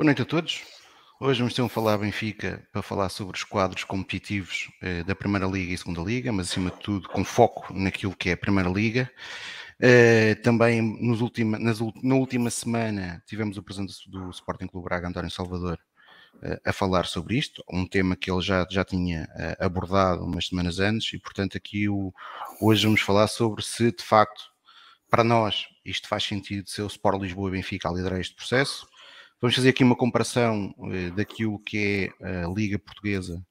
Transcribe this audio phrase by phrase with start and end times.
[0.00, 0.62] Boa noite a todos.
[1.20, 5.46] Hoje vamos ter um Falar Benfica para falar sobre os quadros competitivos eh, da Primeira
[5.46, 8.70] Liga e Segunda Liga, mas acima de tudo com foco naquilo que é a Primeira
[8.70, 9.12] Liga.
[9.78, 15.06] Eh, também nos ultima, nas, na última semana tivemos o presidente do Sporting Clube Braga,
[15.06, 15.78] António Salvador,
[16.42, 20.46] eh, a falar sobre isto, um tema que ele já, já tinha eh, abordado umas
[20.46, 22.10] semanas antes, e portanto aqui o,
[22.58, 24.44] hoje vamos falar sobre se de facto
[25.10, 28.88] para nós isto faz sentido ser o Sport Lisboa e Benfica a liderar este processo,
[29.40, 33.42] Vamos fazer aqui uma comparação eh, daquilo que é a Liga Portuguesa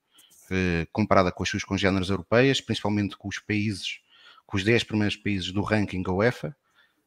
[0.51, 3.99] eh, comparada com as suas congêneres europeias, principalmente com os países,
[4.45, 6.55] com os 10 primeiros países do ranking UEFA,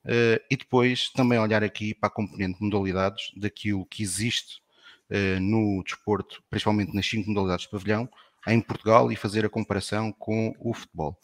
[0.05, 4.61] eh, e depois também olhar aqui para a componente de modalidades daquilo que existe
[5.43, 8.09] no desporto, principalmente nas cinco modalidades de pavilhão,
[8.49, 11.19] em Portugal e fazer a comparação com o futebol.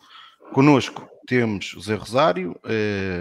[0.52, 2.54] Conosco temos o Zé Rosário,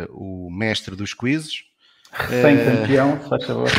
[0.10, 1.64] o mestre dos quizzes,
[2.12, 3.20] Recém-campeão, é...
[3.20, 3.70] se faz favor.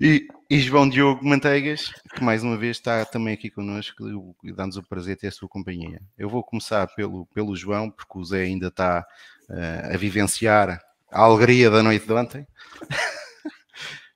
[0.00, 4.76] e, e, João Diogo Manteigas, que mais uma vez está também aqui connosco e dá-nos
[4.76, 6.00] o prazer de ter a sua companhia.
[6.16, 9.06] Eu vou começar pelo, pelo João, porque o Zé ainda está
[9.50, 10.80] uh, a vivenciar
[11.10, 12.46] a alegria da noite de ontem.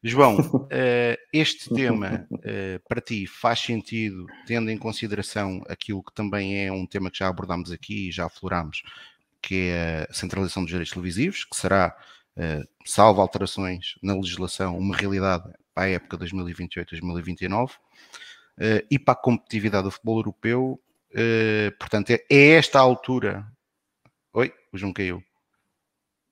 [0.03, 6.65] João, uh, este tema uh, para ti faz sentido, tendo em consideração aquilo que também
[6.65, 8.83] é um tema que já abordámos aqui e já aflorámos,
[9.43, 11.95] que é a centralização dos direitos televisivos, que será
[12.85, 17.71] salvo alterações na legislação, uma realidade para a época 2028-2029
[18.59, 20.81] eh, e para a competitividade do futebol europeu.
[21.15, 23.47] Eh, portanto, é, é esta altura.
[24.33, 25.23] Oi, o João caiu.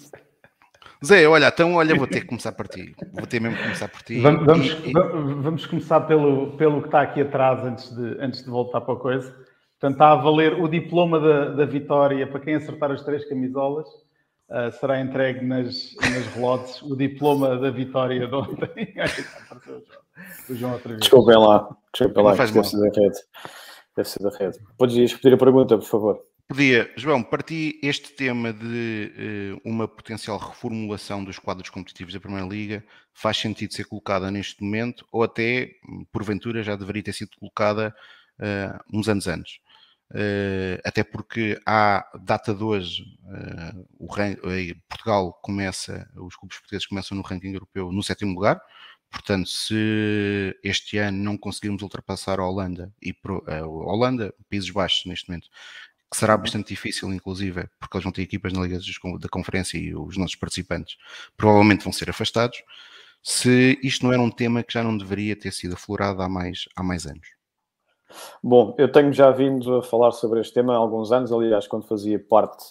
[1.03, 2.95] Zé, olha, então olha, vou ter que começar por ti.
[3.13, 4.19] Vou ter mesmo que começar por ti.
[4.19, 8.49] Vamos, vamos, e, vamos começar pelo, pelo que está aqui atrás antes de, antes de
[8.51, 9.31] voltar para a coisa.
[9.31, 13.87] Portanto, está a valer o diploma da, da vitória para quem acertar as três camisolas
[14.51, 18.93] uh, será entregue nas, nas relotes o diploma da vitória de ontem.
[20.49, 20.99] o João outra vez.
[21.01, 23.19] Desculpem lá, desculpem lá, deve ser da rede.
[23.95, 24.59] Deve ser da rede.
[24.77, 26.31] Podes repetir a pergunta, por favor.
[26.47, 32.45] Podia, João, parti este tema de uh, uma potencial reformulação dos quadros competitivos da Primeira
[32.45, 32.83] Liga
[33.13, 35.71] faz sentido ser colocada neste momento ou até,
[36.11, 37.95] porventura, já deveria ter sido colocada
[38.37, 39.59] uh, uns anos antes?
[40.11, 47.23] Uh, até porque há data de hoje, uh, Portugal começa, os clubes portugueses começam no
[47.23, 48.61] ranking europeu no sétimo lugar,
[49.09, 53.15] portanto, se este ano não conseguirmos ultrapassar a Holanda e
[53.47, 55.47] a Holanda, Países Baixos neste momento,
[56.11, 56.41] que será uhum.
[56.41, 58.79] bastante difícil, inclusive, porque eles vão ter equipas na Liga
[59.17, 60.97] da Conferência e os nossos participantes
[61.37, 62.61] provavelmente vão ser afastados.
[63.23, 66.67] Se isto não era um tema que já não deveria ter sido aflorado há mais,
[66.75, 67.40] há mais anos.
[68.43, 71.87] Bom, eu tenho já vindo a falar sobre este tema há alguns anos, aliás, quando
[71.87, 72.63] fazia parte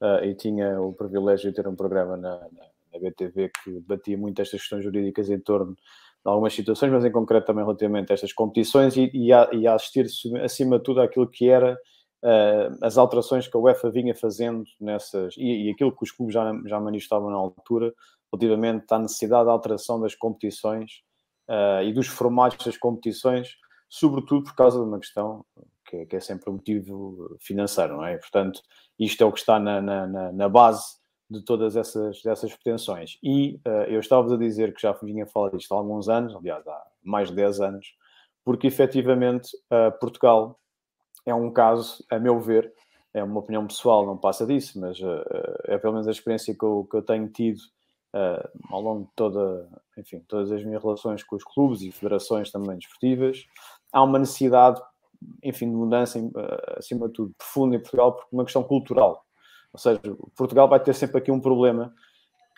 [0.00, 2.68] uh, e tinha o privilégio de ter um programa na, na,
[3.00, 5.78] BTV que debatia muito estas questões jurídicas em torno de
[6.24, 9.74] algumas situações, mas em concreto também relativamente a estas competições e, e, a, e a
[9.74, 10.06] assistir
[10.42, 11.78] acima de tudo àquilo que era
[12.24, 16.34] uh, as alterações que a UEFA vinha fazendo nessas e, e aquilo que os clubes
[16.34, 17.92] já, já manifestavam na altura
[18.32, 21.02] relativamente à necessidade da alteração das competições
[21.48, 23.50] uh, e dos formatos das competições
[23.88, 25.44] sobretudo por causa de uma questão
[25.86, 28.16] que, é, que é sempre um motivo financeiro, não é?
[28.18, 28.60] Portanto,
[28.98, 30.98] isto é o que está na, na, na base
[31.30, 33.18] de todas essas, essas pretensões.
[33.22, 36.66] E uh, eu estava a dizer que já vinha falar disto há alguns anos, aliás,
[36.66, 37.94] há mais de 10 anos,
[38.44, 40.58] porque efetivamente uh, Portugal
[41.26, 42.72] é um caso, a meu ver,
[43.12, 45.24] é uma opinião pessoal, não passa disso, mas uh,
[45.64, 47.60] é pelo menos a experiência que eu, que eu tenho tido
[48.70, 52.78] ao longo de toda, enfim, todas as minhas relações com os clubes e federações também
[52.78, 53.46] desportivas,
[53.92, 54.80] há uma necessidade,
[55.42, 59.24] enfim, de mudança, eh, acima de tudo, profunda em Portugal, por uma questão cultural.
[59.72, 60.00] Ou seja,
[60.36, 61.92] Portugal vai ter sempre aqui um problema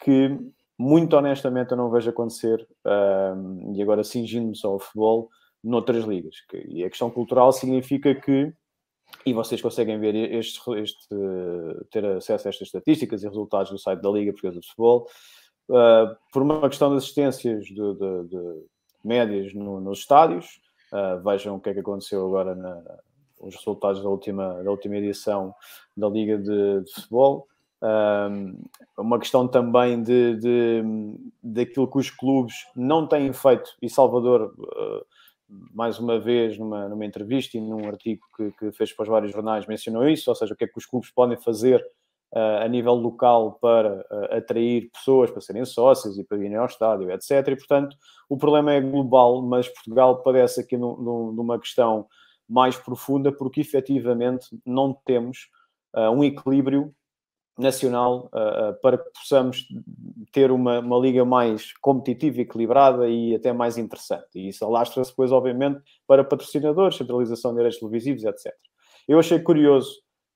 [0.02, 0.38] que,
[0.78, 5.28] muito honestamente, eu não vejo acontecer, um, e agora cingindo-me só ao futebol,
[5.62, 6.36] noutras ligas.
[6.68, 8.52] E a questão cultural significa que,
[9.26, 11.08] e vocês conseguem ver este, este,
[11.90, 15.06] ter acesso a estas estatísticas e resultados do site da Liga Portuguesa de Futebol,
[15.68, 18.64] uh, por uma questão de assistências de, de, de
[19.04, 20.60] médias no, nos estádios,
[20.92, 22.82] Uh, vejam o que é que aconteceu agora na,
[23.40, 25.54] os resultados da última, da última edição
[25.96, 27.46] da Liga de, de Futebol.
[27.82, 28.62] Um,
[28.98, 30.82] uma questão também de, de,
[31.42, 35.06] daquilo que os clubes não têm feito, e Salvador, uh,
[35.48, 39.32] mais uma vez, numa, numa entrevista e num artigo que, que, fez para os vários
[39.32, 41.84] jornais, mencionou isso, ou seja, o que é que os clubes podem fazer
[42.32, 47.48] a nível local para atrair pessoas para serem sócios e para irem ao estádio, etc.
[47.48, 47.96] E, portanto,
[48.28, 52.06] o problema é global, mas Portugal padece aqui numa questão
[52.48, 55.48] mais profunda, porque efetivamente não temos
[56.14, 56.94] um equilíbrio
[57.58, 58.30] nacional
[58.80, 59.66] para que possamos
[60.32, 64.28] ter uma, uma liga mais competitiva, equilibrada e até mais interessante.
[64.36, 68.52] E isso alastra-se depois, obviamente, para patrocinadores, centralização de direitos televisivos, etc.
[69.08, 69.90] Eu achei curioso,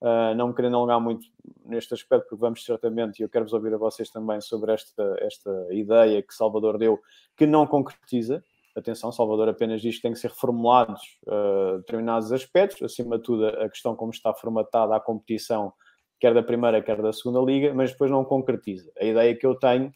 [0.04, 1.26] uh, não me querendo alongar muito
[1.64, 5.66] neste aspecto, porque vamos certamente, e eu quero-vos ouvir a vocês também sobre esta, esta
[5.70, 7.00] ideia que Salvador deu,
[7.36, 8.44] que não concretiza.
[8.76, 13.46] Atenção, Salvador apenas diz que tem que ser reformulados uh, determinados aspectos, acima de tudo
[13.46, 15.72] a questão como está formatada a competição
[16.20, 18.90] quer da primeira, quer da segunda liga, mas depois não concretiza.
[18.98, 19.92] A ideia que eu tenho,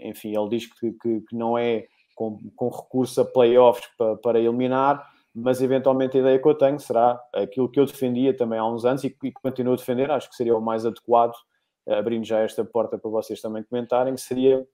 [0.00, 1.86] enfim, ele diz que, que, que não é
[2.16, 6.78] com, com, recurso a playoffs para, para eliminar, mas eventualmente a ideia que eu tenho
[6.78, 10.28] será aquilo que eu defendia também há uns anos e, e continuo a defender, acho
[10.28, 11.32] que seria o mais adequado,
[11.88, 14.66] abrindo já esta porta para vocês também comentarem, que seria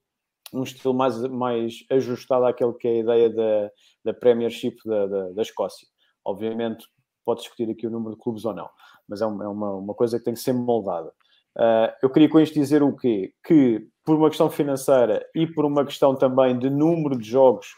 [0.52, 3.70] um estilo mais, mais ajustado àquele que é a ideia da,
[4.04, 5.86] da Premiership da, da, da Escócia.
[6.24, 6.86] Obviamente,
[7.24, 8.68] pode discutir aqui o número de clubes ou não,
[9.08, 11.12] mas é uma, é uma, uma coisa que tem que ser moldada.
[11.56, 13.32] Uh, eu queria com isto dizer o quê?
[13.44, 17.68] Que por uma questão financeira e por uma questão também de número de jogos,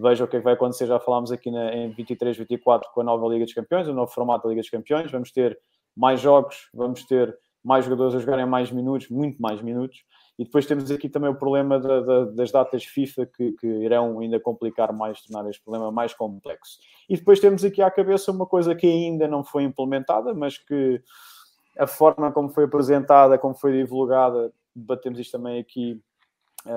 [0.00, 3.00] veja o que, é que vai acontecer, já falámos aqui na, em 23, 24 com
[3.00, 5.58] a nova Liga dos Campeões, o novo formato da Liga dos Campeões, vamos ter
[5.96, 10.02] mais jogos, vamos ter mais jogadores a jogarem mais minutos, muito mais minutos,
[10.38, 14.18] e depois temos aqui também o problema da, da, das datas FIFA que, que, irão
[14.20, 16.78] ainda complicar mais, tornar este problema mais complexo.
[17.08, 21.02] E depois temos aqui à cabeça uma coisa que ainda não foi implementada, mas que
[21.78, 26.00] a forma como foi apresentada, como foi divulgada, debatemos isto também aqui,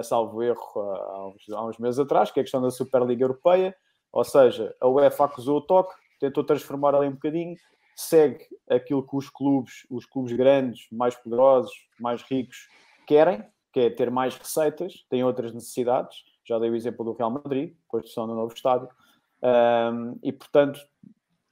[0.04, 3.76] salvo erro, há uns, há uns meses atrás, que é a questão da Superliga Europeia,
[4.12, 7.56] ou seja, a UEFA acusou o toque, tentou transformar ali um bocadinho,
[7.96, 12.70] segue aquilo que os clubes, os clubes grandes, mais poderosos, mais ricos,
[13.08, 16.18] querem, que é ter mais receitas, têm outras necessidades.
[16.46, 18.88] Já dei o exemplo do Real Madrid, construção do novo estádio.
[19.42, 20.80] Um, e, portanto,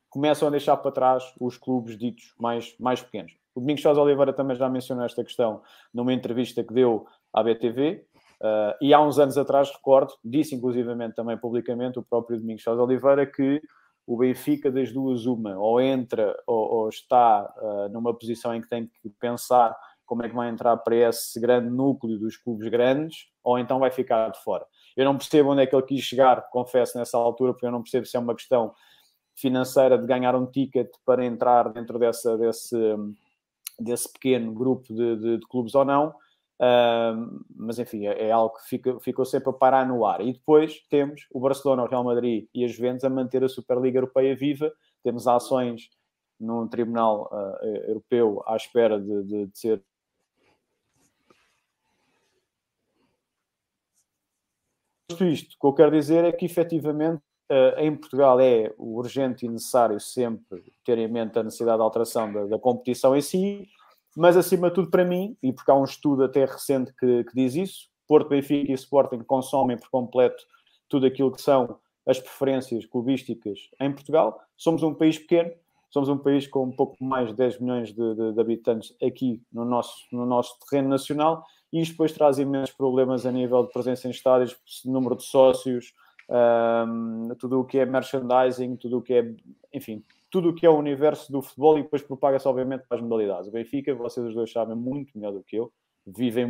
[0.09, 3.33] começam a deixar para trás os clubes ditos mais, mais pequenos.
[3.55, 5.61] O Domingos Sousa Oliveira também já mencionou esta questão
[5.93, 8.05] numa entrevista que deu à BTV.
[8.41, 12.81] Uh, e há uns anos atrás, recordo, disse inclusivamente também publicamente o próprio Domingos Sousa
[12.81, 13.61] Oliveira que
[14.07, 18.67] o Benfica, das duas, uma, ou entra ou, ou está uh, numa posição em que
[18.67, 19.77] tem que pensar
[20.07, 23.91] como é que vai entrar para esse grande núcleo dos clubes grandes, ou então vai
[23.91, 24.65] ficar de fora.
[24.97, 27.81] Eu não percebo onde é que ele quis chegar, confesso, nessa altura, porque eu não
[27.81, 28.73] percebo se é uma questão
[29.35, 32.75] financeira de ganhar um ticket para entrar dentro dessa, desse,
[33.79, 36.13] desse pequeno grupo de, de, de clubes ou não.
[37.55, 40.21] Mas enfim, é, é, algo que fica, ficou sempre a parar no ar.
[40.21, 43.97] E depois temos o Barcelona, o Real Madrid e as Juventus a manter a Superliga
[43.97, 44.71] Europeia viva.
[45.03, 45.89] Temos ações
[46.39, 49.83] num tribunal uh, europeu à espera de, de, de ser
[55.19, 59.49] isto, o que eu quero dizer é que efetivamente eh, em Portugal é urgente e
[59.49, 63.67] necessário sempre ter em mente a necessidade de alteração da, da, competição em si,
[64.15, 67.33] mas acima de tudo para mim, e porque há um estudo até recente que, que
[67.33, 70.43] diz isso, Porto, Benfica e Sporting consomem por completo
[70.89, 74.41] tudo aquilo que são as preferências clubísticas em Portugal.
[74.57, 75.51] Somos um país pequeno,
[75.89, 79.41] somos um país com um pouco mais de 10 milhões de, de, de habitantes aqui
[79.51, 83.71] no nosso, no nosso terreno nacional e isto depois traz imensos problemas a nível de
[83.71, 85.93] presença em estádios, número de sócios,
[87.39, 89.33] tudo o que é merchandising, tudo o que é,
[89.73, 93.03] enfim, tudo o que é o universo do futebol e depois propaga-se obviamente para as
[93.03, 93.49] modalidades.
[93.49, 95.71] O Benfica, vocês os dois sabem muito melhor do que eu,
[96.07, 96.47] vivem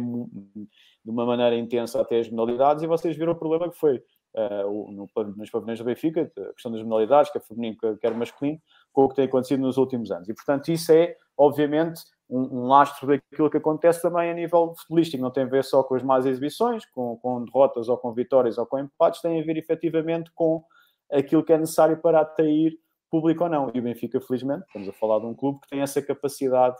[1.03, 4.91] de uma maneira intensa até as modalidades e vocês viram o problema que foi uh,
[4.91, 8.61] no, nos pavilhões do Benfica, a questão das modalidades, quer feminino, quer masculino,
[8.93, 10.29] com o que tem acontecido nos últimos anos.
[10.29, 15.21] E portanto isso é, obviamente, um, um, lastro daquilo que acontece também a nível futebolístico.
[15.21, 18.57] Não tem a ver só com as más exibições, com, com derrotas ou com vitórias
[18.57, 20.63] ou com empates, tem a ver efetivamente com
[21.11, 22.77] aquilo que é necessário para atrair
[23.11, 23.71] público ou não.
[23.73, 26.77] E o Benfica, felizmente, estamos a falar de um clube que tem essa capacidade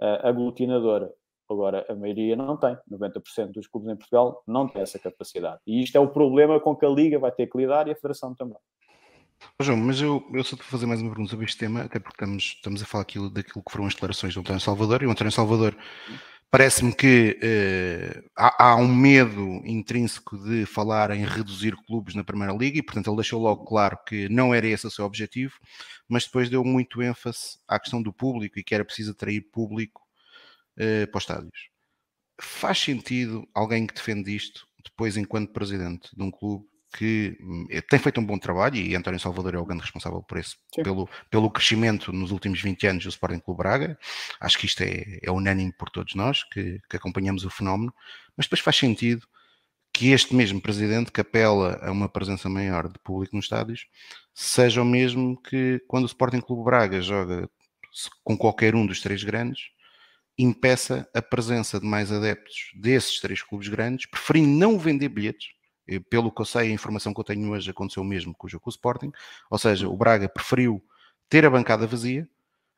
[0.00, 1.12] uh, aglutinadora.
[1.48, 2.76] Agora, a maioria não tem.
[2.90, 5.60] 90% dos clubes em Portugal não tem essa capacidade.
[5.66, 7.94] E isto é o problema com que a Liga vai ter que lidar e a
[7.94, 8.58] Federação também.
[9.60, 11.98] João, mas eu, eu só te vou fazer mais uma pergunta sobre este tema, até
[11.98, 15.06] porque estamos, estamos a falar aquilo, daquilo que foram as declarações do António Salvador, e
[15.06, 15.76] o António Salvador
[16.54, 22.52] parece-me que uh, há, há, um medo intrínseco de falar em reduzir clubes na Primeira
[22.52, 25.54] Liga, e portanto ele deixou logo claro que não era esse o seu objetivo,
[26.08, 30.00] mas depois deu muito ênfase à questão do público e que era preciso atrair público
[30.78, 31.70] uh, para os estádios.
[32.40, 37.80] Faz sentido alguém que defende isto, depois enquanto presidente de um clube, que hum, eh,
[37.80, 41.08] tem feito um bom trabalho e António Salvador é o grande responsável por isso, pelo,
[41.28, 43.98] pelo crescimento nos últimos 20 anos do Sporting Clube Braga.
[44.40, 47.92] Acho que isto é, é unânime por todos nós que, que acompanhamos o fenómeno,
[48.36, 49.26] mas depois faz sentido
[49.92, 53.86] que este mesmo presidente que apela a uma presença maior de público nos estádios
[54.32, 57.48] seja o mesmo que quando o Sporting Clube Braga joga
[58.24, 59.70] com qualquer um dos três grandes,
[60.36, 65.48] impeça a presença de mais adeptos desses três clubes grandes, preferindo não vender bilhetes.
[66.08, 68.64] Pelo que eu sei, a informação que eu tenho hoje aconteceu mesmo com o jogo
[68.64, 69.12] com o Sporting,
[69.50, 70.82] ou seja, o Braga preferiu
[71.28, 72.28] ter a bancada vazia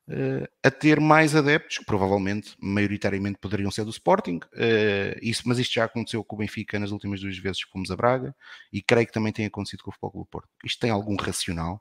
[0.08, 5.58] uh, a ter mais adeptos, que provavelmente, maioritariamente, poderiam ser do Sporting, uh, isso, mas
[5.58, 8.34] isto já aconteceu com o Benfica nas últimas duas vezes que fomos a Braga,
[8.72, 10.48] e creio que também tem acontecido com o Futebol Clube Porto.
[10.64, 11.80] Isto tem algum racional?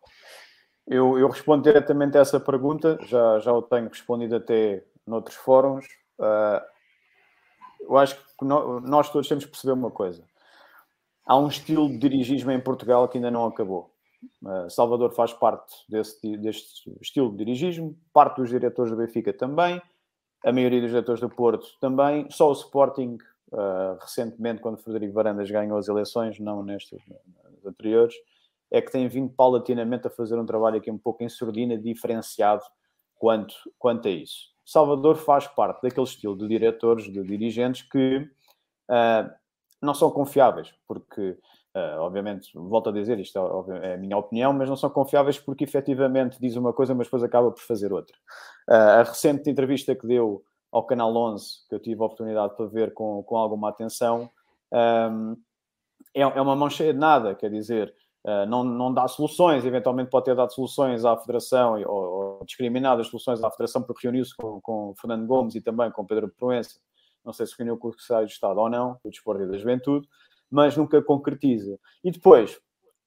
[0.88, 5.86] Eu, eu respondo diretamente a essa pergunta, já, já o tenho respondido até noutros fóruns.
[6.20, 6.62] Uh,
[7.82, 10.24] eu acho que nós todos temos que perceber uma coisa.
[11.25, 13.91] Há um estilo de dirigismo em Portugal que ainda não acabou.
[14.44, 19.82] Uh, Salvador faz parte desse, deste estilo de dirigismo, parte dos diretores do Benfica também,
[20.44, 23.17] a maioria dos diretores do Porto também, só o Sporting,
[23.51, 27.01] uh, recentemente, quando Frederico Varandas ganhou as eleições, não nestas
[27.65, 28.13] anteriores,
[28.70, 32.63] é que tem vindo paulatinamente a fazer um trabalho aqui um pouco em surdina, diferenciado
[33.15, 34.53] quanto, quanto a isso.
[34.63, 38.17] Salvador faz parte daquele estilo de diretores, de dirigentes que
[38.89, 39.32] uh,
[39.85, 41.37] não são confiáveis, porque,
[41.75, 43.37] uh, obviamente, volto a dizer, isto
[43.69, 47.07] é, é, a minha opinião, mas não são confiáveis porque efetivamente diz uma coisa, mas
[47.07, 48.15] depois acaba por fazer outra.
[48.69, 52.65] Uh, a recente entrevista que deu ao Canal 11, que eu tive a oportunidade para
[52.65, 54.29] ver com, com alguma atenção,
[54.73, 55.37] um,
[56.13, 57.93] é, é uma mão cheia de nada, quer dizer,
[58.25, 63.05] Uh, não, não dá soluções, eventualmente pode ter dado soluções à Federação ou, ou discriminadas
[63.05, 66.79] soluções à Federação porque reuniu-se com, com Fernando Gomes e também com Pedro Proença.
[67.25, 69.58] Não sei se reuniu com o Secretário de Estado ou não, o Desporto e da
[69.58, 70.08] Juventude,
[70.50, 71.77] mas nunca concretiza.
[72.03, 72.60] E depois,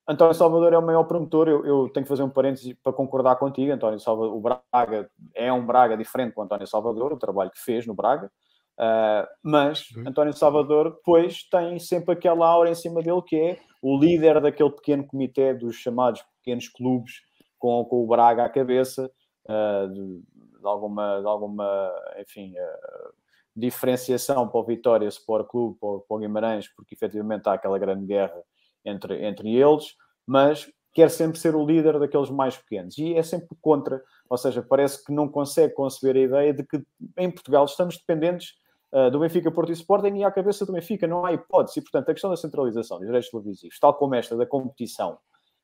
[0.08, 1.48] António Salvador é o maior promotor.
[1.48, 3.72] Eu, eu tenho que fazer um parêntese para concordar contigo.
[3.72, 7.86] António Salvador, o Braga é um Braga diferente do António Salvador, o trabalho que fez
[7.86, 8.30] no Braga.
[8.78, 13.98] Uh, mas António Salvador, depois, tem sempre aquela aura em cima dele que é o
[13.98, 17.14] líder daquele pequeno comitê dos chamados pequenos clubes
[17.58, 19.10] com, com o Braga à cabeça,
[19.48, 20.22] uh, de,
[20.60, 23.12] de, alguma, de alguma, enfim, uh,
[23.58, 28.40] diferenciação para o Vitória Sport Clube, para, o Guimarães, porque efetivamente há aquela grande guerra
[28.84, 29.94] entre, entre eles,
[30.26, 34.62] mas quer sempre ser o líder daqueles mais pequenos e é sempre contra, ou seja,
[34.62, 36.82] parece que não consegue conceber a ideia de que
[37.16, 38.54] em Portugal estamos dependentes
[38.92, 41.06] uh, do Benfica, Porto e Sporting e à cabeça do Benfica.
[41.06, 41.78] Não há hipótese.
[41.78, 45.18] E, portanto, a questão da centralização dos direitos televisivos, tal como esta da competição,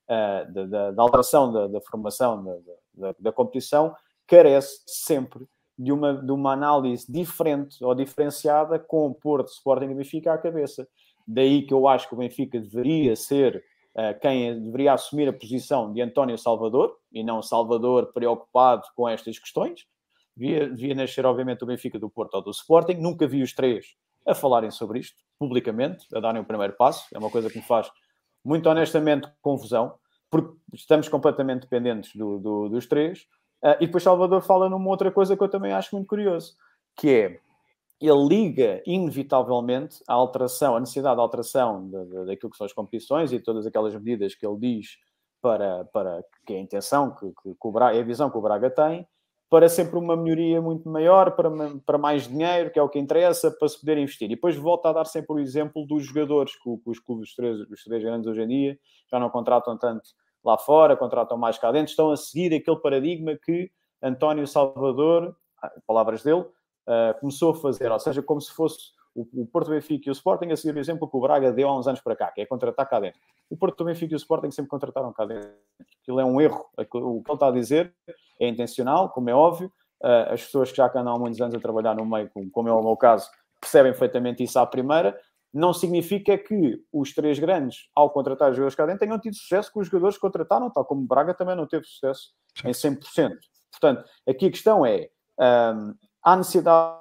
[0.08, 2.62] uh, da, da, da, alteração da, da formação
[2.94, 3.94] da, da, competição,
[4.26, 5.46] carece sempre
[5.78, 10.38] de uma, de uma análise diferente ou diferenciada com o Porto, Sporting e Benfica à
[10.38, 10.86] cabeça.
[11.26, 13.64] Daí que eu acho que o Benfica deveria ser
[13.94, 19.38] uh, quem deveria assumir a posição de António Salvador e não Salvador preocupado com estas
[19.38, 19.86] questões
[20.36, 22.94] Via, via nascer, obviamente, o Benfica do Porto ou do Sporting.
[22.94, 23.94] Nunca vi os três
[24.26, 27.06] a falarem sobre isto publicamente, a darem o primeiro passo.
[27.14, 27.88] É uma coisa que me faz,
[28.44, 29.94] muito honestamente, confusão,
[30.30, 33.26] porque estamos completamente dependentes do, do, dos três.
[33.62, 36.54] Uh, e depois Salvador fala numa outra coisa que eu também acho muito curioso,
[36.96, 37.40] que é
[38.00, 42.72] ele liga inevitavelmente a alteração, a necessidade de alteração de, de, daquilo que são as
[42.72, 44.98] competições e todas aquelas medidas que ele diz
[45.40, 48.36] para, para que é a intenção, que, que, que o Braga, é a visão que
[48.36, 49.06] o Braga tem,
[49.48, 51.50] para sempre uma melhoria muito maior, para,
[51.86, 54.26] para mais dinheiro, que é o que interessa, para se poder investir.
[54.26, 57.34] E depois volta a dar sempre o exemplo dos jogadores, que, que os clubes, os
[57.36, 58.78] três, os três grandes hoje em dia,
[59.10, 60.10] já não contratam tanto
[60.44, 63.70] lá fora, contratam mais cá dentro, estão a seguir aquele paradigma que
[64.02, 69.46] António Salvador, ah, palavras dele, uh, começou a fazer, ou seja, como se fosse o,
[69.46, 71.86] Porto Benfica e o Sporting a seguir o exemplo que o Braga deu há uns
[71.86, 73.20] anos para cá, que é contratar cá dentro.
[73.48, 75.50] O Porto Benfica e o Sporting sempre contrataram cá dentro.
[76.02, 76.66] Aquilo é um erro.
[76.76, 76.84] O
[77.22, 77.94] que ele está a dizer
[78.40, 79.72] é intencional, como é óbvio.
[80.02, 82.72] Uh, as pessoas que já andam há muitos anos a trabalhar no meio, como é
[82.72, 85.18] o meu caso, percebem perfeitamente isso à primeira.
[85.54, 89.72] Não significa que os três grandes, ao contratar os jogadores cá dentro, tenham tido sucesso
[89.72, 92.68] com os jogadores que contrataram, tal como Braga também não teve sucesso Sim.
[92.68, 93.38] em 100%.
[93.70, 95.08] Portanto, aqui a questão é:
[95.38, 95.94] um,
[96.24, 97.00] há necessidade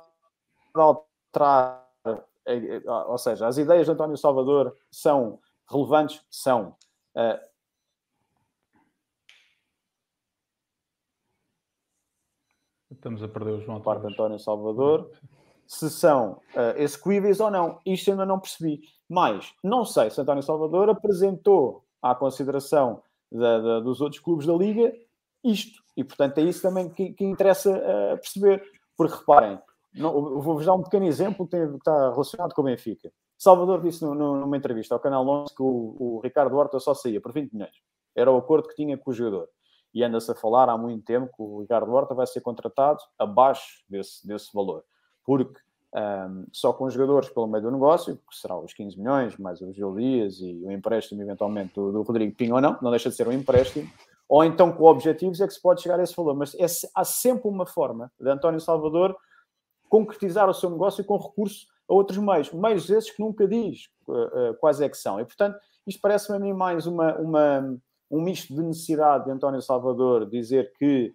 [0.76, 6.24] de alterar, eh, eh, ou seja, as ideias de António Salvador são relevantes?
[6.30, 6.76] São.
[7.16, 7.54] Uh,
[12.92, 13.82] Estamos a perder o João.
[13.82, 15.12] Parte de António Salvador.
[15.74, 17.80] Se são uh, execuíveis ou não.
[17.86, 18.82] Isto ainda não percebi.
[19.10, 23.02] Mas não sei se António Salvador apresentou à consideração
[23.32, 24.94] da, da, dos outros clubes da Liga
[25.44, 25.84] isto.
[25.96, 28.64] E, portanto, é isso também que, que interessa uh, perceber.
[28.96, 29.60] Porque, reparem,
[29.96, 33.12] vou-vos dar um pequeno exemplo que, está relacionado com o Benfica.
[33.38, 36.94] Salvador disse no, no, numa entrevista ao Canal 11 que o, o, Ricardo Horta só
[36.94, 37.76] saía por 20 milhões.
[38.16, 39.50] Era o acordo que tinha com o jogador.
[39.94, 43.84] E anda-se a falar há muito tempo que o Ricardo Horta vai ser contratado abaixo
[43.90, 44.84] desse, desse valor.
[45.26, 45.60] Porque
[45.96, 49.62] um, só com os jogadores pelo meio do negócio, que será os 15 milhões, mais
[49.62, 53.10] o Gil Dias e o empréstimo eventualmente do, do Rodrigo Pinho ou não, não deixa
[53.10, 53.88] de ser um empréstimo,
[54.28, 56.36] ou então com objetivos é que se pode chegar a esse valor.
[56.36, 56.66] Mas é,
[56.96, 59.16] há sempre uma forma de António Salvador
[59.88, 64.14] concretizar o seu negócio com recurso a outros meios, meios esses que nunca diz uh,
[64.14, 65.20] uh, quais é que são.
[65.20, 67.78] E, portanto, isto parece-me a mim mais uma, uma,
[68.10, 71.14] um misto de necessidade de António Salvador dizer que,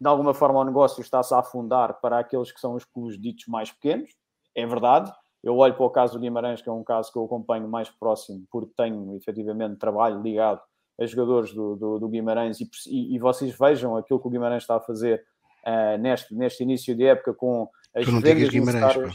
[0.00, 3.46] de alguma forma, o negócio está-se a afundar para aqueles que são os clubes ditos
[3.46, 4.10] mais pequenos.
[4.54, 5.12] É verdade.
[5.42, 7.88] Eu olho para o caso do Guimarães, que é um caso que eu acompanho mais
[7.88, 10.60] próximo, porque tenho, efetivamente, trabalho ligado
[11.00, 12.68] a jogadores do, do, do Guimarães e,
[13.14, 15.22] e, vocês vejam aquilo que o Guimarães está a fazer
[15.66, 19.14] uh, neste, neste início de época com as tu não necessárias.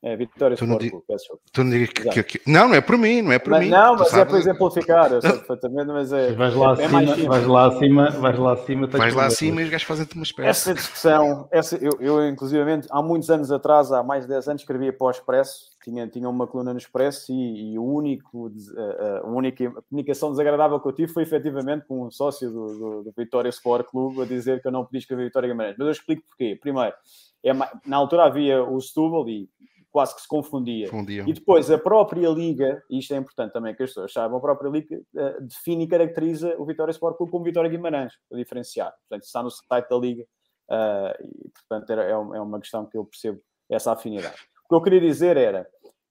[0.00, 1.04] É, Vitória tu não, digo,
[1.52, 3.64] tu não, digo que, que, que, não, não é por mim, não é por mas,
[3.64, 3.68] mim.
[3.68, 6.32] Não, mas é para exemplificar, eu sei perfeitamente, mas é.
[6.34, 9.64] Vais lá, é, acima, é vais lá acima, vais lá acima, vais lá acima e
[9.64, 10.48] os gajos fazem-te uma espécie.
[10.48, 14.62] Essa discussão, essa, eu, eu, inclusivamente, há muitos anos atrás, há mais de 10 anos,
[14.62, 19.26] escrevia para o Expresso, tinha, tinha uma coluna no Expresso e, e o único, a,
[19.26, 23.14] a, única comunicação desagradável que eu tive foi efetivamente com um sócio do, do, do
[23.16, 25.74] Vitória Sport Clube a dizer que eu não podia escrever Vitória Guimarães.
[25.76, 26.56] Mas eu explico porquê.
[26.60, 26.94] Primeiro,
[27.42, 27.52] é,
[27.84, 29.48] na altura havia o Setúbal e
[29.90, 30.88] quase que se confundia.
[30.88, 31.26] Fundiam.
[31.26, 34.40] E depois a própria Liga, e isto é importante também que as pessoas saibam, a
[34.40, 38.92] própria Liga uh, define e caracteriza o Vitória Sport Clube como Vitória Guimarães, para diferenciar.
[39.08, 43.04] Portanto, está no site da Liga uh, e, portanto, é, é uma questão que eu
[43.04, 43.40] percebo
[43.70, 44.36] essa afinidade.
[44.64, 45.66] O que eu queria dizer era,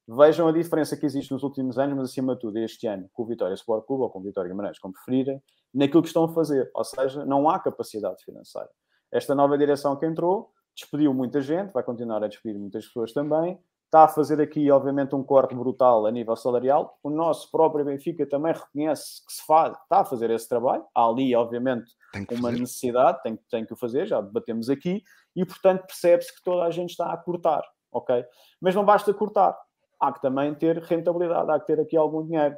[0.08, 3.24] vejam a diferença que existe nos últimos anos, mas acima de tudo este ano, com
[3.24, 5.42] o Vitória Sport Clube ou com o Vitória Guimarães, como preferirem,
[5.74, 6.70] naquilo que estão a fazer.
[6.74, 8.70] Ou seja, não há capacidade financeira.
[9.12, 13.60] Esta nova direção que entrou despediu muita gente, vai continuar a despedir muitas pessoas também,
[13.86, 17.00] está a fazer aqui, obviamente, um corte brutal a nível salarial.
[17.02, 20.86] O nosso próprio Benfica também reconhece que se faz, está a fazer esse trabalho.
[20.94, 21.92] Há ali, obviamente,
[22.32, 22.60] uma fazer.
[22.60, 25.02] necessidade, tem, tem que o fazer, já debatemos aqui,
[25.36, 28.24] e, portanto, percebe-se que toda a gente está a cortar, ok?
[28.62, 29.58] Mas não basta cortar,
[30.00, 32.56] há que também ter rentabilidade, há que ter aqui algum dinheiro.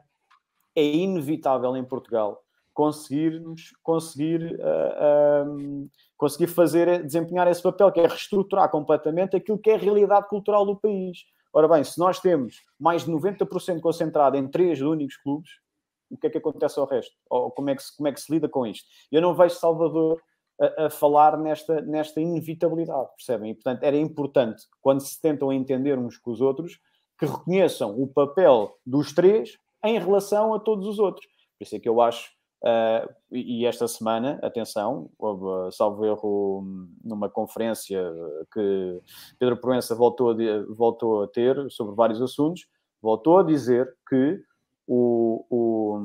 [0.76, 2.44] É inevitável em Portugal
[2.80, 9.70] conseguirmos conseguir, uh, um, conseguir fazer, desempenhar esse papel, que é reestruturar completamente aquilo que
[9.70, 11.18] é a realidade cultural do país.
[11.52, 15.50] Ora bem, se nós temos mais de 90% concentrado em três únicos clubes,
[16.10, 17.14] o que é que acontece ao resto?
[17.30, 18.88] Ou como é que se, como é que se lida com isto?
[19.12, 20.22] Eu não vejo Salvador
[20.62, 23.52] a, a, falar nesta, nesta inevitabilidade, percebem?
[23.52, 26.80] E, portanto, era importante, quando se tentam entender uns com os outros,
[27.20, 31.28] que reconheçam o papel dos três em relação a todos os outros.
[31.58, 36.64] Por isso é que eu acho Uh, e esta semana, atenção, houve, salvo erro,
[37.04, 38.02] numa conferência
[38.54, 39.02] que
[39.38, 40.36] Pedro Proença voltou,
[40.70, 42.68] voltou a ter sobre vários assuntos,
[43.02, 44.42] voltou a dizer que,
[44.86, 46.02] o, o,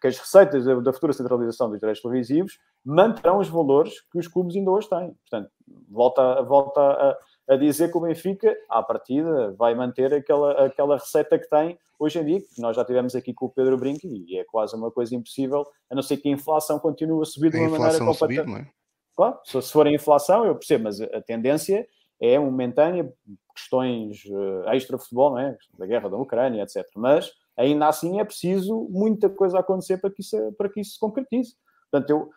[0.00, 4.54] que as receitas da, futura centralização dos direitos televisivos manterão os valores que os clubes
[4.54, 5.16] ainda hoje têm.
[5.30, 5.50] Portanto,
[5.88, 7.16] volta, volta a,
[7.48, 12.18] a dizer que o Benfica, à partida, vai manter aquela, aquela receita que tem hoje
[12.18, 14.90] em dia, que nós já tivemos aqui com o Pedro Brinco, e é quase uma
[14.90, 18.50] coisa impossível, a não ser que a inflação continue a subir de uma maneira completamente.
[18.50, 18.76] Subir, é?
[19.14, 21.88] Claro, se, for a inflação, eu percebo, mas a tendência
[22.20, 23.10] é momentânea,
[23.54, 25.56] questões uh, extra-futebol, não é?
[25.78, 26.84] da guerra da Ucrânia, etc.
[26.94, 31.00] Mas ainda assim é preciso muita coisa acontecer para que isso, para que isso se
[31.00, 31.54] concretize.
[31.90, 32.30] Portanto, eu,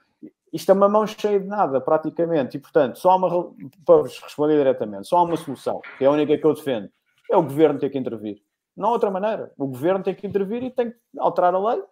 [0.52, 3.52] isto é uma mão cheia de nada, praticamente, e portanto, só há uma,
[3.86, 6.90] para vos responder diretamente, só há uma solução, que é a única que eu defendo,
[7.30, 8.42] é o governo ter que intervir.
[8.76, 9.52] Não há outra maneira.
[9.58, 11.84] O governo tem que intervir e tem que alterar a lei,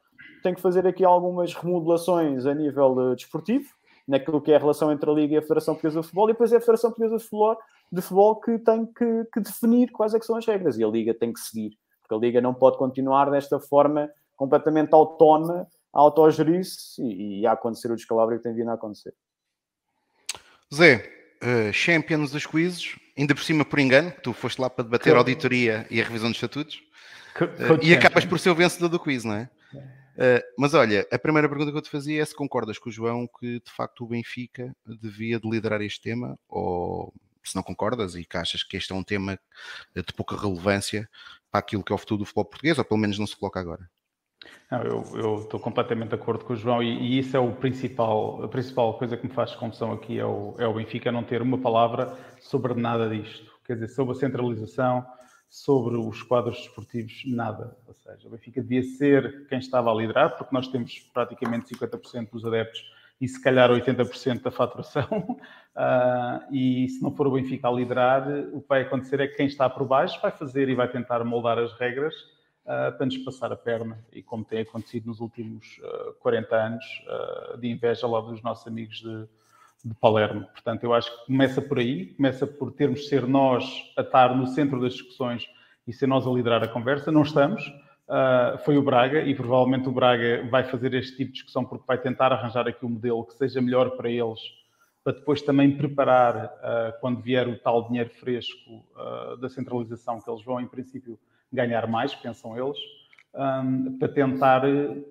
[0.41, 3.67] tem que fazer aqui algumas remodelações a nível uh, desportivo,
[4.07, 6.31] naquilo que é a relação entre a Liga e a Federação Portuguesa de Futebol, e
[6.33, 7.57] depois é a Federação Portuguesa de Futebol,
[7.91, 10.87] de futebol que tem que, que definir quais é que são as regras, e a
[10.87, 15.67] Liga tem que seguir, porque a Liga não pode continuar desta forma completamente autónoma
[15.97, 19.13] autogerir-se e, e a acontecer o descalabro que tem vindo a acontecer.
[20.73, 21.09] Zé,
[21.41, 25.17] uh, Champions dos quizzes, ainda por cima por engano, tu foste lá para debater a
[25.17, 26.83] auditoria e a revisão dos estatutos
[27.41, 29.49] uh, e acabas por ser o vencedor do quiz, não é?
[29.73, 32.91] Uh, mas olha, a primeira pergunta que eu te fazia é se concordas com o
[32.91, 38.15] João que de facto o Benfica devia de liderar este tema ou se não concordas
[38.15, 39.39] e que achas que este é um tema
[39.95, 41.09] de pouca relevância
[41.49, 43.59] para aquilo que é o futuro do futebol português ou pelo menos não se coloca
[43.59, 43.89] agora.
[44.69, 48.43] Não, eu, estou completamente de acordo com o João e, e, isso é o principal,
[48.43, 51.41] a principal coisa que me faz confusão aqui é o, é o Benfica não ter
[51.41, 53.51] uma palavra sobre nada disto.
[53.65, 55.05] Quer dizer, sobre a centralização,
[55.49, 57.77] sobre os quadros desportivos, nada.
[57.87, 62.29] Ou seja, o Benfica devia ser quem estava a liderar, porque nós temos praticamente 50%
[62.29, 62.81] dos adeptos
[63.19, 65.07] e se calhar 80% da faturação.
[65.75, 69.35] Uh, e se não for o Benfica a liderar, o que vai acontecer é que
[69.35, 72.13] quem está por baixo vai fazer e vai tentar moldar as regras
[72.67, 76.85] para nos passar a perna, e como tem acontecido nos últimos uh, 40 anos,
[77.53, 79.25] uh, de inveja lá dos nossos amigos de,
[79.85, 80.45] de Palermo.
[80.47, 83.63] Portanto, eu acho que começa por aí, começa por termos de ser nós
[83.97, 85.47] a estar no centro das discussões
[85.87, 87.09] e ser nós a liderar a conversa.
[87.09, 87.65] Não estamos.
[87.65, 91.85] Uh, foi o Braga e provavelmente o Braga vai fazer este tipo de discussão porque
[91.87, 94.41] vai tentar arranjar aqui um modelo que seja melhor para eles
[95.05, 96.51] para depois também preparar,
[96.99, 98.85] quando vier o tal dinheiro fresco
[99.39, 101.17] da centralização, que eles vão, em princípio,
[101.51, 102.77] ganhar mais, pensam eles,
[103.33, 104.61] um, para tentar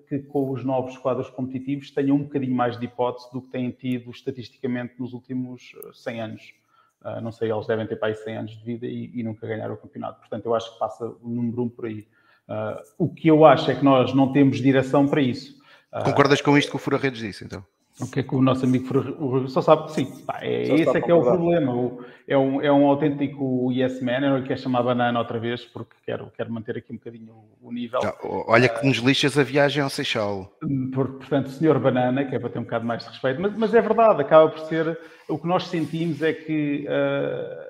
[0.07, 3.71] que com os novos quadros competitivos tenham um bocadinho mais de hipótese do que têm
[3.71, 6.53] tido estatisticamente nos últimos 100 anos.
[7.01, 9.47] Uh, não sei, eles devem ter para aí 100 anos de vida e, e, nunca
[9.47, 10.19] ganharam o campeonato.
[10.19, 12.07] Portanto, eu acho que passa o número um por aí.
[12.49, 15.61] Uh, o que eu acho é que nós não temos direção para isso.
[15.93, 17.63] Uh, Concordas com isto que o Fura Redes disse, então?
[17.99, 19.91] O que é que o nosso amigo Fura só sabe?
[19.91, 21.73] Sim, pá, é, esse é que é o problema.
[21.73, 25.39] O, é, um, é um autêntico yes man, eu não lhe quero chamar banana outra
[25.39, 27.99] vez, porque quero, quero manter aqui um bocadinho o, o nível.
[28.47, 30.51] olha que nos lixas a viagem ao Seixal.
[30.93, 33.73] Por, portanto, senhor banana, que é para ter um bocado mais de respeito, mas, mas
[33.73, 36.85] é verdade, acaba por ser, o que nós sentimos é que...
[36.87, 37.66] Uh,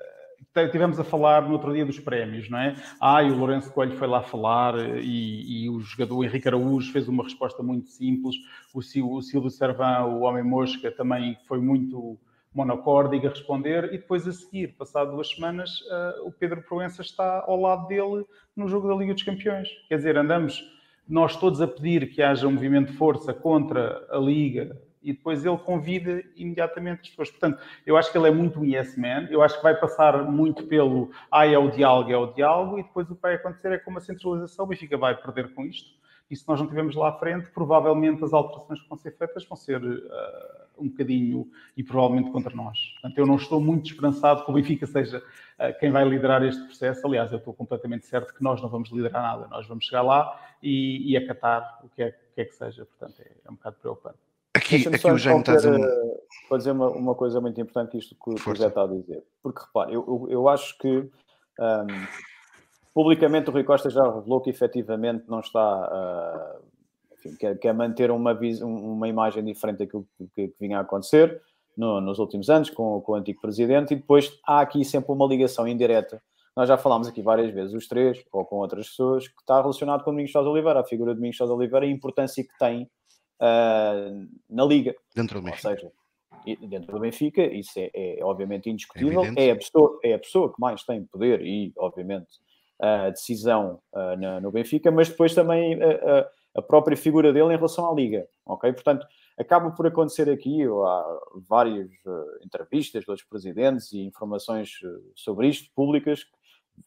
[0.70, 2.74] tivemos a falar no outro dia dos prémios, não é?
[3.00, 7.08] Ah, e o Lourenço Coelho foi lá falar e, e o jogador Henrique Araújo fez
[7.08, 8.34] uma resposta muito simples.
[8.74, 12.18] O, o Silvio Servão, o Homem Mosca, também foi muito
[12.52, 13.84] monocórdico a responder.
[13.92, 18.24] E depois a seguir, passado duas semanas, uh, o Pedro Proença está ao lado dele
[18.56, 19.68] no jogo da Liga dos Campeões.
[19.88, 20.62] Quer dizer, andamos
[21.08, 24.76] nós todos a pedir que haja um movimento de força contra a Liga
[25.08, 27.30] e depois ele convida imediatamente as pessoas.
[27.30, 30.22] Portanto, eu acho que ele é muito um yes man, eu acho que vai passar
[30.24, 33.72] muito pelo ah, é o diálogo, é o diálogo, e depois o que vai acontecer
[33.72, 35.96] é com uma centralização, o Benfica vai perder com isto,
[36.30, 39.46] e se nós não tivermos lá à frente, provavelmente as alterações que vão ser feitas
[39.46, 40.08] vão ser uh,
[40.78, 42.78] um bocadinho e provavelmente contra nós.
[43.00, 46.62] Portanto, eu não estou muito esperançado que o Benfica seja uh, quem vai liderar este
[46.66, 47.06] processo.
[47.06, 49.48] Aliás, eu estou completamente certo que nós não vamos liderar nada.
[49.48, 52.84] Nós vamos chegar lá e, e acatar o que é, que, é que seja.
[52.84, 54.27] Portanto, é, é um bocado preocupante.
[54.68, 55.80] Aqui, aqui o Jaime está a dizer.
[56.48, 59.22] Para dizer uma, uma coisa muito importante, isto que o José está a dizer.
[59.42, 61.86] Porque repare, eu, eu, eu acho que um,
[62.94, 66.60] publicamente o Rui Costa já revelou que efetivamente não está.
[66.60, 66.64] Uh,
[67.14, 71.42] enfim, quer, quer manter uma, uma imagem diferente daquilo que, que vinha a acontecer
[71.76, 75.26] no, nos últimos anos com, com o antigo presidente, e depois há aqui sempre uma
[75.26, 76.22] ligação indireta
[76.58, 80.02] nós já falámos aqui várias vezes, os três, ou com outras pessoas, que está relacionado
[80.02, 82.58] com o Domingos Sousa Oliveira, a figura de Domingos Sousa Oliveira e a importância que
[82.58, 82.90] tem
[83.40, 84.94] uh, na Liga.
[85.14, 85.68] Dentro do Benfica.
[85.68, 85.92] Ou seja,
[86.66, 89.24] dentro do Benfica, isso é, é obviamente indiscutível.
[89.36, 92.28] É, é, a pessoa, é a pessoa que mais tem poder e, obviamente,
[92.80, 97.56] a decisão uh, na, no Benfica, mas depois também a, a, própria figura dele em
[97.56, 98.26] relação à Liga.
[98.46, 98.72] Ok?
[98.72, 104.70] Portanto, acaba por acontecer aqui, há várias uh, entrevistas dos presidentes e informações
[105.14, 106.24] sobre isto públicas,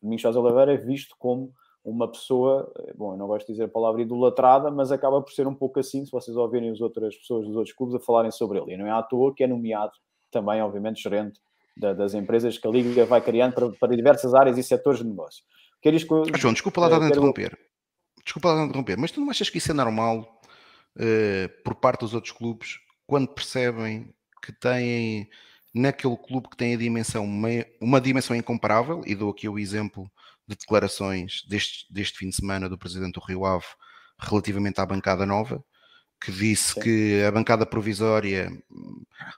[0.01, 1.53] Domingos José Oliveira é visto como
[1.83, 5.31] uma pessoa, eh, bom, eu não gosto de dizer a palavra idolatrada, mas acaba por
[5.31, 8.31] ser um pouco assim, se vocês ouvirem as outras pessoas dos outros clubes a falarem
[8.31, 8.73] sobre ele.
[8.73, 9.91] E não é à toa que é nomeado
[10.31, 11.39] também, obviamente, gerente
[11.75, 15.07] da, das empresas que a Liga vai criando para, para diversas áreas e setores de
[15.07, 15.43] negócio.
[15.81, 17.57] Quer que eu, João, desculpa lá de interromper.
[18.23, 20.41] Desculpa lá de interromper, mas tu não achas que isso é normal
[20.97, 24.13] uh, por parte dos outros clubes quando percebem
[24.43, 25.27] que têm
[25.73, 27.25] naquele clube que tem a dimensão,
[27.79, 30.09] uma dimensão incomparável, e dou aqui o exemplo
[30.47, 33.65] de declarações deste, deste fim de semana do presidente do Rio Ave
[34.19, 35.63] relativamente à bancada nova,
[36.21, 36.81] que disse Sim.
[36.81, 38.51] que a bancada provisória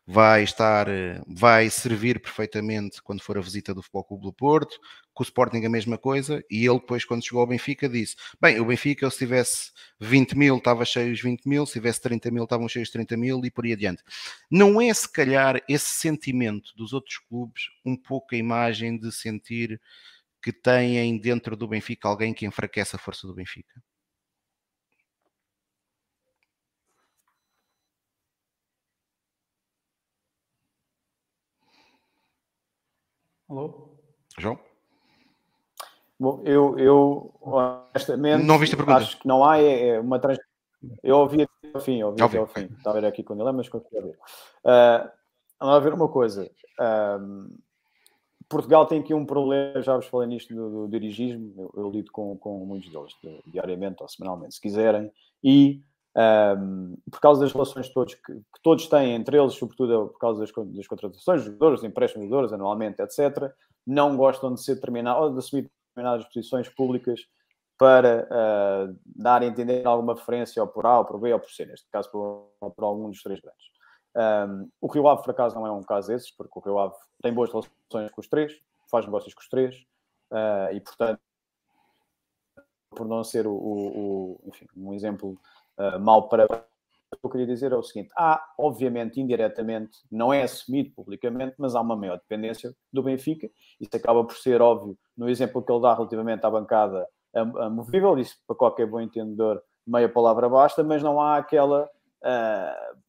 [0.06, 0.86] vai estar,
[1.26, 4.78] vai servir perfeitamente quando for a visita do Futebol Clube do Porto,
[5.14, 8.60] com o Sporting a mesma coisa, e ele depois quando chegou ao Benfica disse, bem,
[8.60, 12.44] o Benfica se tivesse 20 mil estava cheio os 20 mil, se tivesse 30 mil
[12.44, 14.04] estavam cheios 30 mil e por aí adiante.
[14.52, 19.80] Não é se calhar esse sentimento dos outros clubes um pouco a imagem de sentir
[20.44, 23.82] que têm dentro do Benfica alguém que enfraquece a força do Benfica?
[33.50, 33.98] Alô?
[34.38, 34.60] João?
[36.20, 39.00] Bom, eu, eu honestamente não viste a pergunta?
[39.00, 40.38] acho que não há é, é uma trans...
[41.02, 42.66] Eu ouvi até ao fim, ouvi até ao fim.
[42.66, 44.18] Estava a ver aqui com ele, mas consegui ouvir.
[44.66, 45.10] Uh,
[45.60, 46.52] a ver uma coisa.
[46.80, 47.48] Uh,
[48.54, 52.12] Portugal tem aqui um problema, já vos falei nisto do, do dirigismo, eu, eu, lido
[52.12, 53.14] com, com muitos deles,
[53.48, 55.12] diariamente ou semanalmente, se quiserem,
[55.44, 55.82] e
[56.16, 60.40] um, por causa das relações todos, que, que, todos têm entre eles, sobretudo por causa
[60.40, 63.52] das, das contratações, dos jogadores, empréstimos de jogadores anualmente, etc.,
[63.86, 67.22] não gostam de ser determinados, ou de assumir determinadas posições públicas
[67.78, 71.50] para uh, dar a entender alguma preferência ou por A, ou por B, ou por
[71.50, 73.66] C, neste caso por, por algum dos três grandes.
[74.16, 76.96] Um, o Rio Ave, por acaso, não é um caso desses, porque o Rio Ave
[77.22, 78.54] tem boas relações com os três,
[78.90, 79.76] faz negócios com os três,
[80.32, 81.20] uh, e portanto,
[82.92, 85.38] por não ser o, o, o enfim, um exemplo
[85.78, 86.46] uh, mau para.
[86.46, 91.56] O que eu queria dizer é o seguinte: há, obviamente, indiretamente, não é assumido publicamente,
[91.58, 93.50] mas há uma maior dependência do Benfica.
[93.80, 98.18] Isso acaba por ser óbvio no exemplo que ele dá relativamente à bancada amovível.
[98.18, 101.90] Isso, para qualquer bom entendedor, meia palavra basta, mas não há aquela.
[102.22, 103.04] Uh,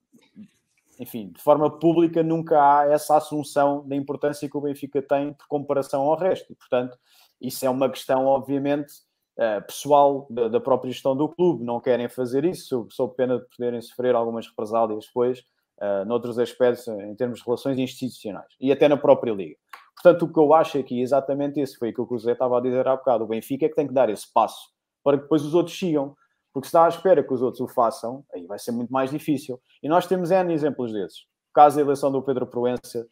[0.98, 5.46] enfim, de forma pública nunca há essa assunção da importância que o Benfica tem por
[5.46, 6.52] comparação ao resto.
[6.52, 6.96] E, portanto,
[7.40, 8.92] isso é uma questão, obviamente,
[9.38, 11.64] uh, pessoal da, própria gestão do clube.
[11.64, 15.40] Não querem fazer isso, sob, pena de poderem sofrer algumas represálias depois,
[15.80, 19.56] uh, noutros aspectos, em termos de relações institucionais e até na própria Liga.
[19.94, 22.58] Portanto, o que eu acho aqui é exatamente isso, foi aquilo que o José estava
[22.58, 23.24] a dizer há bocado.
[23.24, 26.16] O Benfica é que tem que dar esse passo para que depois os outros sigam.
[26.54, 29.10] Porque se está à espera que os outros o façam, aí vai ser muito mais
[29.10, 29.60] difícil.
[29.82, 31.22] E nós temos N exemplos desses.
[31.50, 33.08] O caso da eleição do Pedro Proença,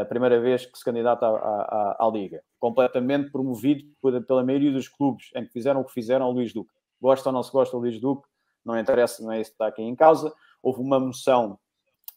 [0.00, 3.84] a primeira vez que se candidata à, à, à Liga, completamente promovido
[4.26, 6.70] pela maioria dos clubes em que fizeram o que fizeram ao Luís Duque.
[7.00, 8.26] Gosta ou não se gosta do Luís Duque,
[8.64, 10.32] não interessa, não é isso que está aqui em causa.
[10.62, 11.58] Houve uma moção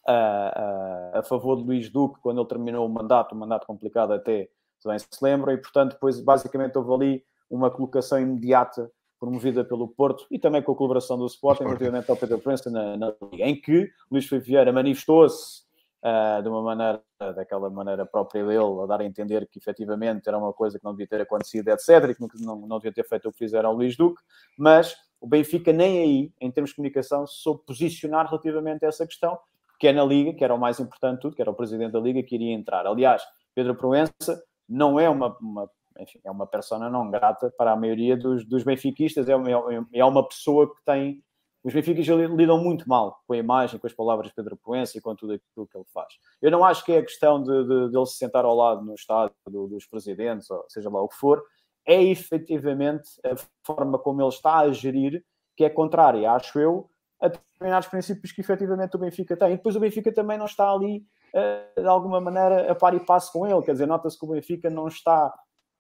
[0.06, 4.14] a, a, a favor de Luís Duque quando ele terminou o mandato, um mandato complicado
[4.14, 9.66] até, se bem se lembram, e portanto, depois basicamente houve ali uma colocação imediata promovida
[9.66, 13.14] pelo Porto e também com a colaboração do Sporting relativamente ao Pedro Prensa na, na,
[13.32, 15.64] Liga, em que Luís Filipe Vieira manifestou-se
[16.04, 17.04] uh, de uma maneira,
[17.36, 20.92] daquela maneira própria dele, a dar a entender que efetivamente era uma coisa que não
[20.92, 23.76] devia ter acontecido, etc., e que não, não devia ter feito o que fizeram ao
[23.76, 24.22] Luís Duque,
[24.58, 29.38] mas o Benfica nem aí, em termos de comunicação, soube posicionar relativamente a essa questão,
[29.78, 31.92] que é na Liga, que era o mais importante de tudo, que era o Presidente
[31.92, 32.86] da Liga que iria entrar.
[32.86, 33.22] Aliás,
[33.54, 35.70] Pedro Proença não é uma, uma
[36.00, 39.50] enfim, é uma persona não grata para a maioria dos, dos benfiquistas, é uma,
[39.94, 41.24] é uma pessoa que tem.
[41.64, 45.02] Os benfiquistas lidam muito mal com a imagem, com as palavras de Pedro Proença e
[45.02, 46.14] com tudo aquilo que ele faz.
[46.42, 48.82] Eu não acho que é a questão de, de, de ele se sentar ao lado
[48.86, 51.44] no estádio do, dos presidentes, ou seja lá o que for,
[51.86, 53.36] é efetivamente a
[53.66, 55.24] forma como ele está a gerir
[55.58, 59.54] que é contrária, acho eu, a determinados princípios que efetivamente o Benfica tem.
[59.54, 63.00] E depois o Benfica também não está ali, eh, de alguma maneira, a par e
[63.02, 63.62] passo com ele.
[63.62, 65.34] Quer dizer, nota-se que o Benfica não está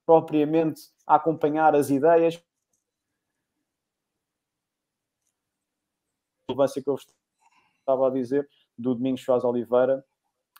[0.09, 2.41] propriamente a acompanhar as ideias.
[6.49, 6.95] Relevância que eu
[7.77, 10.03] estava a dizer do Domingos Soares Oliveira,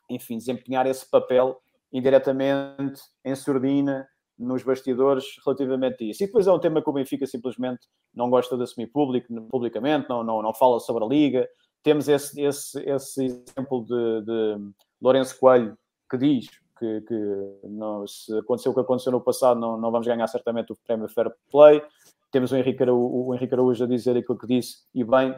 [0.07, 1.59] enfim, desempenhar esse papel
[1.91, 4.07] indiretamente em surdina
[4.37, 6.23] nos bastidores relativamente a isso.
[6.23, 10.07] E depois é um tema que o Benfica simplesmente não gosta de assumir público, publicamente,
[10.07, 11.49] não, não, não fala sobre a Liga.
[11.81, 15.75] Temos esse, esse, esse exemplo de, de Lourenço Coelho
[16.07, 20.07] que diz que, que não, se aconteceu o que aconteceu no passado, não, não vamos
[20.07, 21.83] ganhar certamente o prémio Fair Play.
[22.31, 25.35] Temos o Henrique, Araújo, o Henrique Araújo a dizer aquilo que disse, e bem.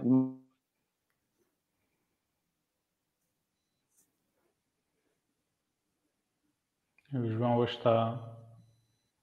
[7.13, 8.38] O João hoje está,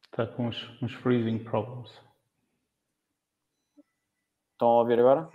[0.04, 1.90] está com uns, uns freezing problems.
[4.52, 5.30] Estão a ouvir agora?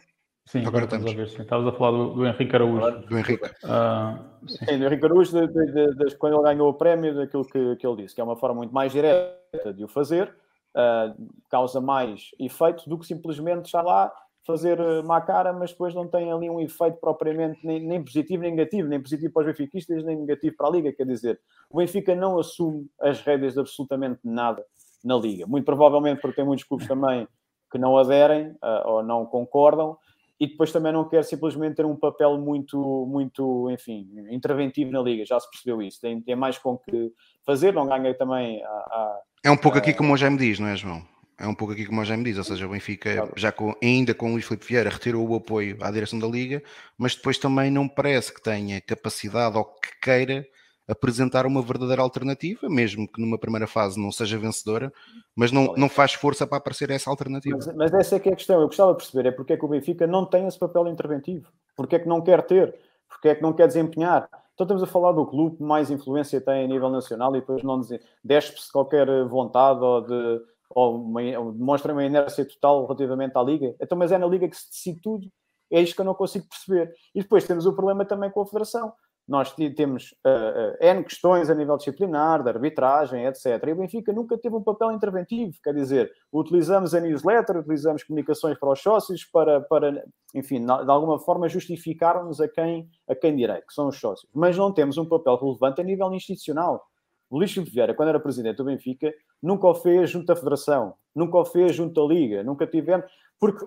[0.45, 1.29] Sim, agora estamos a ver.
[1.29, 1.41] Sim.
[1.41, 3.07] Estavas a falar do, do Henrique Araújo.
[3.07, 3.43] Do Henrique.
[3.43, 4.57] Uh, sim.
[4.65, 4.77] sim.
[4.77, 8.03] do Henrique Araújo, de, de, de, quando ele ganhou o prémio, daquilo que, que ele
[8.03, 10.35] disse, que é uma forma muito mais direta de o fazer,
[10.75, 14.11] uh, causa mais efeito do que simplesmente estar lá,
[14.45, 18.43] fazer ah, má cara, mas depois não tem ali um efeito propriamente nem, nem positivo
[18.43, 20.93] nem negativo, nem positivo para os benfiquistas, nem negativo para a Liga.
[20.93, 24.63] Quer dizer, o Benfica não assume as rédeas de absolutamente nada
[25.03, 25.47] na Liga.
[25.47, 27.27] Muito provavelmente porque tem muitos clubes também
[27.71, 29.97] que não aderem uh, ou não concordam,
[30.43, 35.25] e depois também não quer simplesmente ter um papel muito, muito, enfim, interventivo na liga,
[35.25, 37.13] já se percebeu isso, tem, tem mais com que
[37.45, 40.59] fazer, não ganha também a, a É um pouco a, aqui como o Jaime diz,
[40.59, 41.01] não é João?
[41.39, 43.31] É um pouco aqui como o Jaime diz, ou seja, o Benfica claro.
[43.37, 46.61] já com, ainda com o Luís Filipe Vieira retirou o apoio à direção da Liga,
[46.97, 50.45] mas depois também não parece que tenha capacidade ou que queira
[50.87, 54.91] apresentar uma verdadeira alternativa, mesmo que numa primeira fase não seja vencedora,
[55.35, 57.57] mas não, não faz força para aparecer essa alternativa.
[57.57, 58.59] Mas, mas essa é que é a questão.
[58.59, 61.49] Eu gostava de perceber é porque é que o Benfica não tem esse papel interventivo,
[61.75, 62.75] porque é que não quer ter,
[63.07, 64.27] porque é que não quer desempenhar.
[64.53, 67.63] Então estamos a falar do clube que mais influência tem a nível nacional e depois
[67.63, 67.81] não
[68.23, 73.73] despe-se qualquer vontade ou, de, ou, uma, ou demonstra uma inércia total relativamente à Liga.
[73.81, 75.27] Então, mas é na Liga que se decide tudo.
[75.71, 76.93] É isto que eu não consigo perceber.
[77.15, 78.93] E depois temos o problema também com a Federação
[79.27, 83.45] nós temos uh, uh, N questões a nível disciplinar, de arbitragem, etc.
[83.67, 88.59] E o Benfica nunca teve um papel interventivo, quer dizer, utilizamos a newsletter, utilizamos comunicações
[88.59, 90.03] para os sócios para, para
[90.35, 94.29] enfim, de alguma forma justificarmos a quem, a quem direi, que são os sócios.
[94.33, 96.85] Mas não temos um papel relevante a nível institucional.
[97.29, 100.93] O Luís de Vieira, quando era presidente do Benfica, nunca o fez junto à Federação,
[101.15, 103.09] nunca o fez junto à Liga, nunca tivemos,
[103.39, 103.65] porque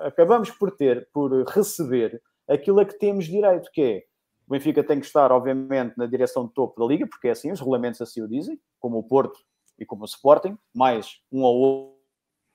[0.00, 4.04] acabamos por ter, por receber aquilo a que temos direito, que é
[4.48, 7.52] o Benfica tem que estar, obviamente, na direção de topo da Liga, porque é assim,
[7.52, 9.38] os regulamentos assim o dizem, como o Porto
[9.78, 11.98] e como o Sporting, mais um ou outro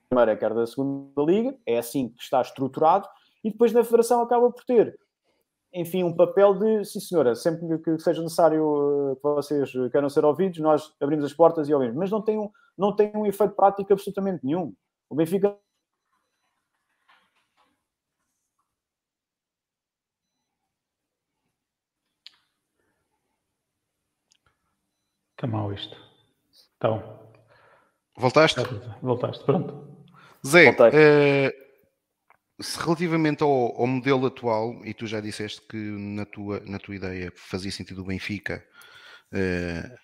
[0.10, 3.08] primeira, quer da segunda Liga, é assim que está estruturado,
[3.43, 4.97] e depois na Federação acaba por ter,
[5.71, 10.25] enfim, um papel de, sim senhora, sempre que seja necessário eh, que vocês queiram ser
[10.25, 13.53] ouvidos, nós abrimos as portas e ouvimos, mas não tem um, não tem um efeito
[13.53, 14.73] prático absolutamente nenhum.
[15.10, 15.56] O Benfica
[25.43, 25.97] Está mal isto.
[26.77, 27.19] Então.
[28.15, 28.62] Voltaste?
[29.01, 30.08] Voltaste, pronto.
[30.47, 36.62] Zé, uh, se relativamente ao, ao, modelo atual, e tu já disseste que na tua,
[36.62, 38.65] na tua ideia fazia sentido o Benfica
[39.34, 39.97] uh,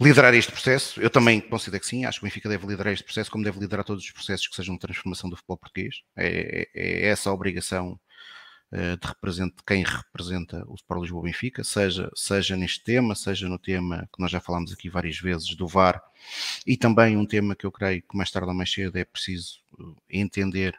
[0.00, 3.04] liderar este processo, eu também considero que sim, acho que o Benfica deve liderar este
[3.04, 6.02] processo, como deve liderar todos os processos que sejam de transformação do futebol português.
[6.14, 6.28] É,
[6.62, 7.98] é, é essa a obrigação
[8.70, 14.08] de, represente, quem representa o Sport Lisboa Benfica, seja, seja neste tema, seja no tema
[14.14, 16.02] que nós já falámos aqui várias vezes do VAR,
[16.66, 19.60] e também um tema que eu creio que mais tarde ou mais cedo é preciso
[19.80, 19.84] eh,
[20.20, 20.78] entender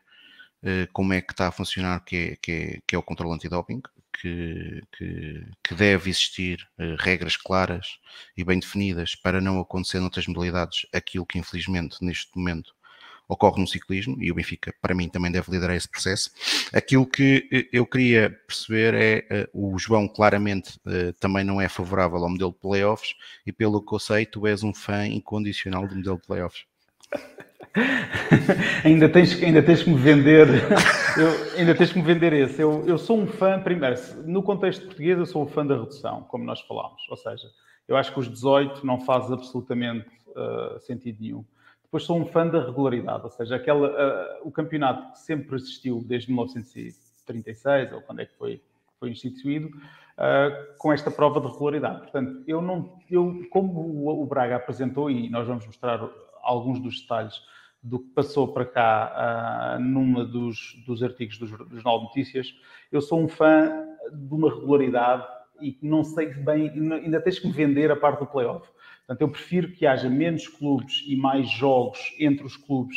[0.63, 3.33] uh, como é que está a funcionar, que é, que é, que é o controle
[3.33, 3.81] antidoping,
[4.21, 6.67] que, que, que, deve existir
[6.99, 7.99] regras claras
[8.35, 12.73] e bem definidas para não acontecer noutras modalidades aquilo que infelizmente neste momento
[13.29, 16.31] ocorre no ciclismo e o Benfica para mim também deve liderar esse processo.
[16.73, 21.69] Aquilo que eh, eu queria perceber é uh, o João claramente uh, também não é
[21.69, 23.13] favorável ao modelo de playoffs
[23.45, 26.65] e pelo que eu sei tu és um fã incondicional do modelo de playoffs.
[28.83, 30.47] ainda, tens, ainda tens que me vender,
[31.17, 32.59] eu, ainda tens que me vender esse.
[32.59, 36.23] Eu, eu sou um fã, primeiro, no contexto português, eu sou um fã da redução,
[36.23, 37.01] como nós falámos.
[37.09, 37.47] Ou seja,
[37.87, 41.45] eu acho que os 18 não faz absolutamente uh, sentido nenhum.
[41.89, 46.03] Depois sou um fã da regularidade, ou seja, aquela, uh, o campeonato que sempre existiu
[46.05, 48.61] desde 1936, ou quando é que foi,
[48.99, 52.01] foi instituído, uh, com esta prova de regularidade.
[52.01, 56.07] Portanto, eu não, eu, como o, o Braga apresentou, e nós vamos mostrar
[56.43, 57.41] alguns dos detalhes
[57.81, 62.53] do que passou para cá uh, numa dos, dos artigos dos, dos Jornal Notícias.
[62.91, 63.67] Eu sou um fã
[64.13, 65.25] de uma regularidade
[65.59, 68.69] e não sei bem, ainda tens que me vender a parte do playoff.
[69.09, 72.95] Portanto, eu prefiro que haja menos clubes e mais jogos entre os clubes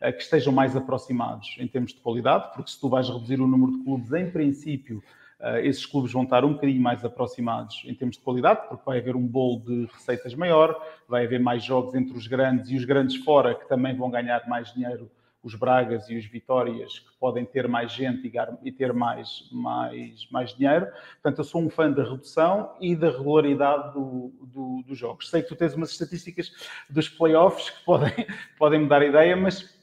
[0.00, 3.46] uh, que estejam mais aproximados em termos de qualidade, porque se tu vais reduzir o
[3.46, 5.00] número de clubes, em princípio,
[5.38, 8.98] uh, esses clubes vão estar um bocadinho mais aproximados em termos de qualidade, porque vai
[8.98, 10.76] haver um bolo de receitas maior,
[11.08, 14.44] vai haver mais jogos entre os grandes e os grandes fora, que também vão ganhar
[14.48, 15.08] mais dinheiro,
[15.42, 18.30] os Bragas e os Vitórias, que podem ter mais gente
[18.62, 20.86] e ter mais, mais, mais dinheiro.
[21.14, 25.28] Portanto, eu sou um fã da redução e da regularidade do, do, dos jogos.
[25.28, 26.52] Sei que tu tens umas estatísticas
[26.88, 28.12] dos playoffs que podem,
[28.56, 29.81] podem me dar ideia, mas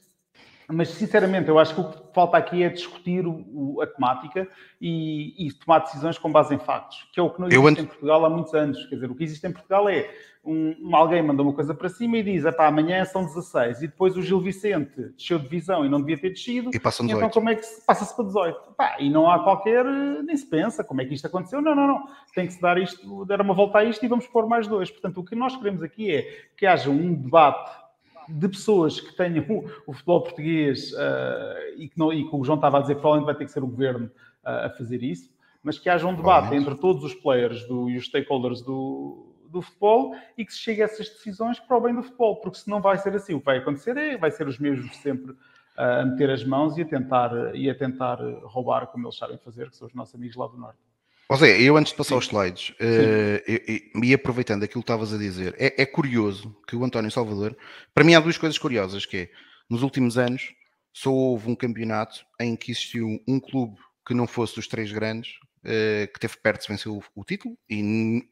[0.72, 4.48] mas sinceramente eu acho que o que falta aqui é discutir o, a temática
[4.80, 7.80] e, e, tomar decisões com base em factos, que é o que não existe ando...
[7.80, 8.86] em Portugal há muitos anos.
[8.86, 10.10] Quer dizer, o que existe em Portugal é
[10.44, 14.16] um, um alguém manda uma coisa para cima e diz: amanhã são 16, e depois
[14.16, 16.70] o Gil Vicente desceu de divisão e não devia ter descido.
[16.72, 17.18] E passam 18.
[17.18, 18.72] Então, como é que se passa-se para 18?
[18.76, 21.60] Pá, e não há qualquer, nem se pensa como é que isto aconteceu.
[21.60, 22.04] Não, não, não.
[22.34, 24.90] Tem que se dar isto, dar uma volta a isto e vamos pôr mais dois.
[24.90, 26.22] Portanto, o que nós queremos aqui é
[26.56, 27.89] que haja um debate
[28.28, 29.44] de pessoas que tenham
[29.86, 33.00] o, futebol português uh, e, que não, e que o João estava a dizer que
[33.00, 35.30] provavelmente vai ter que ser o governo uh, a fazer isso,
[35.62, 39.60] mas que haja um debate entre todos os players do, e os stakeholders do, do
[39.62, 42.68] futebol e que se chegue a essas decisões para o bem do futebol, porque se
[42.68, 45.34] não vai ser assim, o que vai acontecer é vai ser os mesmos sempre
[45.76, 49.70] a meter as mãos e a tentar, e a tentar roubar como eles sabem fazer,
[49.70, 50.89] que são os nossos amigos lá do Norte.
[51.30, 52.14] José, eu antes de passar Sim.
[52.16, 56.84] aos slides, uh, e aproveitando aquilo que estavas a dizer, é, é, curioso que o
[56.84, 57.56] António Salvador,
[57.94, 59.30] para mim há duas coisas curiosas, que é,
[59.68, 60.52] nos últimos anos,
[60.92, 65.34] só houve um campeonato em que existiu um clube que não fosse dos três grandes,
[65.64, 67.80] uh, que teve perto de vencer o, o título, e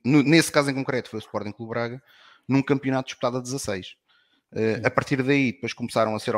[0.04, 2.02] nesse caso em concreto foi o Sporting Clube Braga,
[2.48, 3.94] num campeonato disputado a 16.
[4.50, 6.34] Uh, a partir daí, depois começaram a ser.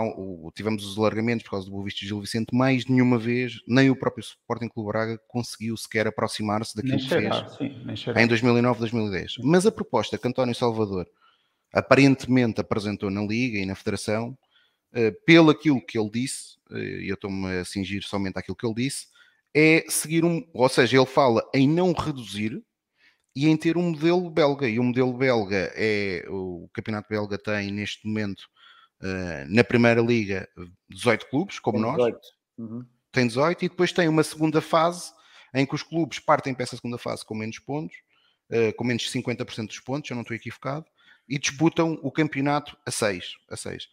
[0.55, 3.95] Tivemos os alargamentos por causa do Boa Vista Gil Vicente, mais nenhuma vez, nem o
[3.95, 9.35] próprio Sporting Clube Braga conseguiu sequer aproximar-se daquilo nem que fez sim, em 2009, 2010.
[9.35, 9.43] Sim.
[9.45, 11.07] Mas a proposta que António Salvador
[11.73, 14.37] aparentemente apresentou na Liga e na Federação,
[14.93, 18.67] uh, pelo aquilo que ele disse, uh, e eu estou-me a cingir somente àquilo que
[18.67, 19.07] ele disse,
[19.55, 20.45] é seguir um.
[20.53, 22.61] Ou seja, ele fala em não reduzir
[23.35, 24.69] e em ter um modelo belga.
[24.69, 26.25] E o modelo belga é.
[26.29, 28.43] O campeonato belga tem neste momento
[29.03, 30.49] uh, na primeira liga
[30.89, 31.97] 18 clubes, como tem nós.
[31.97, 32.21] 18.
[32.59, 32.87] Uhum.
[33.13, 35.13] Tem 18 e depois tem uma segunda fase
[35.55, 37.97] em que os clubes partem para essa segunda fase com menos pontos,
[38.51, 40.87] uh, com menos de 50% dos pontos, eu não estou equivocado,
[41.29, 43.37] e disputam o campeonato a 6.
[43.49, 43.89] A 6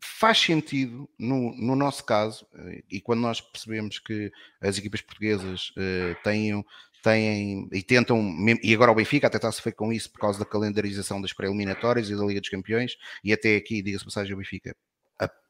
[0.00, 5.70] faz sentido no, no, nosso caso, eh, e quando nós percebemos que as equipas portuguesas
[5.70, 6.64] uh, têm,
[7.02, 10.38] têm e tentam, e agora o Benfica até está a sofrer com isso por causa
[10.38, 14.38] da calendarização das pré-eliminatórias e da Liga dos Campeões, e até aqui, diga-se passagem, o
[14.38, 14.76] Benfica,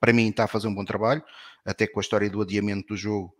[0.01, 1.22] para mim, está a fazer um bom trabalho,
[1.64, 3.34] até com a história do adiamento do jogo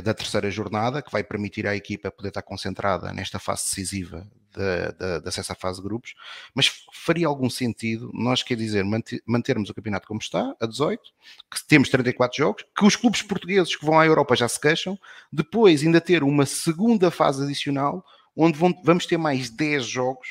[0.00, 4.92] da terceira jornada, que vai permitir à equipa poder estar concentrada nesta fase decisiva de,
[4.92, 6.14] de, de acesso à fase de grupos,
[6.54, 8.84] mas faria algum sentido nós, quer dizer,
[9.26, 11.02] mantermos o campeonato como está, a 18,
[11.50, 14.96] que temos 34 jogos, que os clubes portugueses que vão à Europa já se queixam,
[15.32, 18.04] depois ainda ter uma segunda fase adicional,
[18.36, 20.28] onde vão, vamos ter mais 10 jogos.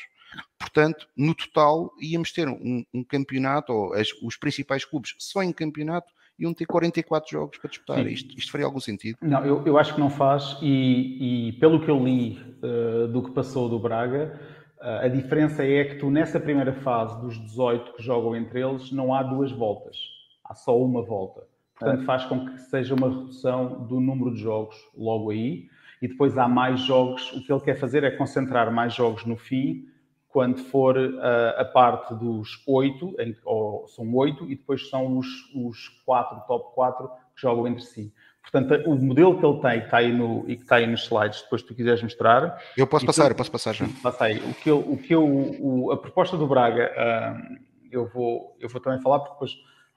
[0.58, 5.52] Portanto, no total, íamos ter um, um campeonato, ou as, os principais clubes só em
[5.52, 8.06] campeonato, iam ter 44 jogos para disputar.
[8.06, 9.16] Isto, isto, faria algum sentido?
[9.20, 13.22] Não, eu, eu acho que não faz, e, e pelo que eu li uh, do
[13.22, 14.40] que passou do Braga,
[14.80, 18.90] uh, a diferença é que tu, nessa primeira fase dos 18 que jogam entre eles,
[18.90, 19.96] não há duas voltas,
[20.44, 21.42] há só uma volta.
[21.78, 22.04] Portanto, é.
[22.04, 25.68] faz com que seja uma redução do número de jogos logo aí,
[26.00, 27.32] e depois há mais jogos.
[27.32, 29.86] O que ele quer fazer é concentrar mais jogos no fim,
[30.32, 33.14] quando for uh, a parte dos oito,
[33.44, 38.12] ou são oito, e depois são os, os quatro, top quatro, que jogam entre si.
[38.40, 41.02] Portanto, o modelo que ele tem, que está aí no, e que está aí nos
[41.04, 42.58] slides, depois tu quiseres mostrar.
[42.76, 43.86] Eu posso passar, eu posso passar já.
[44.02, 44.38] Passa aí.
[44.38, 47.56] O que eu, o que eu, o, a proposta do Braga, uh,
[47.90, 49.52] eu, vou, eu vou também falar, porque depois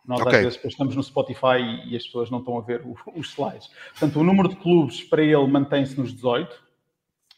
[0.05, 0.36] nós okay.
[0.36, 3.29] às vezes estamos no Spotify e, e, as pessoas não estão a ver o, os
[3.29, 3.69] slides.
[3.91, 6.64] Portanto, o número de clubes para ele mantém-se nos 18,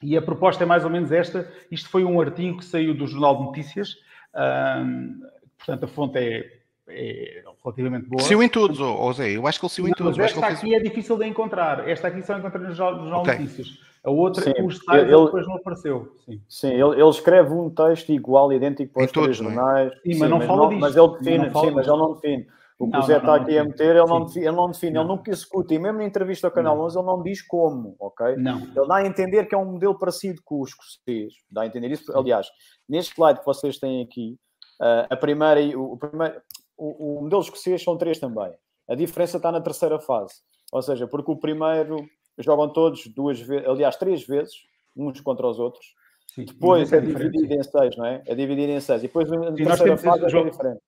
[0.02, 1.52] e a proposta é mais ou menos esta.
[1.72, 3.95] Isto foi um artigo que saiu do Jornal de Notícias,
[4.36, 5.22] um,
[5.58, 6.52] portanto, a fonte é,
[6.88, 8.22] é, relativamente boa.
[8.22, 9.32] Saiu em todos, oh, Zé.
[9.32, 10.20] Eu acho que ele saiu em todos.
[10.20, 10.74] Esta aqui fez...
[10.74, 11.88] é difícil de encontrar.
[11.88, 13.88] Esta aqui só encontra no Jornal de Notícias.
[14.04, 16.16] A outra, sim, os sites ele, depois não apareceu.
[16.26, 19.34] Sim, sim ele, ele, escreve um texto igual, idêntico para os três é?
[19.34, 19.91] jornais.
[19.95, 20.80] Sim, sim, mas não fala disso.
[20.80, 22.48] Mas ele define, sim, mas ele não define.
[22.80, 24.98] O que não, o Zé está aqui a meter, ele não, define, ele não define,
[24.98, 25.74] ele nunca executa.
[25.74, 28.36] E mesmo na entrevista ao Canal 11, ele não diz como, ok?
[28.36, 28.60] Não.
[28.60, 31.34] Ele dá a entender que é um modelo parecido com os escocês.
[31.50, 32.16] Dá a entender isso.
[32.16, 32.48] Aliás,
[32.88, 34.38] neste slide que vocês têm aqui,
[34.80, 36.40] uh, a primeira, o, o, primeiro,
[36.78, 38.54] o, o modelo escocês são três também.
[38.88, 40.36] A diferença está na terceira fase.
[40.72, 42.08] Ou seja, porque o primeiro
[42.38, 44.54] jogam todos duas vezes, aliás, três vezes,
[44.96, 45.96] uns contra os outros.
[46.28, 48.22] Sim, depois é, é dividido em seis, não é?
[48.28, 49.04] É dividido em seis.
[49.04, 50.82] E depois na terceira fase é diferente.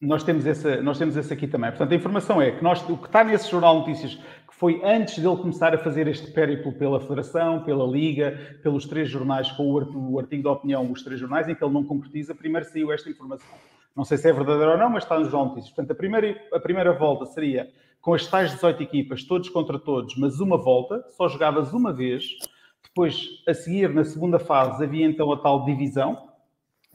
[0.00, 1.70] Nós temos, esse, nós temos esse aqui também.
[1.70, 5.18] Portanto, a informação é que nós, o que está nesse Jornal Notícias, que foi antes
[5.18, 10.18] dele começar a fazer este périplo pela Federação, pela Liga, pelos três jornais, com o
[10.18, 13.56] artigo da opinião, os três jornais, em que ele não concretiza, primeiro saiu esta informação.
[13.96, 15.72] Não sei se é verdadeiro ou não, mas está no Jornal Notícias.
[15.72, 17.66] Portanto, a primeira, a primeira volta seria
[18.02, 22.36] com as tais 18 equipas, todos contra todos, mas uma volta, só jogavas uma vez.
[22.84, 26.25] Depois, a seguir, na segunda fase, havia então a tal divisão,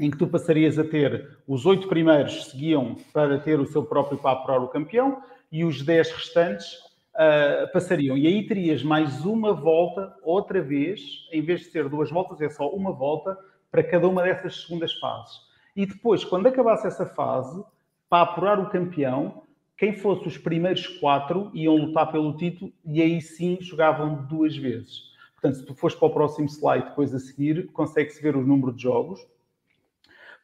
[0.01, 4.17] em que tu passarias a ter os oito primeiros seguiam para ter o seu próprio
[4.17, 5.21] para apurar o campeão
[5.51, 6.73] e os dez restantes
[7.13, 8.17] uh, passariam.
[8.17, 10.99] E aí terias mais uma volta, outra vez,
[11.31, 13.37] em vez de ser duas voltas, é só uma volta
[13.69, 15.39] para cada uma dessas segundas fases.
[15.75, 17.63] E depois, quando acabasse essa fase,
[18.09, 19.43] para apurar o campeão,
[19.77, 25.11] quem fosse os primeiros quatro iam lutar pelo título e aí sim jogavam duas vezes.
[25.33, 28.73] Portanto, se tu fores para o próximo slide depois a seguir, consegue-se ver o número
[28.73, 29.19] de jogos.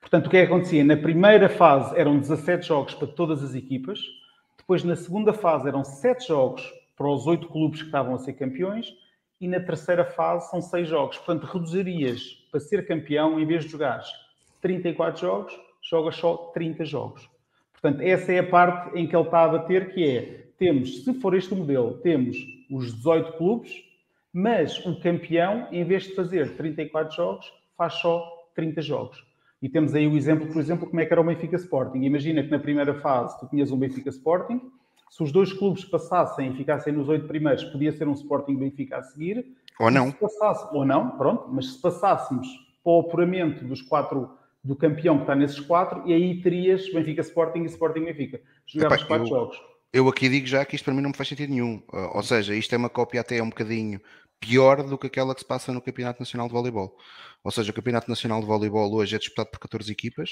[0.10, 0.86] Portanto, o que é que acontecia?
[0.86, 4.00] Na primeira fase eram 17 jogos para todas as equipas,
[4.58, 6.64] depois na segunda fase eram 7 jogos
[6.96, 8.88] para os 8 clubes que estavam a ser campeões,
[9.42, 11.18] e na terceira fase são 6 jogos.
[11.18, 14.08] Portanto, reduzirias para ser campeão, em vez de jogares
[14.62, 17.30] 34 jogos, jogas só 30 jogos.
[17.74, 20.22] Portanto, essa é a parte em que ele está a bater, que é,
[20.58, 22.38] temos, se for este o modelo, temos
[22.72, 23.74] os 18 clubes,
[24.32, 29.27] mas o campeão, em vez de fazer 34 jogos, faz só 30 jogos.
[29.62, 32.04] E temos aí o exemplo, por exemplo, como é que era o Benfica Sporting.
[32.04, 34.62] Imagina que na primeira fase tu tinhas um Benfica Sporting,
[35.10, 38.98] se os dois clubes passassem e ficassem nos oito primeiros, podia ser um Sporting Benfica
[38.98, 39.46] a seguir.
[39.80, 40.12] Ou não.
[40.12, 42.48] Passasse, ou não, pronto, mas se passássemos
[42.84, 44.30] para o apuramento dos quatro
[44.64, 48.42] do campeão que está nesses quatro, e aí terias Benfica Sporting e Sporting Benfica.
[48.66, 49.58] Jogavas quatro eu, jogos.
[49.94, 51.82] Eu aqui digo já que isto para mim não me faz sentido nenhum.
[52.14, 54.02] Ou seja, isto é uma cópia até um bocadinho
[54.40, 56.96] pior do que aquela que se passa no Campeonato Nacional de Voleibol.
[57.44, 60.32] Ou seja, o Campeonato Nacional de Voleibol hoje é disputado por 14 equipas.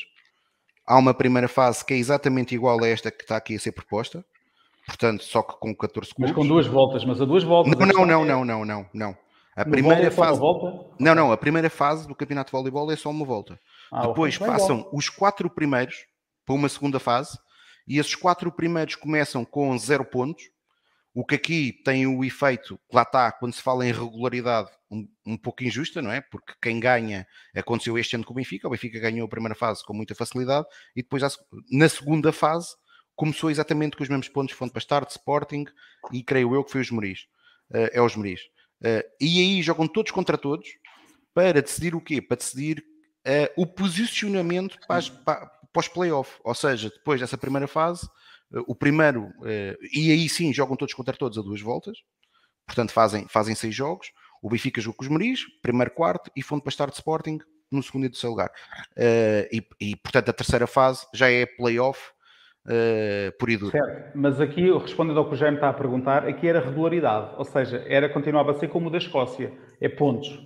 [0.86, 3.72] Há uma primeira fase que é exatamente igual a esta que está aqui a ser
[3.72, 4.24] proposta.
[4.86, 6.32] Portanto, só que com 14 clubes.
[6.32, 7.74] Mas com duas voltas, mas a duas voltas.
[7.76, 9.18] Não, não, não, não, não, não, não.
[9.56, 10.40] A no primeira fase.
[11.00, 13.60] Não, não, a primeira fase do Campeonato de Voleibol é só uma volta.
[13.92, 16.06] Ah, Depois passam os quatro primeiros
[16.46, 17.38] para uma segunda fase
[17.88, 20.44] e esses quatro primeiros começam com zero pontos
[21.16, 25.38] o que aqui tem o efeito, lá está, quando se fala em regularidade, um, um
[25.38, 26.20] pouco injusta, não é?
[26.20, 29.82] Porque quem ganha, aconteceu este ano com o Benfica, o Benfica ganhou a primeira fase
[29.86, 31.24] com muita facilidade e depois
[31.72, 32.68] na segunda fase
[33.16, 35.64] começou exatamente com os mesmos pontos, fonte Start, Sporting
[36.12, 37.22] e creio eu que foi os Moris.
[37.72, 38.42] Uh, é os Moris.
[38.82, 40.68] Uh, e aí jogam todos contra todos
[41.34, 42.22] para decidir o quê?
[42.22, 42.84] Para decidir
[43.26, 46.38] uh, o posicionamento para, as, para, para os playoffs.
[46.44, 48.06] Ou seja, depois dessa primeira fase,
[48.68, 51.98] o primeiro, eh, e aí sim jogam todos contra todos a duas voltas,
[52.66, 54.12] portanto fazem, fazem seis jogos.
[54.42, 57.40] O Benfica jogou com os Meris, primeiro, quarto, e Fonte de Sporting
[57.72, 58.52] no segundo e terceiro lugar.
[58.96, 62.00] Eh, e, e, portanto a terceira fase já é playoff
[62.66, 63.72] uh, por e duro.
[63.72, 67.46] Certo, mas aqui, respondendo ao que o Jaime está a perguntar, aqui era regularidade, ou
[67.46, 70.40] seja, era continuava a ser como o da Escócia, é pontos.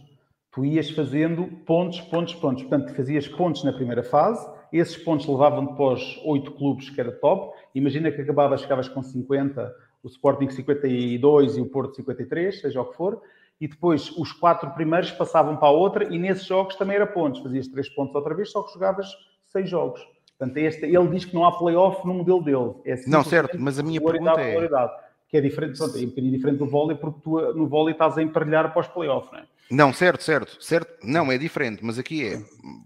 [0.51, 2.63] Tu ias fazendo pontos, pontos, pontos.
[2.63, 4.45] Portanto, fazias pontos na primeira fase,
[4.77, 7.55] esses pontos levavam depois oito clubes, que era top.
[7.73, 12.85] Imagina que acabavas, chegavas com 50, o Sporting 52 e o Porto 53, seja o
[12.85, 13.21] que for,
[13.59, 17.41] e depois os quatro primeiros passavam para a outra, e nesses jogos também era pontos.
[17.41, 19.07] Fazias três pontos outra vez, só que jogavas
[19.45, 20.01] seis jogos.
[20.37, 22.73] Portanto, este, ele diz que não há playoff no modelo dele.
[22.85, 25.09] É não, certo, mas a minha pergunta é...
[25.27, 28.17] Que é diferente, pronto, é um bocadinho diferente do vôlei, porque tu no vôlei estás
[28.17, 29.43] a emparelhar para os playoffs, não é?
[29.69, 30.91] Não, certo, certo, certo.
[31.03, 32.41] Não, é diferente, mas aqui é,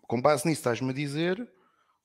[0.05, 1.47] com base nisso estás-me a dizer,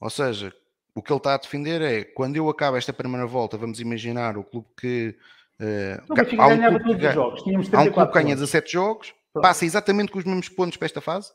[0.00, 0.52] ou seja,
[0.94, 4.36] o que ele está a defender é, quando eu acabo esta primeira volta, vamos imaginar
[4.36, 5.14] o clube que...
[5.60, 8.72] Uh, não, há um ganhava todos os jogos, tínhamos Há um clube que ganha 17
[8.72, 11.32] jogos, passa exatamente com os mesmos pontos para esta fase?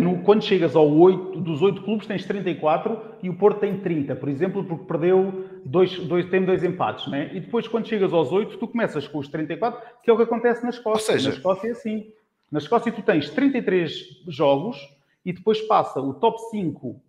[0.00, 4.16] No, quando chegas ao 8, dos 8 clubes tens 34 e o Porto tem 30,
[4.16, 7.30] por exemplo, porque perdeu dois, dois, tem dois empates, né?
[7.32, 10.24] E depois, quando chegas aos 8, tu começas com os 34, que é o que
[10.24, 11.12] acontece na Escócia.
[11.12, 11.28] Seja...
[11.30, 12.12] Na Escócia é assim.
[12.50, 14.76] Na Escócia tu tens 33 jogos
[15.24, 17.00] e depois passa o top 5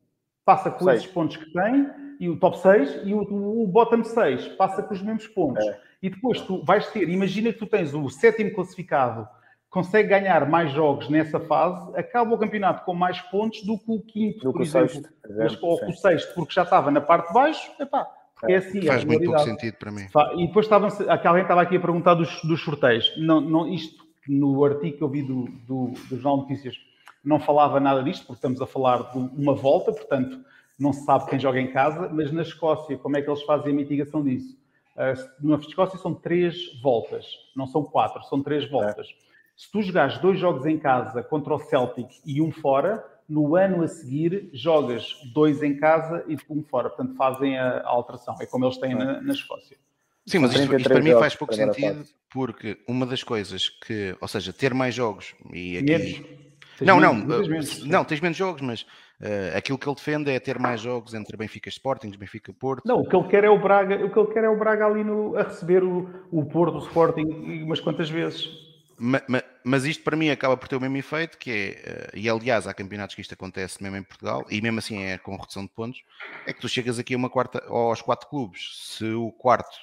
[0.50, 1.02] passa com seis.
[1.02, 1.88] esses pontos que tem,
[2.20, 5.64] e o top 6 e o, o bottom 6 passa com os mesmos pontos.
[5.64, 5.80] É.
[6.02, 9.28] E depois tu vais ter, imagina que tu tens o sétimo classificado
[9.70, 14.02] consegue ganhar mais jogos nessa fase, acaba o campeonato com mais pontos do que o
[14.02, 17.34] quinto, do por exemplo, sexto, mas, ou o sexto, porque já estava na parte de
[17.36, 18.08] baixo, epá,
[18.48, 18.82] é assim.
[18.82, 20.08] Faz muito pouco sentido para mim.
[20.38, 23.14] E depois estava, alguém estava aqui a perguntar dos, dos sorteios.
[23.18, 26.76] Não, não, isto, no artigo que eu vi do, do, do Jornal Notícias,
[27.24, 30.40] não falava nada disto, porque estamos a falar de uma volta, portanto,
[30.78, 33.74] não se sabe quem joga em casa, mas na Escócia, como é que eles fazem
[33.74, 34.58] a mitigação disso?
[34.96, 39.08] Uh, na Escócia são três voltas, não são quatro, são três voltas.
[39.08, 39.30] É.
[39.56, 43.84] Se tu jogares dois jogos em casa contra o Celtic e um fora, no ano
[43.84, 46.90] a seguir jogas dois em casa e um fora.
[46.90, 48.36] Portanto, fazem a, a alteração.
[48.42, 49.78] É como eles têm na, na Escócia.
[50.26, 54.28] Sim, mas isto, isto para mim faz pouco sentido, porque uma das coisas que, ou
[54.28, 56.39] seja, ter mais jogos e aqui.
[56.82, 60.60] Não, não, menos, não, tens menos jogos, mas uh, aquilo que ele defende é ter
[60.60, 62.84] mais jogos entre Benfica Sporting, Benfica Porto.
[62.86, 64.86] Não, o que ele quer é o Braga, o que ele quer é o Braga
[64.86, 67.26] ali no, a receber o, o Porto, o Sporting
[67.64, 68.70] umas quantas vezes.
[69.02, 69.24] Mas,
[69.64, 72.68] mas, isto para mim acaba por ter o mesmo efeito, que é, eh, e aliás
[72.68, 75.70] há campeonatos que isto acontece mesmo em Portugal, e mesmo assim é com redução de
[75.70, 76.04] pontos,
[76.46, 79.74] é que tu chegas aqui a uma quarta, aos quatro clubes, se o quarto,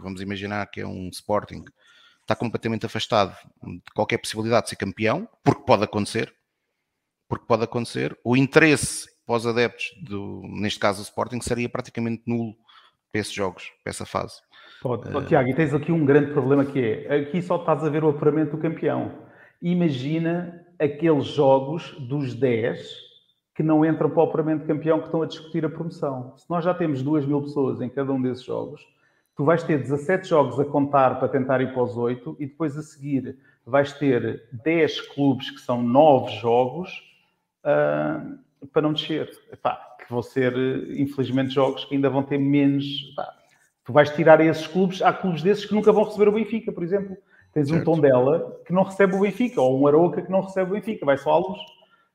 [0.00, 1.64] vamos imaginar que é um Sporting,
[2.22, 6.32] está completamente afastado de qualquer possibilidade de ser campeão, porque pode acontecer,
[7.28, 12.22] porque pode acontecer, o interesse para os adeptos, do, neste caso o Sporting, seria praticamente
[12.26, 12.54] nulo
[13.10, 14.34] para esses jogos, para essa fase.
[14.82, 15.24] Uh...
[15.26, 18.08] Tiago, e tens aqui um grande problema que é, aqui só estás a ver o
[18.08, 19.12] apuramento do campeão.
[19.60, 23.12] Imagina aqueles jogos dos 10
[23.54, 26.34] que não entram para o apuramento campeão que estão a discutir a promoção.
[26.36, 28.80] Se nós já temos 2 mil pessoas em cada um desses jogos,
[29.36, 32.76] tu vais ter 17 jogos a contar para tentar ir para os 8 e depois
[32.76, 36.90] a seguir vais ter 10 clubes que são 9 jogos
[37.64, 39.30] uh, para não descer.
[39.52, 40.54] Epá, que vão ser,
[40.98, 42.84] infelizmente, jogos que ainda vão ter menos.
[43.12, 43.32] Epá,
[43.84, 46.84] Tu vais tirar esses clubes, há clubes desses que nunca vão receber o Benfica, por
[46.84, 47.16] exemplo.
[47.52, 47.80] Tens certo.
[47.80, 51.04] um Tondela que não recebe o Benfica, ou um Aroca que não recebe o Benfica,
[51.04, 51.60] vai só à luz.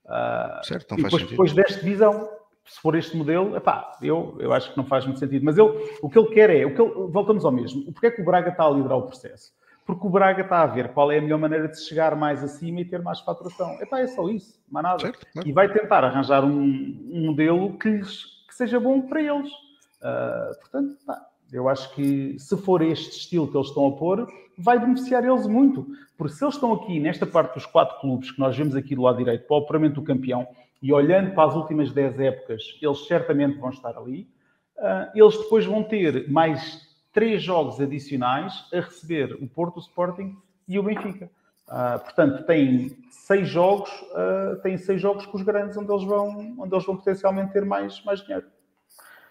[0.06, 2.30] Uh, certo, não e depois, depois desta divisão,
[2.68, 5.44] se for este modelo, epá, eu, eu acho que não faz muito sentido.
[5.44, 5.70] Mas ele,
[6.02, 8.26] o que ele quer é, o que ele, voltamos ao mesmo, porquê é que o
[8.26, 9.54] Braga está a liderar o processo?
[9.86, 12.82] Porque o Braga está a ver qual é a melhor maneira de chegar mais acima
[12.82, 13.82] e ter mais faturação.
[13.82, 15.00] Epá, é só isso, mais nada.
[15.00, 19.50] Certo, E vai tentar arranjar um, um modelo que, que, seja bom para eles.
[19.50, 24.28] Uh, portanto, pá, eu acho que se for este estilo que eles estão a pôr,
[24.58, 25.88] vai beneficiar eles muito.
[26.18, 29.04] Porque se eles estão aqui nesta parte dos quatro clubes que nós vemos aqui do
[29.04, 30.46] lado direito, para o operamento do campeão,
[30.82, 34.30] e olhando para as últimas dez épocas, eles certamente vão estar ali.
[34.78, 40.36] Uh, eles depois vão ter mais três jogos adicionais a receber o Porto, o Sporting
[40.68, 41.30] e o Benfica.
[41.68, 46.56] Uh, portanto, têm seis jogos, uh, têm seis jogos com os grandes onde eles vão,
[46.60, 48.46] onde eles vão potencialmente ter mais, mais dinheiro.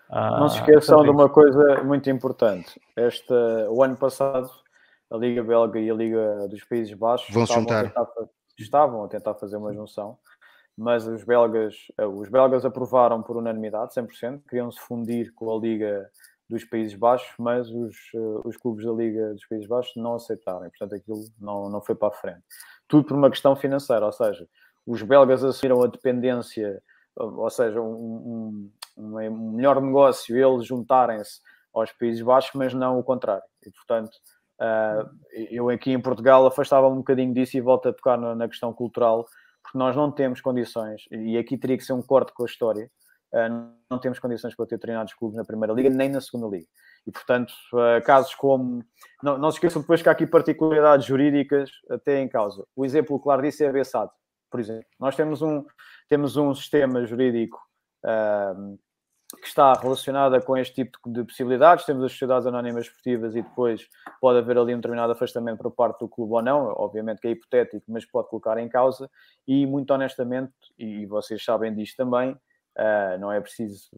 [0.09, 2.81] Ah, não se esqueçam de uma coisa muito importante.
[2.95, 3.35] Esta,
[3.71, 4.49] o ano passado,
[5.11, 8.09] a Liga Belga e a Liga dos Países Baixos Vão estavam, a tentar,
[8.59, 10.19] estavam a tentar fazer uma junção,
[10.77, 15.59] mas os belgas, eh, os belgas aprovaram por unanimidade, 100%, queriam se fundir com a
[15.59, 16.11] Liga
[16.49, 20.61] dos Países Baixos, mas os, eh, os clubes da Liga dos Países Baixos não aceitaram,
[20.61, 22.43] portanto aquilo não, não foi para a frente.
[22.87, 24.49] Tudo por uma questão financeira, ou seja,
[24.87, 26.83] os belgas assumiram a dependência,
[27.16, 31.41] ou seja, um, um melhor negócio eles juntarem-se
[31.74, 33.43] aos Países Baixos, mas não o contrário.
[33.66, 34.12] E, portanto,
[34.61, 35.11] uh,
[35.51, 38.72] eu aqui em Portugal afastava um bocadinho disso e volto a tocar na, na, questão
[38.72, 39.27] cultural,
[39.67, 42.89] porque nós não temos condições, e aqui teria que ser um corte com a história,
[43.35, 46.69] uh, não temos condições para ter treinados clubes na Primeira Liga, nem na Segunda Liga.
[47.05, 48.85] E, portanto, uh, casos como...
[49.21, 52.64] Não, não se esqueçam depois que há aqui particularidades jurídicas até em causa.
[52.77, 54.11] O exemplo claro disso é a Bessade,
[54.49, 54.87] por exemplo.
[55.01, 55.64] Nós temos um,
[56.09, 57.59] temos um sistema jurídico
[58.05, 58.79] uh,
[59.41, 61.85] que está relacionada com este tipo de possibilidades.
[61.85, 63.89] Temos as sociedades anónimas esportivas e depois
[64.20, 66.72] pode haver ali um determinado afastamento por parte do clube ou não.
[66.77, 69.11] Obviamente que é hipotético, mas pode colocar em causa.
[69.47, 73.91] E muito honestamente, e vocês sabem disto também, uh, não é preciso,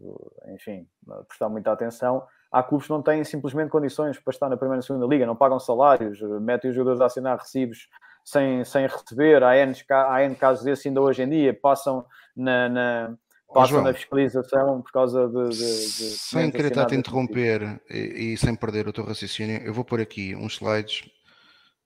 [0.48, 0.88] enfim,
[1.26, 2.26] prestar muita atenção.
[2.50, 5.36] Há clubes que não têm simplesmente condições para estar na primeira e segunda liga, não
[5.36, 7.88] pagam salários, metem os jogadores a assinar recibos
[8.24, 9.42] sem, sem receber.
[9.42, 13.18] Há N, há N casos desses ainda hoje em dia, passam na, na
[13.52, 15.48] passam na fiscalização por causa de.
[15.50, 19.72] de, de sem querer estar a interromper e, e, sem perder o teu raciocínio, eu
[19.72, 21.08] vou pôr aqui uns slides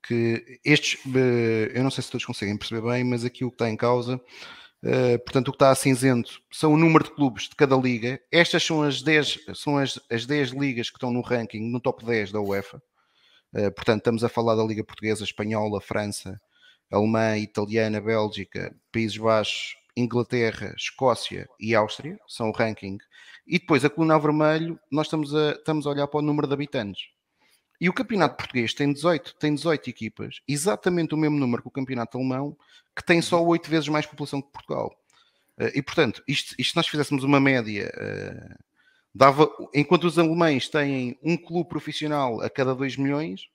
[0.03, 3.55] que estes, eh, eu não sei se todos conseguem perceber bem, mas aqui o que
[3.55, 7.45] está em causa, uh, portanto, o que está a cinzento são o número de clubes
[7.45, 8.21] de cada liga.
[8.31, 12.05] Estas são as 10, são as, as 10 ligas que estão no ranking, no top
[12.05, 12.83] 10 da UEFA.
[13.55, 16.41] Uh, portanto, estamos a falar da Liga Portuguesa, Espanhola, França,
[16.91, 22.99] Alemã, Italiana, Bélgica, Países Baixos, Inglaterra, Escócia e Áustria, são o ranking.
[23.47, 26.55] E depois a coluna vermelho, nós estamos a, estamos a olhar para o número de
[26.55, 27.03] habitantes.
[27.81, 31.73] E o campeonato português tem 18, tem 18 equipas, exatamente o mesmo número que o
[31.73, 32.57] campeonato alemão,
[32.95, 34.95] que tem só 8 vezes mais população que Portugal.
[35.59, 38.65] Eh, e portanto, isto, isto se nós fizéssemos uma média, uh,
[39.15, 43.49] dava, enquanto os alemães têm um clube profissional a cada 2 milhões,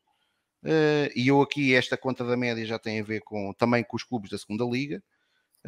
[0.63, 3.95] uh, e eu aqui esta conta da média já tem a ver com, também com
[3.95, 5.01] os clubes da segunda liga,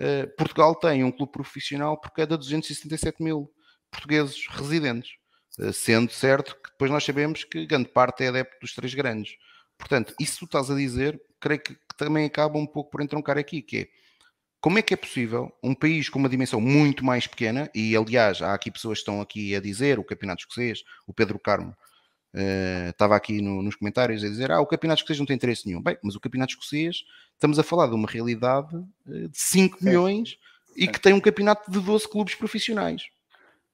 [0.02, 3.52] eh, Portugal tem um clube profissional por cada 277 mil
[3.92, 5.12] portugueses residentes,
[5.60, 9.34] uh, sendo certo que depois nós sabemos que grande parte é adepto dos três grandes.
[9.78, 13.38] Portanto, isso tu estás a dizer, creio que, que também acaba um pouco por entroncar
[13.38, 13.88] aqui, que é
[14.62, 18.42] como é que é possível um país com uma dimensão muito mais pequena, e aliás,
[18.42, 21.76] há aqui pessoas que estão aqui a dizer, o Campeonato Escocês, o Pedro Carmo,
[22.34, 25.66] uh, estava aqui no, nos comentários a dizer, ah, o Campeonato Escocês não tem interesse
[25.68, 25.82] nenhum.
[25.82, 27.04] Bem, mas o Campeonato Escocês
[27.34, 28.76] estamos a falar de uma realidade
[29.08, 29.86] eh, de 5 Sim.
[29.86, 30.38] milhões
[30.76, 33.04] e que tem um campeonato de 12 clubes profissionais.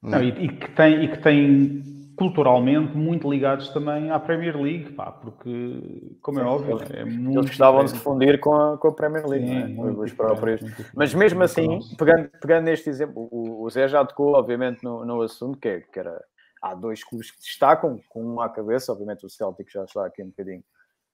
[0.02, 1.84] Não, e, e, que tem, e que tem
[2.16, 7.50] culturalmente muito ligados também à Premier League, pá, porque, como é óbvio, é muito eles
[7.50, 9.92] gostavam de se fundir com a, com a Premier League, Sim, é?
[9.92, 10.62] os próprios.
[10.96, 15.22] Mas mesmo assim, pegando, pegando neste exemplo, o, o Zé já tocou, obviamente, no, no
[15.22, 16.24] assunto, que, é, que era
[16.66, 20.24] há dois clubes que destacam, com um à cabeça, obviamente o Celtic já está aqui
[20.24, 20.64] um bocadinho,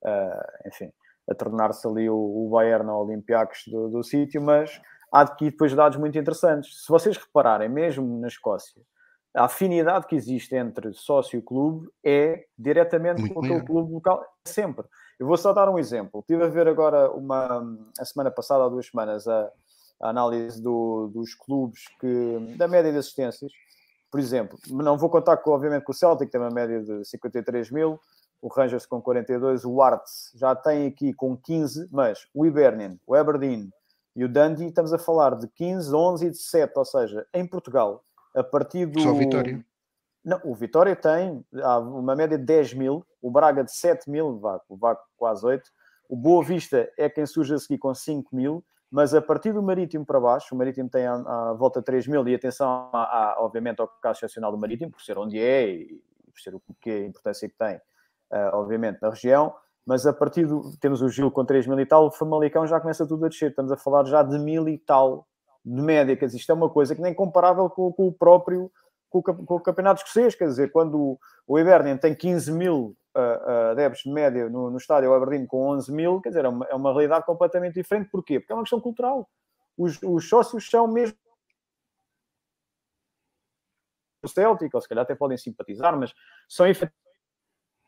[0.02, 0.90] uh, enfim,
[1.28, 4.80] a tornar-se ali o, o Bayern ou Olympiacos do, do sítio, mas
[5.12, 6.84] há aqui depois dados muito interessantes.
[6.84, 8.80] Se vocês repararem, mesmo na Escócia,
[9.34, 14.24] a afinidade que existe entre sócio e clube é diretamente muito com aquele clube local,
[14.44, 14.86] sempre.
[15.18, 16.20] Eu vou só dar um exemplo.
[16.20, 17.62] Estive a ver agora uma,
[17.98, 19.50] a semana passada, há duas semanas, a,
[20.02, 23.52] a análise do, dos clubes que, da média de assistências.
[24.12, 27.70] Por exemplo, não vou contar com, obviamente, com o Celtic, tem uma média de 53
[27.70, 27.98] mil,
[28.42, 33.14] o Rangers com 42, o Arts já tem aqui com 15, mas o Hibernian, o
[33.14, 33.72] Aberdeen
[34.14, 38.04] e o Dundee, estamos a falar de 15, 11 e 17, ou seja, em Portugal,
[38.36, 39.00] a partir do...
[39.00, 39.64] Só Vitória?
[40.22, 44.60] Não, o Vitória tem uma média de 10 mil, o Braga de 7 mil, vá,
[44.68, 45.70] vá quase 8,
[46.06, 49.62] o Boa Vista é quem surge a seguir com 5 mil, mas a partir do
[49.62, 53.36] Marítimo para baixo, o Marítimo tem à, volta de 3 mil, e atenção, a, a,
[53.38, 56.90] obviamente, ao caso excepcional do Marítimo, por ser onde é e por ser o que
[56.90, 57.80] é a importância que tem
[58.32, 60.76] uh, obviamente, na região, mas a partir do.
[60.78, 63.50] Temos o Gil com 3 mil e tal, o Famalicão já começa tudo a descer.
[63.50, 65.26] Estamos a falar já de mil e tal
[65.64, 65.80] de
[66.16, 68.70] dizer, isto é uma coisa que nem comparável com, com o próprio.
[69.08, 73.70] Com o, com o, campeonato escocês, quer dizer, quando o Hibernian tem 15 mil uh,
[73.72, 76.74] adeptos de média no, no estádio, Aberdeen com 11 mil, quer dizer, é uma, é
[76.74, 78.10] uma realidade completamente diferente.
[78.10, 78.40] Porquê?
[78.40, 79.28] Porque é uma questão cultural.
[79.76, 81.16] Os, os sócios são mesmo
[84.24, 86.14] o Celtic, ou se calhar até podem simpatizar, mas
[86.48, 87.02] são efetivamente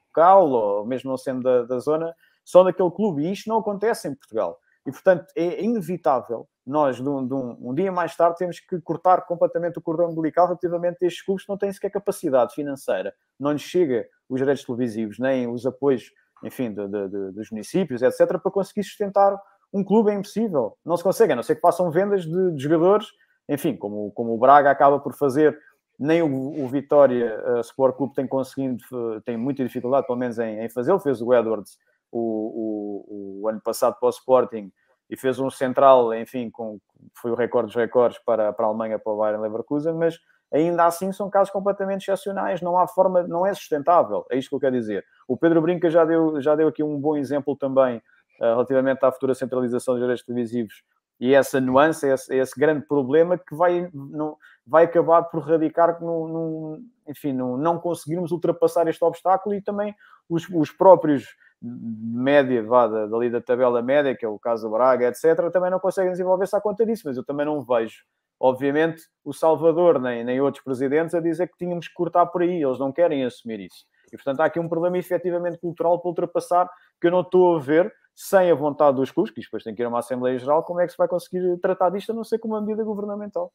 [0.09, 2.14] local, ou mesmo não sendo da, da zona,
[2.45, 3.22] são daquele clube.
[3.22, 4.59] E isto não acontece em Portugal.
[4.87, 8.81] E, portanto, é inevitável nós, de um, de um, um, dia mais tarde, temos que
[8.81, 13.14] cortar completamente o cordão umbilical relativamente a estes clubes que não têm sequer capacidade financeira.
[13.39, 16.11] Não lhes chega os direitos televisivos, nem os apoios,
[16.43, 19.37] enfim, de, de, de, dos municípios, etc., para conseguir sustentar
[19.72, 20.11] um clube.
[20.11, 20.77] É impossível.
[20.85, 23.07] Não se consegue, a não ser que façam vendas de, jogadores,
[23.49, 25.59] enfim, como, como o Braga acaba por fazer
[25.99, 28.79] nem o, o Vitória uh, Sport Clube tem conseguido,
[29.25, 30.99] tem muita dificuldade, pelo menos, em, em fazê-lo.
[30.99, 31.79] Fez o Edwards
[32.11, 34.72] o, o, o, ano passado para o Sporting
[35.11, 36.79] e fez um central, enfim, com,
[37.20, 40.18] foi o recorde dos recordes para, para a Alemanha, para o Bayern Leverkusen, mas
[40.59, 44.55] ainda assim são casos completamente excepcionais, não há forma, não é sustentável, é isto que
[44.55, 45.05] eu quero dizer.
[45.26, 47.98] O Pedro Brinca já deu, já deu aqui um bom exemplo também
[48.40, 50.82] uh, relativamente à futura centralização dos direitos televisivos
[51.20, 54.36] e essa nuance, esse, esse grande problema que vai, não,
[54.66, 56.78] vai acabar por radicar no, no
[57.09, 59.94] enfim, no, não conseguirmos ultrapassar este obstáculo e também
[60.28, 61.26] os, os próprios
[61.62, 65.80] média, vá, dali da tabela média, que é o caso do Braga, etc., também não
[65.80, 68.05] conseguem desenvolver-se à conta disso, mas eu também não vejo,
[68.45, 72.62] obviamente, o Salvador nem, nem outros presidentes a dizer que tínhamos que cortar por aí,
[72.62, 73.86] eles não querem assumir isso.
[74.09, 76.68] E, portanto, há aqui um problema efetivamente cultural para ultrapassar
[77.01, 79.80] que eu não estou a ver, sem a vontade dos clubes, que depois tem que
[79.80, 82.22] ir a uma Assembleia Geral, como é que se vai conseguir tratar disto, a não
[82.22, 83.51] ser com uma medida governamental.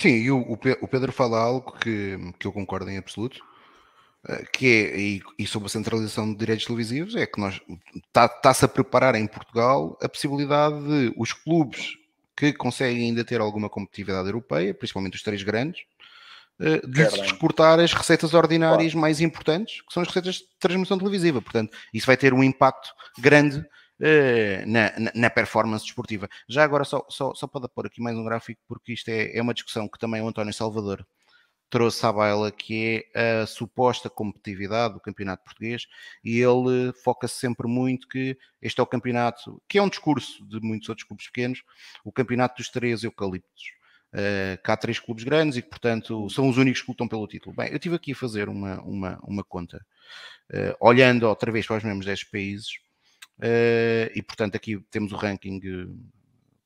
[0.00, 0.40] Sim, e o,
[0.82, 3.40] o Pedro fala algo que, que eu concordo em absoluto,
[4.28, 7.60] eh, que é, e, sobre a centralização de direitos televisivos, é que nós
[8.04, 11.96] está-se a preparar em Portugal a possibilidade de os clubes
[12.38, 15.82] que conseguem ainda ter alguma competitividade europeia, principalmente os três grandes,
[16.60, 19.00] eh, de lhes exportar as receitas ordinárias claro.
[19.00, 21.42] mais importantes, que são as receitas de transmissão televisiva.
[21.42, 26.28] Portanto, isso vai ter um impacto grande uh, na, na, performance desportiva.
[26.48, 29.42] Já agora, só, só, só para pôr aqui mais um gráfico, porque isto é, é
[29.42, 31.04] uma discussão que também o António Salvador
[31.70, 35.86] trouxe à baila, que é a suposta competitividade do campeonato português,
[36.24, 40.60] e ele foca-se sempre muito que este é o campeonato, que é um discurso de
[40.60, 41.62] muitos outros clubes pequenos,
[42.04, 43.78] o campeonato dos três eucaliptos.
[44.10, 47.26] Uh, que há três clubes grandes e que, portanto, são os únicos que lutam pelo
[47.26, 47.54] título.
[47.54, 49.84] Bem, eu estive aqui a fazer uma, uma, uma conta,
[50.50, 52.70] uh, olhando outra vez para os mesmos 10 países,
[53.38, 55.60] uh, e, portanto, aqui temos o ranking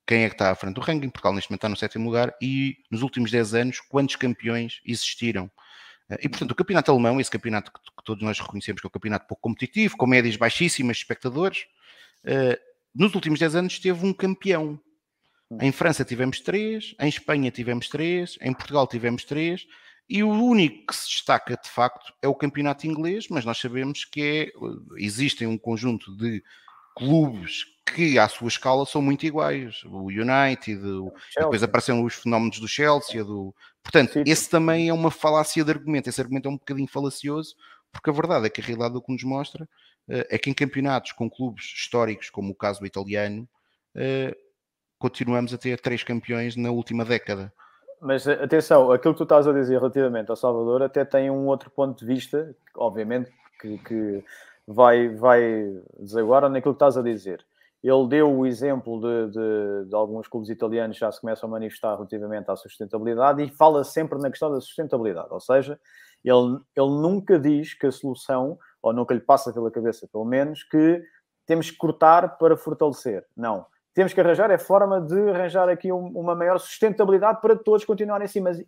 [0.07, 1.09] quem é que está à frente do ranking.
[1.11, 5.50] Portugal neste momento está no sétimo lugar e nos últimos 10 anos quantos campeões existiram.
[6.09, 8.88] Eh, e portanto o campeonato alemão, esse campeonato que, que todos nós reconhecemos que é
[8.88, 11.64] um campeonato pouco competitivo, com médias baixíssimas de espectadores,
[12.24, 12.59] uh,
[12.94, 14.78] nos últimos 10 anos teve um campeão.
[15.61, 19.66] Em França tivemos três, em Espanha tivemos três, em Portugal tivemos três,
[20.09, 24.05] e o único que se destaca de facto é o campeonato inglês, mas nós sabemos
[24.05, 24.50] que é, eh,
[24.98, 26.42] existem um conjunto de
[26.96, 29.83] clubes que à sua escala são muito iguais.
[29.85, 33.55] O United, o, depois apareceram os fenómenos do Chelsea, do...
[33.83, 34.24] portanto, Sim.
[34.26, 36.09] esse também é uma falácia de argumento.
[36.09, 37.55] Esse argumento é um bocadinho falacioso,
[37.93, 40.55] porque a verdade é que a realidade do que nos mostra uh, é que em
[40.55, 43.49] campeonatos com clubes históricos, como o caso do italiano,
[43.97, 44.37] uh,
[44.99, 47.53] continuamos a ter três campeões na última década.
[48.01, 51.47] Mas eh, atenção, aquilo que tu estás a dizer relativamente ao Salvador até tem um
[51.47, 53.30] outro ponto de vista, obviamente,
[53.61, 54.24] que, que
[54.66, 55.41] vai, vai
[56.01, 57.45] desaguar naquilo que estás a dizer
[57.83, 61.95] ele deu o exemplo de, de, de, alguns clubes italianos já se começam a manifestar
[61.95, 65.78] relativamente à sustentabilidade e fala sempre na questão da sustentabilidade, ou seja,
[66.24, 70.62] ele, ele nunca diz que a solução, ou nunca lhe passa pela cabeça, pelo menos,
[70.62, 71.03] que
[71.47, 73.26] temos que cortar para fortalecer.
[73.37, 73.66] Não.
[73.95, 78.41] Temos que arranjar é forma de arranjar aqui uma maior sustentabilidade para todos continuarem assim.
[78.41, 78.59] Mas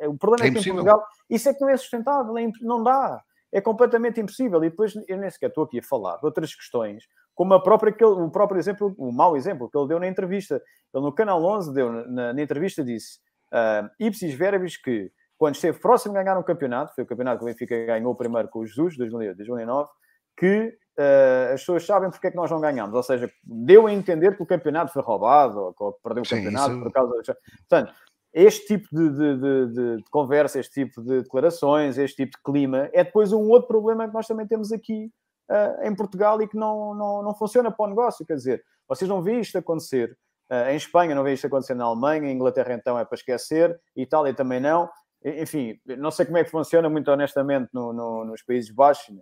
[0.00, 2.48] eh, o problema é, é que em Portugal isso é que não é sustentável, é
[2.62, 3.22] não dá.
[3.50, 4.64] É completamente impossível.
[4.64, 7.04] E depois eu nem sequer estou aqui a falar de outras questões
[7.34, 10.60] como a própria, o próprio exemplo, o mau exemplo que ele deu na entrevista.
[10.94, 13.18] Ele no Canal 11 deu, na, na entrevista, disse
[13.52, 17.44] uh, ipsis verbis que quando esteve próximo de ganhar um campeonato, foi o campeonato que
[17.44, 19.90] o Benfica ganhou primeiro com o Jesus, 2008, 2009,
[20.36, 22.94] que uh, as pessoas sabem porque é que nós não ganhamos.
[22.94, 26.36] Ou seja, deu a entender que o campeonato foi roubado, ou que perdeu o Sim,
[26.36, 26.82] campeonato isso...
[26.82, 27.22] por causa...
[27.22, 27.34] De...
[27.68, 27.94] Portanto,
[28.32, 32.88] este tipo de, de, de, de, conversa, este tipo de declarações, este tipo de clima,
[32.92, 35.10] é depois um outro problema que nós também temos aqui
[35.52, 38.24] uh, em Portugal e que não, não, não funciona para o negócio.
[38.24, 40.16] Quer dizer, vocês não veem isto acontecer
[40.50, 43.78] uh, em Espanha, não veem isto acontecer na Alemanha, em Inglaterra então é para esquecer,
[43.94, 44.88] Itália também não.
[45.24, 49.14] Enfim, não sei como é que funciona, muito honestamente, no, no, nos Países Baixos,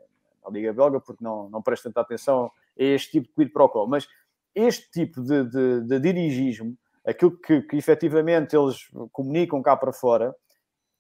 [0.42, 3.68] na Liga Belga, porque não, não presto tanta atenção a este tipo de quid pro
[3.68, 3.86] quo.
[3.86, 4.08] Mas
[4.54, 6.74] este tipo de, de, de dirigismo,
[7.06, 8.78] aquilo que, que efetivamente eles
[9.12, 10.34] comunicam cá para fora,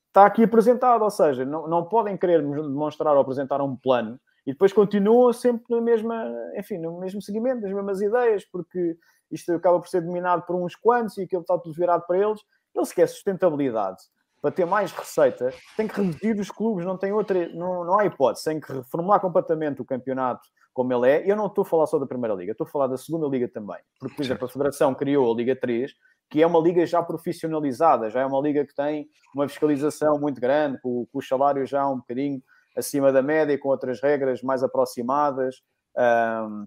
[0.08, 4.52] está aqui apresentado, ou seja, não, não podem querer demonstrar ou apresentar um plano e
[4.52, 8.96] depois continuam sempre na mesma, enfim, no mesmo seguimento, nas mesmas ideias, porque
[9.30, 12.40] isto acaba por ser dominado por uns quantos e aquilo está tudo virado para eles.
[12.74, 14.02] Ele se quer sustentabilidade
[14.40, 18.06] para ter mais receita, tem que reduzir os clubes, não tem outra, não, não há
[18.06, 20.40] hipótese, tem que reformular completamente o campeonato
[20.72, 21.30] como ele é.
[21.30, 23.48] Eu não estou a falar só da Primeira Liga, estou a falar da Segunda Liga
[23.48, 23.78] também.
[23.98, 25.92] Porque, por exemplo, a Federação criou a Liga 3,
[26.30, 30.40] que é uma liga já profissionalizada, já é uma liga que tem uma fiscalização muito
[30.40, 32.40] grande, com, com os salários já um bocadinho
[32.80, 35.62] acima da média, com outras regras mais aproximadas,
[35.96, 36.66] um,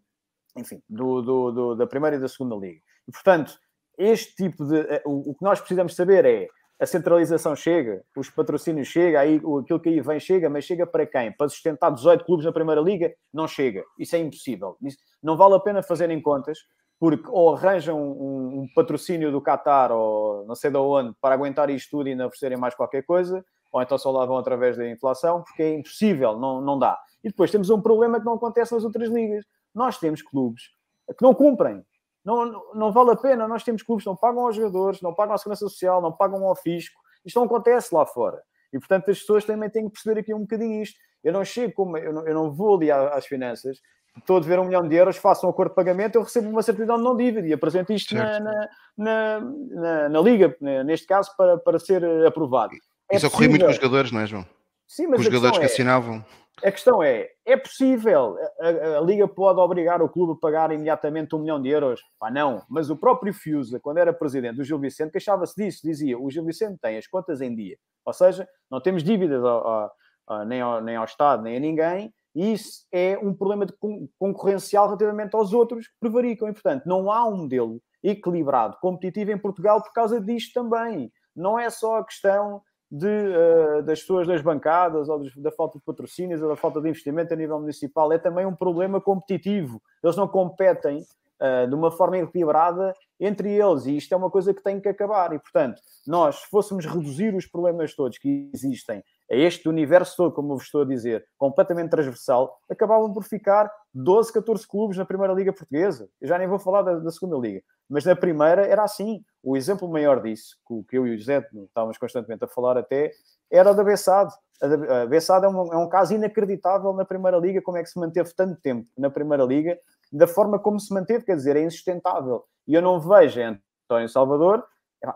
[0.58, 2.80] enfim, do, do, do, da primeira e da segunda liga.
[3.08, 3.54] E, portanto,
[3.98, 4.80] este tipo de.
[4.80, 6.48] Eh, o, o, que nós precisamos saber é
[6.80, 11.06] a centralização chega, os patrocínios chegam, aí, aquilo que aí vem chega, mas chega para
[11.06, 11.32] quem?
[11.32, 13.14] Para sustentar 18 clubes na primeira liga?
[13.34, 13.84] Não chega.
[13.98, 14.76] Isso é impossível.
[14.82, 16.60] Isso, não vale a pena fazerem contas,
[17.00, 21.70] porque ou arranjam um, um patrocínio do Qatar ou não sei de onde para aguentar
[21.70, 24.88] isto tudo e ainda oferecerem mais qualquer coisa, ou então só lá vão através da
[24.88, 26.98] inflação, porque é impossível, não, não dá.
[27.24, 29.44] E depois temos um problema que não acontece nas outras ligas.
[29.74, 30.70] Nós temos clubes
[31.18, 31.84] que não cumprem.
[32.24, 33.48] Não, não, não vale a pena.
[33.48, 36.48] Nós temos clubes que não pagam aos jogadores, não pagam à segurança social, não pagam
[36.48, 37.02] ao fisco.
[37.26, 38.42] Isto não acontece lá fora.
[38.72, 41.00] E, portanto, as pessoas também têm que perceber aqui um bocadinho isto.
[41.24, 41.98] Eu não chego como...
[41.98, 43.80] Eu não, eu não vou ali às finanças
[44.16, 46.62] estou a dever um milhão de euros, faço um acordo de pagamento, eu recebo uma
[46.62, 50.56] certidão de não dívida e apresento isto na, na, na, na, na Liga,
[50.86, 52.76] neste caso, para, para ser aprovado.
[53.12, 54.46] É Isso ocorria muito com os jogadores, não é, João?
[54.88, 56.24] Sim, mas com os jogadores que é, assinavam.
[56.64, 60.72] A questão é, é possível, a, a, a, Liga pode obrigar o clube a pagar
[60.72, 62.02] imediatamente um milhão de euros?
[62.20, 62.64] Pá, não.
[62.70, 65.82] Mas o próprio Fiusa, quando era presidente do Gil Vicente, queixava-se disso.
[65.84, 67.78] Dizia, o Gil Vicente tem as contas em dia.
[68.06, 69.92] Ou seja, não temos dívidas ao,
[70.28, 72.14] ao, nem, ao, nem ao Estado, nem a ninguém.
[72.36, 73.74] E isso é um problema de
[74.18, 76.48] concorrencial relativamente aos outros que prevaricam.
[76.48, 81.12] E, portanto, não há um modelo equilibrado, competitivo em Portugal por causa disto também.
[81.36, 82.62] Não é só a questão
[82.94, 86.88] de, uh, das pessoas das bancadas ou da falta de patrocínios ou da falta de
[86.88, 88.14] investimento a nível municipal.
[88.14, 89.82] É também um problema competitivo.
[90.04, 94.54] Eles não competem uh, de uma forma equilibrada entre eles e isto é uma coisa
[94.54, 95.34] que tem que acabar.
[95.34, 99.04] E, portanto, nós, se fôssemos reduzir os problemas todos que existem
[99.34, 104.32] a este universo todo, como vos estou a dizer, completamente transversal, acabavam por ficar 12,
[104.32, 106.08] 14 clubes na Primeira Liga Portuguesa.
[106.22, 107.62] Eu já nem vou falar da, da Segunda Liga.
[107.90, 109.24] Mas na primeira era assim.
[109.44, 110.56] O exemplo maior disso,
[110.88, 113.12] que eu e o José estávamos constantemente a falar até,
[113.52, 114.34] era o da Bessade.
[114.62, 118.00] A Bessade é um, é um caso inacreditável na Primeira Liga, como é que se
[118.00, 119.78] manteve tanto tempo na Primeira Liga,
[120.12, 122.46] da forma como se manteve, quer dizer, é insustentável.
[122.68, 124.64] E eu não vejo António Salvador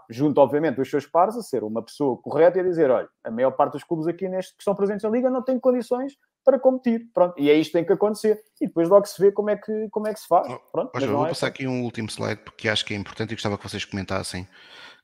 [0.10, 3.32] junto, obviamente, os seus pares, a ser uma pessoa correta e a dizer: olha, a
[3.32, 6.14] maior parte dos clubes aqui neste, que estão presentes na Liga não têm condições
[6.44, 7.10] para competir.
[7.14, 8.42] Pronto, e é isto que tem que acontecer.
[8.62, 10.48] E depois logo se vê como é que, como é que se faz.
[10.72, 13.36] Pronto, mas vou é passar aqui um último slide porque acho que é importante e
[13.36, 14.48] gostava que vocês comentassem.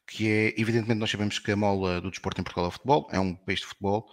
[0.05, 3.07] Que é, evidentemente, nós sabemos que a mola do desporto em Portugal é o futebol,
[3.09, 4.05] é um país de futebol,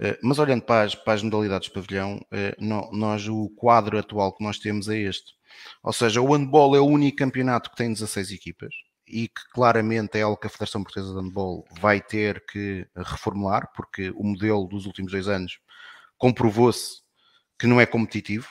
[0.00, 4.34] eh, mas olhando para as, para as modalidades de pavilhão, eh, nós, o quadro atual
[4.34, 5.34] que nós temos é este.
[5.84, 8.74] Ou seja, o handball é o único campeonato que tem 16 equipas
[9.06, 13.70] e que claramente é algo que a Federação Portuguesa de Handball vai ter que reformular,
[13.74, 15.58] porque o modelo dos últimos dois anos
[16.18, 17.02] comprovou-se
[17.58, 18.48] que não é competitivo.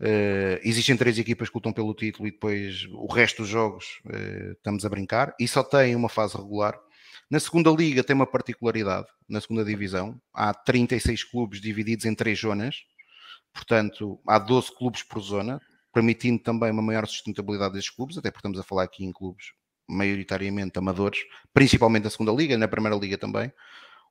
[0.00, 4.52] Uh, existem três equipas que lutam pelo título e depois o resto dos jogos uh,
[4.52, 6.78] estamos a brincar e só tem uma fase regular.
[7.28, 12.40] Na segunda liga tem uma particularidade, na segunda divisão, há 36 clubes divididos em três
[12.40, 12.76] zonas,
[13.52, 15.60] portanto há 12 clubes por zona,
[15.92, 19.46] permitindo também uma maior sustentabilidade desses clubes, até porque estamos a falar aqui em clubes
[19.88, 21.20] maioritariamente amadores,
[21.52, 23.52] principalmente na segunda liga, na primeira liga também.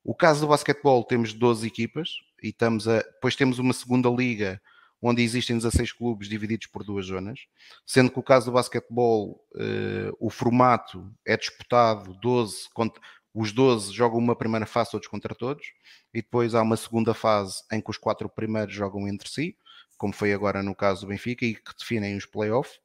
[0.03, 2.09] O caso do basquetebol temos 12 equipas
[2.41, 4.61] e estamos a, depois temos uma segunda liga
[5.01, 7.41] onde existem 16 clubes divididos por duas zonas,
[7.85, 13.01] sendo que o caso do basquetebol eh, o formato é disputado 12 contra,
[13.33, 15.63] os 12 jogam uma primeira fase todos contra todos
[16.11, 19.55] e depois há uma segunda fase em que os quatro primeiros jogam entre si,
[19.97, 22.79] como foi agora no caso do Benfica e que definem os playoffs.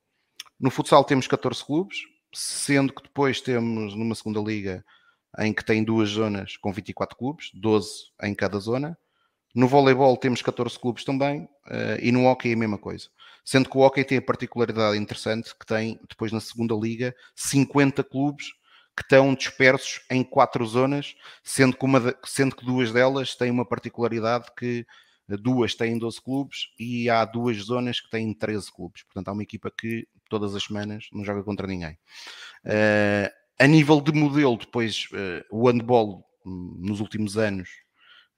[0.61, 1.97] No futsal temos 14 clubes,
[2.33, 4.85] sendo que depois temos numa segunda liga
[5.39, 7.89] em que tem duas zonas com 24 clubes, 12
[8.23, 8.99] em cada zona.
[9.55, 13.09] No voleibol temos 14 clubes também uh, e no hockey é a mesma coisa.
[13.45, 18.05] Sendo que o hockey tem a particularidade interessante que tem depois na segunda liga 50
[18.05, 18.47] clubes
[18.97, 23.67] que estão dispersos em quatro zonas, sendo que, uma sendo que duas delas têm uma
[23.67, 24.87] particularidade que
[25.29, 29.03] duas têm 12 clubes e há duas zonas que têm 13 clubes.
[29.05, 31.93] Portanto, há uma equipa que todas as semanas não joga contra ninguém.
[32.65, 33.29] Uh,
[33.59, 37.69] a nível de modelo, depois uh, o handball hum, nos últimos anos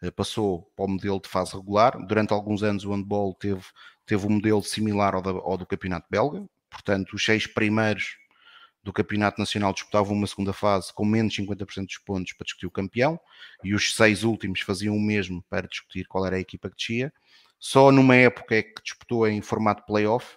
[0.02, 1.96] uh, passou para o modelo de fase regular.
[2.08, 3.62] Durante alguns anos o handball teve,
[4.04, 6.44] teve um modelo similar ao, da, ao do campeonato belga.
[6.68, 8.16] Portanto, os seis primeiros
[8.82, 12.66] do Campeonato Nacional disputavam uma segunda fase com menos de 50% dos pontos para discutir
[12.66, 13.18] o campeão
[13.62, 17.12] e os seis últimos faziam o mesmo para discutir qual era a equipa que descia.
[17.60, 20.36] Só numa época é que disputou em formato playoff.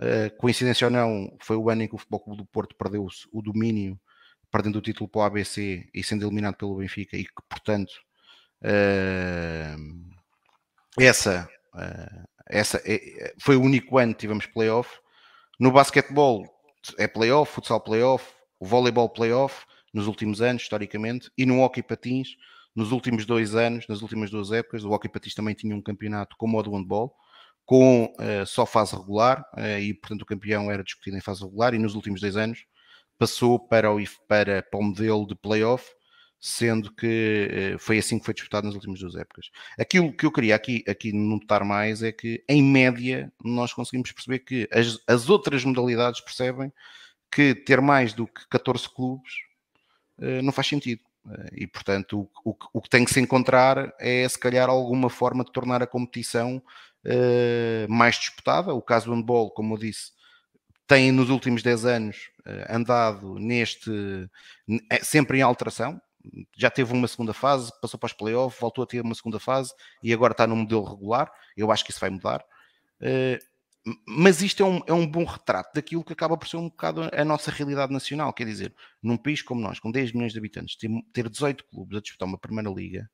[0.00, 3.06] Uh, coincidência ou não, foi o ano em que o Futebol Clube do Porto perdeu
[3.32, 3.98] o domínio,
[4.50, 7.92] perdendo o título para o ABC e sendo eliminado pelo Benfica, e que, portanto,
[8.62, 10.08] uh,
[10.98, 14.98] essa, uh, essa é, foi o único ano que tivemos playoff.
[15.58, 16.46] No basquetebol,
[16.96, 18.24] é playoff, futsal playoff,
[18.60, 22.36] o voleibol playoff nos últimos anos, historicamente, e no hockey patins,
[22.74, 26.36] nos últimos dois anos, nas últimas duas épocas, o hockey patins também tinha um campeonato
[26.36, 27.14] como o do handball,
[27.68, 31.74] com uh, só fase regular, uh, e portanto o campeão era discutido em fase regular,
[31.74, 32.64] e nos últimos dois anos
[33.18, 35.86] passou para o, para, para o modelo de playoff,
[36.40, 39.50] sendo que uh, foi assim que foi disputado nas últimas duas épocas.
[39.78, 44.38] Aquilo que eu queria aqui, aqui notar mais é que, em média, nós conseguimos perceber
[44.38, 46.72] que as, as outras modalidades percebem
[47.30, 49.30] que ter mais do que 14 clubes
[50.42, 51.02] não faz sentido.
[51.52, 55.44] E, portanto, o, o, o, que tem que se encontrar é, se calhar, alguma forma
[55.44, 56.62] de tornar a competição
[57.88, 58.74] mais disputada.
[58.74, 60.12] O caso do handball, como eu disse,
[60.86, 62.30] tem nos últimos 10 anos
[62.68, 63.90] andado neste
[65.02, 66.00] sempre em alteração,
[66.56, 69.72] já teve uma segunda fase, passou para os playoffs, voltou a ter uma segunda fase
[70.02, 71.30] e agora está no modelo regular.
[71.56, 72.44] Eu acho que isso vai mudar.
[73.00, 73.38] Uh,
[74.06, 77.08] mas isto é um, é um bom retrato daquilo que acaba por ser um bocado
[77.12, 78.32] a nossa realidade nacional.
[78.32, 80.76] Quer dizer, num país como nós, com 10 milhões de habitantes,
[81.12, 83.08] ter 18 clubes a disputar uma primeira liga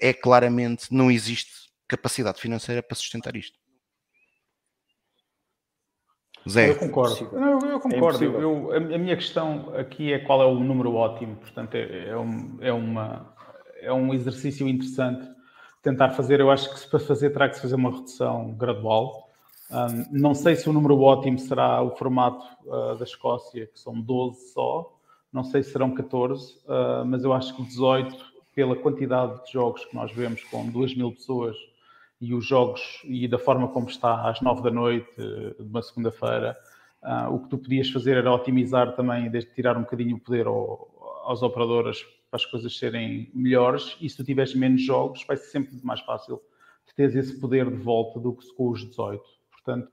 [0.00, 3.58] é claramente, não existe capacidade financeira para sustentar isto.
[6.48, 6.70] Zé.
[6.70, 7.28] Eu concordo.
[7.32, 8.24] Eu, eu concordo.
[8.24, 11.36] É eu, a minha questão aqui é qual é o número ótimo.
[11.36, 13.34] Portanto, é, é, um, é, uma,
[13.80, 15.28] é um exercício interessante
[15.82, 16.40] tentar fazer.
[16.40, 19.28] Eu acho que se para fazer terá que se fazer uma redução gradual.
[19.70, 24.00] Um, não sei se o número ótimo será o formato uh, da Escócia, que são
[24.00, 24.94] 12 só.
[25.30, 28.16] Não sei se serão 14, uh, ah, mas eu acho que 18,
[28.54, 31.54] pela quantidade de jogos que nós vemos com 2 mil pessoas
[32.20, 36.56] e os jogos e da forma como está às 9 da noite de uma segunda-feira,
[37.02, 40.46] uh, o que tu podias fazer era otimizar também, desde tirar um bocadinho o poder
[40.46, 45.36] ao, aos operadores para as coisas serem melhores e se tu tiveres menos jogos vai
[45.36, 46.40] ser sempre mais fácil
[46.86, 49.22] de teres esse poder de volta do que com os 18.
[49.50, 49.90] Portanto,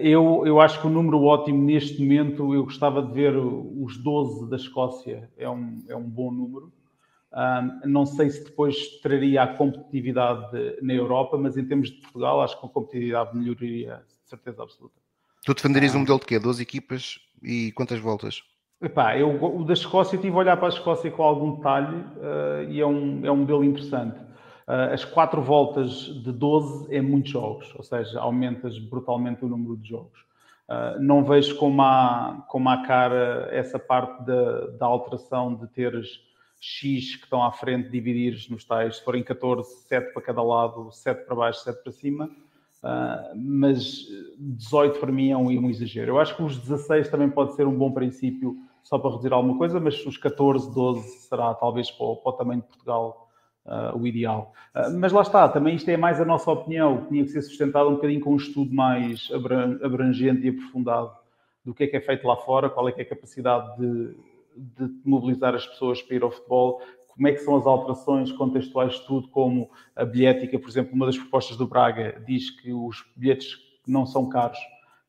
[0.00, 4.48] eu, eu acho que o número ótimo neste momento, eu gostava de ver os 12
[4.48, 6.72] da Escócia, é um, é um bom número.
[7.34, 12.40] Um, não sei se depois traria a competitividade na Europa, mas em termos de Portugal,
[12.40, 14.94] acho que a competitividade melhoraria, de certeza absoluta.
[15.44, 16.38] Tu defenderias um modelo de quê?
[16.38, 18.42] 12 equipas e quantas voltas?
[18.80, 21.96] Epá, eu, o da Escócia, eu tive a olhar para a Escócia com algum detalhe
[21.96, 24.18] uh, e é um, é um modelo interessante.
[24.68, 29.76] Uh, as quatro voltas de 12 é muitos jogos, ou seja, aumentas brutalmente o número
[29.76, 30.20] de jogos.
[30.68, 36.20] Uh, não vejo como há, como há cara essa parte da, da alteração de teres
[36.66, 40.90] X que estão à frente, dividires nos tais, se forem 14, 7 para cada lado,
[40.90, 42.30] 7 para baixo, 7 para cima.
[42.82, 44.06] Uh, mas
[44.38, 46.12] 18 para mim é um, é um, exagero.
[46.12, 49.58] Eu acho que os 16 também pode ser um bom princípio só para reduzir alguma
[49.58, 53.28] coisa, mas os 14, 12 será talvez para o, para o tamanho de Portugal
[53.66, 54.52] uh, o ideal.
[54.74, 57.90] Uh, mas lá está, também isto é mais a nossa opinião, tinha que ser sustentado
[57.90, 59.30] um bocadinho com um estudo mais
[59.82, 61.10] abrangente e aprofundado
[61.62, 64.16] do que é que é feito lá fora, qual é que é a capacidade de,
[64.56, 68.94] de mobilizar as pessoas para ir ao futebol, como é que são as alterações contextuais
[68.94, 73.04] de tudo, como a bilhética, por exemplo, uma das propostas do Braga diz que os
[73.16, 74.58] bilhetes não são caros,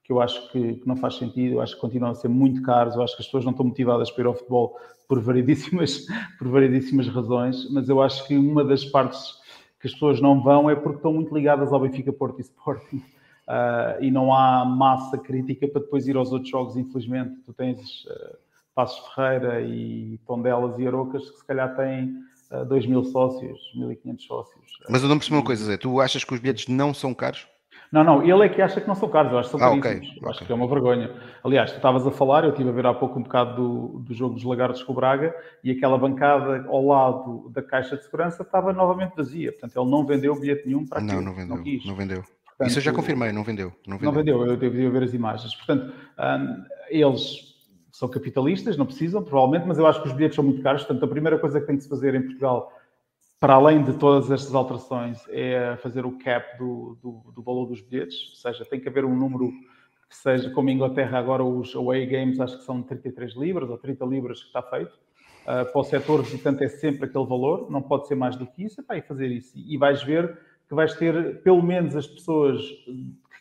[0.03, 2.61] que eu acho que, que, não faz sentido, eu acho que continuam a ser muito
[2.61, 4.77] caros, eu acho que as pessoas não estão motivadas para ir ao futebol
[5.07, 6.05] por variedíssimas,
[6.37, 9.43] por variedíssimas razões, mas eu acho que uma das partes
[9.79, 13.03] que as pessoas não vão é porque estão muito ligadas ao Benfica, Porto e Sporting.
[13.47, 17.35] Uh, e não há massa crítica para depois ir aos outros jogos, infelizmente.
[17.45, 18.37] Tu tens uh,
[18.75, 22.13] Passos Ferreira e Tondelas e Arocas que se calhar têm
[22.51, 24.65] uh, 2 mil sócios, 1.500 sócios.
[24.89, 25.77] Mas eu não percebi uma coisa, Zé.
[25.77, 27.47] Tu achas que os bilhetes não são caros?
[27.91, 29.79] Não, não, ele é que acha que não são caros, eu acho que são ah,
[29.79, 30.17] caríssimos.
[30.17, 30.47] Okay, acho okay.
[30.47, 31.11] que é uma vergonha.
[31.43, 34.13] Aliás, tu estavas a falar, eu estive a ver há pouco um bocado do, do
[34.13, 38.43] jogo dos Lagartos com o Braga e aquela bancada ao lado da caixa de segurança
[38.43, 39.51] estava novamente vazia.
[39.51, 41.21] Portanto, ele não vendeu bilhete nenhum para aquilo.
[41.21, 41.55] Não, não vendeu.
[41.55, 41.85] Não, quis.
[41.85, 42.23] não vendeu.
[42.45, 43.71] Portanto, Isso eu já confirmei, não vendeu.
[43.87, 45.55] Não vendeu, não vendeu eu devo ver as imagens.
[45.55, 47.54] Portanto, um, eles
[47.97, 50.83] são capitalistas, não precisam, provavelmente, mas eu acho que os bilhetes são muito caros.
[50.83, 52.69] Portanto, a primeira coisa que tem que se fazer em Portugal
[53.39, 57.79] para além de todas estas alterações, é fazer o cap do, do, do, valor dos
[57.81, 59.51] bilhetes, ou seja, tem que haver um número
[60.09, 63.77] que seja, como em Inglaterra agora os away games acho que são 33 libras ou
[63.77, 64.93] 30 libras que está feito,
[65.43, 68.63] uh, para o setor visitante é sempre aquele valor, não pode ser mais do que
[68.63, 69.53] isso, e fazer isso.
[69.55, 72.61] E vais ver que vais ter, pelo menos as pessoas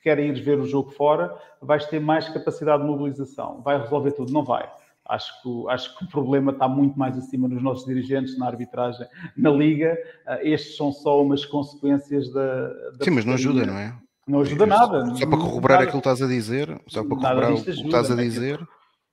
[0.04, 3.62] querem ir ver o jogo fora, vais ter mais capacidade de mobilização.
[3.62, 4.30] Vai resolver tudo?
[4.30, 4.70] Não vai.
[5.06, 9.06] Acho que, acho que o problema está muito mais acima dos nossos dirigentes, na arbitragem,
[9.36, 9.98] na Liga.
[10.26, 12.68] Uh, estes são só umas consequências da.
[12.68, 13.98] da Sim, mas não ajuda, não é?
[14.26, 15.14] Não ajuda nada.
[15.16, 18.14] Só para corroborar aquilo que estás a dizer, só para corroborar o que estás a
[18.14, 18.66] dizer,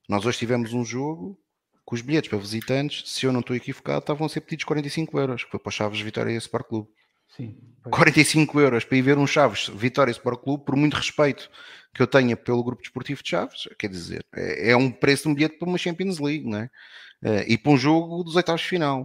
[0.07, 1.37] nós hoje tivemos um jogo
[1.83, 5.19] com os bilhetes para visitantes, se eu não estou equivocado, estavam a ser pedidos 45
[5.19, 6.87] euros, que foi para Chaves Vitória e Sport Clube.
[7.35, 7.57] Sim.
[7.89, 11.49] 45 euros para ir ver um Chaves Vitória Sport Clube, por muito respeito
[11.93, 15.29] que eu tenha pelo grupo desportivo de Chaves, quer dizer, é, é um preço de
[15.29, 16.69] um bilhete para uma Champions League, não é?
[17.23, 19.01] Uh, e para um jogo dos oitavos de final.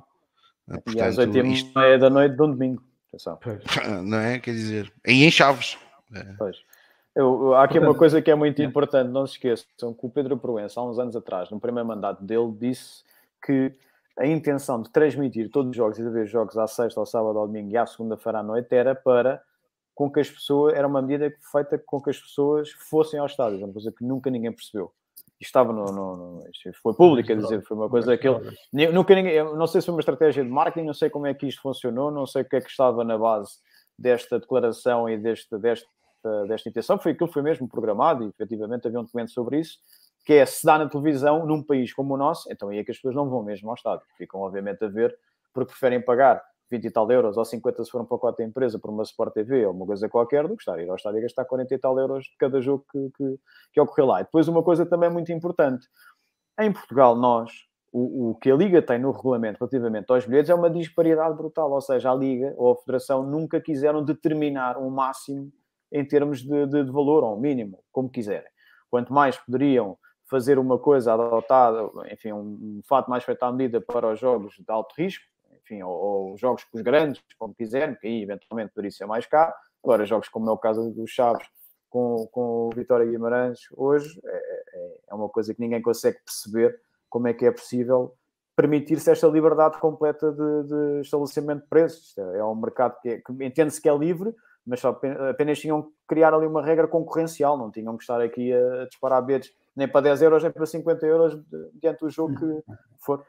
[0.68, 1.78] Uh, portanto, e às 8 isto...
[1.78, 3.38] é da noite de um domingo, atenção.
[4.04, 4.38] Não é?
[4.38, 5.76] Quer dizer, aí em Chaves.
[6.38, 6.56] Pois.
[7.14, 10.36] Eu, há aqui uma coisa que é muito importante, não se esqueçam que o Pedro
[10.36, 13.02] Proença, há uns anos atrás, no primeiro mandato dele, disse
[13.44, 13.72] que
[14.18, 17.38] a intenção de transmitir todos os jogos e de ver jogos à sexta, ao sábado,
[17.38, 19.42] ao domingo e à segunda-feira à noite era para
[19.94, 23.64] com que as pessoas, era uma medida feita com que as pessoas fossem ao estádio,
[23.64, 24.92] uma coisa que nunca ninguém percebeu.
[25.40, 26.44] Estava no, no, no
[26.82, 29.94] foi público, quer dizer, foi uma coisa que ele, nunca ninguém, não sei se foi
[29.94, 32.56] uma estratégia de marketing, não sei como é que isto funcionou, não sei o que
[32.56, 33.52] é que estava na base
[33.98, 35.88] desta declaração e deste, desta,
[36.46, 39.78] desta intenção, foi aquilo que foi mesmo programado e efetivamente havia um documento sobre isso,
[40.26, 42.90] que é se dá na televisão num país como o nosso, então aí é que
[42.90, 45.16] as pessoas não vão mesmo ao estádio, ficam obviamente a ver
[45.54, 48.76] porque preferem pagar 20 e tal euros, ou 50 se for um pacote da empresa
[48.76, 51.20] por uma Sport TV ou uma coisa qualquer, do que estar a ir ao estádio
[51.20, 53.38] a gastar 40 e tal euros de cada jogo que, que,
[53.72, 54.20] que ocorreu lá.
[54.20, 55.86] E depois uma coisa também muito importante.
[56.58, 57.52] Em Portugal, nós,
[57.92, 61.70] o, o, que a Liga tem no regulamento relativamente aos bilhetes é uma disparidade brutal.
[61.70, 65.52] Ou seja, a Liga ou a Federação nunca quiseram determinar um máximo
[65.92, 68.50] em termos de, de, de valor, ou um mínimo, como quiserem.
[68.90, 69.96] Quanto mais poderiam
[70.28, 74.64] fazer uma coisa adotada, enfim, um, fato mais feito à medida para os jogos de
[74.68, 75.24] alto risco,
[75.62, 79.26] enfim, ou, ou jogos com os grandes, como quiserem, que aí eventualmente poderia ser mais
[79.26, 79.52] caro.
[79.82, 81.46] Agora, jogos como é o caso dos Chaves
[81.88, 86.78] com, com o Vitória Guimarães hoje, é, é, é uma coisa que ninguém consegue perceber
[87.08, 88.14] como é que é possível
[88.56, 92.16] permitir-se esta liberdade completa de, de, estabelecimento de preços.
[92.18, 94.34] É um mercado que, é, que entende-se que é livre,
[94.66, 94.98] mas só
[95.30, 99.22] apenas tinham que criar ali uma regra concorrencial, não tinham que estar aqui a disparar
[99.22, 101.38] bilhetes nem para 10 euros, nem para 50 euros
[101.74, 102.62] diante do jogo que
[102.98, 103.22] for.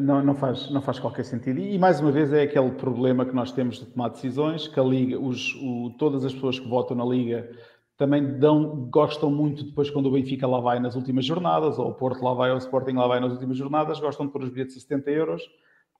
[0.00, 1.60] Não, não, faz, não faz qualquer sentido.
[1.60, 4.82] E, mais uma vez é aquele problema que nós temos de tomar decisões, que a
[4.82, 7.48] Liga, os, o, todas as pessoas que votam na Liga
[7.96, 11.94] também dão, gostam muito depois quando o Benfica lá vai nas últimas jornadas, ou o
[11.94, 14.50] Porto lá vai, ou o Sporting lá vai nas últimas jornadas, gostam de pôr os
[14.50, 15.42] bilhetes a 70 euros,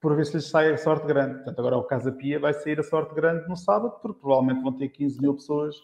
[0.01, 1.37] por ver se lhes sai a sorte grande.
[1.37, 4.73] Portanto, agora o Casa Pia vai sair a sorte grande no sábado, porque provavelmente vão
[4.73, 5.77] ter 15 mil pessoas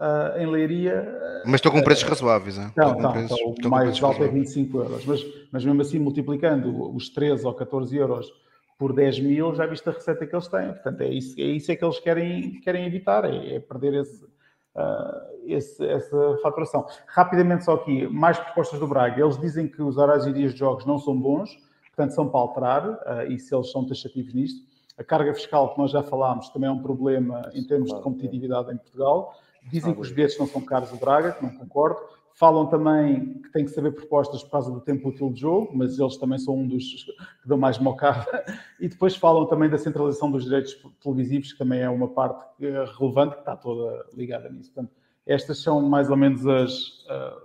[0.00, 1.02] uh, em Leiria.
[1.44, 2.72] Uh, mas estão com preços razoáveis, hein?
[2.76, 5.04] Não, não, preços, então, o mais alto é 25 euros.
[5.04, 8.32] Mas, mas mesmo assim, multiplicando os 13 ou 14 euros
[8.78, 10.72] por 10 mil, já viste a receita que eles têm.
[10.72, 14.24] Portanto, é isso, é isso é que eles querem, querem evitar, é, é perder esse,
[14.24, 16.86] uh, esse, essa faturação.
[17.06, 19.22] Rapidamente só aqui, mais propostas do Braga.
[19.22, 21.50] Eles dizem que os horários e dias de jogos não são bons,
[21.94, 24.74] portanto são para alterar, uh, e se eles são taxativos nisto.
[24.96, 28.72] A carga fiscal, que nós já falámos, também é um problema em termos de competitividade
[28.72, 29.34] em Portugal.
[29.70, 32.00] Dizem que os bilhetes não são caros do Braga, que não concordo.
[32.34, 35.98] Falam também que tem que saber propostas por causa do tempo útil de jogo, mas
[35.98, 38.44] eles também são um dos que dão mais mocada.
[38.80, 42.84] E depois falam também da centralização dos direitos televisivos, que também é uma parte eh,
[42.98, 44.72] relevante que está toda ligada nisso.
[44.72, 44.92] Portanto,
[45.24, 47.40] estas são mais ou menos as, uh,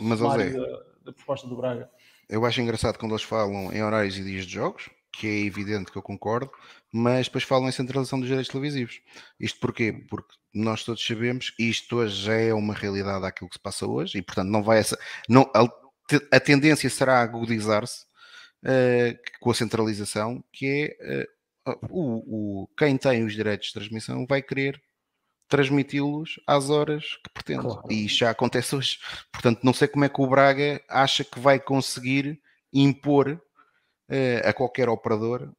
[0.00, 0.26] mas, da,
[1.04, 1.88] da proposta do Braga.
[2.28, 5.92] Eu acho engraçado quando eles falam em horários e dias de jogos, que é evidente
[5.92, 6.50] que eu concordo,
[6.92, 9.00] mas depois falam em centralização dos direitos televisivos.
[9.40, 9.92] Isto porquê?
[10.10, 13.86] Porque nós todos sabemos que isto hoje já é uma realidade aquilo que se passa
[13.86, 14.98] hoje e, portanto, não vai essa.
[15.28, 15.66] Não, a,
[16.30, 18.02] a tendência será agudizar-se
[18.64, 21.24] uh, com a centralização, que é
[21.70, 24.80] uh, o, o, quem tem os direitos de transmissão vai querer
[25.48, 27.62] transmiti-los às horas que pretende.
[27.62, 27.82] Claro.
[27.90, 28.98] E isto já acontece hoje.
[29.30, 32.40] Portanto, não sei como é que o Braga acha que vai conseguir
[32.72, 33.40] impor
[34.44, 35.50] a qualquer operador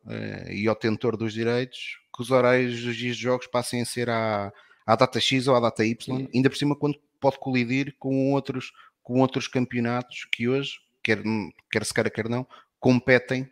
[0.50, 4.10] e ao tentor dos direitos que os horários dos dias de jogos passem a ser
[4.10, 4.54] à,
[4.86, 6.30] à data X ou à data Y, Sim.
[6.34, 8.72] ainda por cima quando pode colidir com outros,
[9.02, 11.24] com outros campeonatos que hoje, quer,
[11.72, 12.46] quer se queira, quer não,
[12.80, 13.44] competem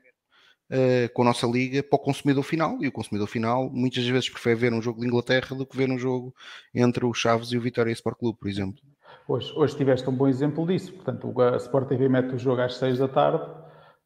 [0.70, 2.78] uh, com a nossa liga para o consumidor final.
[2.82, 5.90] E o consumidor final muitas vezes prefere ver um jogo de Inglaterra do que ver
[5.90, 6.36] um jogo
[6.76, 8.82] entre o Chaves e o Vitória Sport Clube, por exemplo.
[9.28, 10.94] Hoje, hoje tiveste um bom exemplo disso.
[10.94, 13.46] Portanto, a Sport TV mete o jogo às 6 da tarde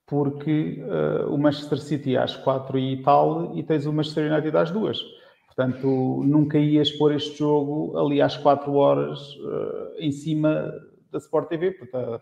[0.06, 4.72] porque uh, o Manchester City às 4 e tal e tens o Manchester United às
[4.72, 5.26] 2
[5.56, 10.70] Portanto, nunca ias pôr este jogo ali às 4 horas uh, em cima
[11.10, 12.20] da Sport TV, porque uh,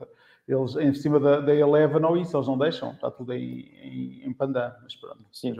[0.47, 4.27] eles em cima da, da Eleven ou isso, eles não deixam, está tudo aí em,
[4.27, 5.25] em pandan, mas pronto.
[5.31, 5.55] Sim,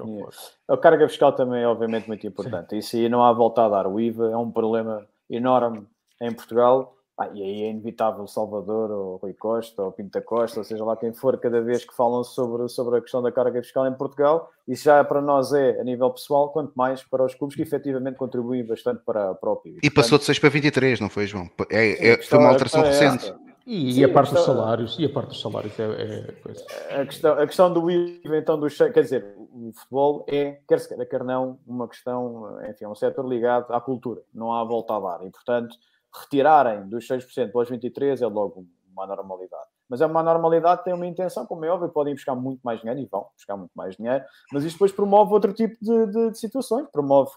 [0.67, 2.69] a carga fiscal também é obviamente muito importante.
[2.69, 2.77] Sim.
[2.77, 3.87] Isso aí não há volta a dar.
[3.87, 5.87] O IVA é um problema enorme
[6.21, 10.63] em Portugal ah, e aí é inevitável Salvador, ou Rui Costa, ou Pinta Costa, ou
[10.63, 13.87] seja lá quem for, cada vez que falam sobre, sobre a questão da carga fiscal
[13.87, 17.55] em Portugal, isso já para nós é a nível pessoal, quanto mais para os clubes
[17.55, 19.79] que efetivamente contribuem bastante para, para o PIB.
[19.83, 21.47] E passou de 6 para 23, não foi, João?
[21.69, 23.31] É, é, foi uma alteração é recente.
[23.65, 26.31] E, Sim, e, a parte questão, dos salários, e a parte dos salários é, é
[26.41, 26.65] coisa.
[26.89, 30.89] A questão, a questão do IVA, então, do quer dizer, o futebol é, quer se
[30.89, 34.95] quer, quer não, uma questão, enfim, é um setor ligado à cultura, não há volta
[34.95, 35.77] a dar, e portanto
[36.21, 39.65] retirarem dos 6% para os 23% é logo uma normalidade.
[39.89, 42.99] Mas é uma normalidade, tem uma intenção, como é óbvio, podem buscar muito mais dinheiro
[43.01, 46.37] e vão buscar muito mais dinheiro, mas isto depois promove outro tipo de, de, de
[46.37, 47.31] situações, promove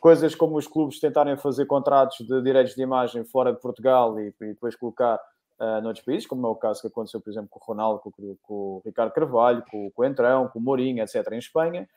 [0.00, 4.34] coisas como os clubes tentarem fazer contratos de direitos de imagem fora de Portugal e,
[4.40, 5.18] e depois colocar
[5.58, 8.10] uh, noutros países, como é o caso que aconteceu, por exemplo, com o Ronaldo, com,
[8.42, 11.88] com o Ricardo Carvalho, com, com o Entrão, com o Mourinho, etc., em Espanha.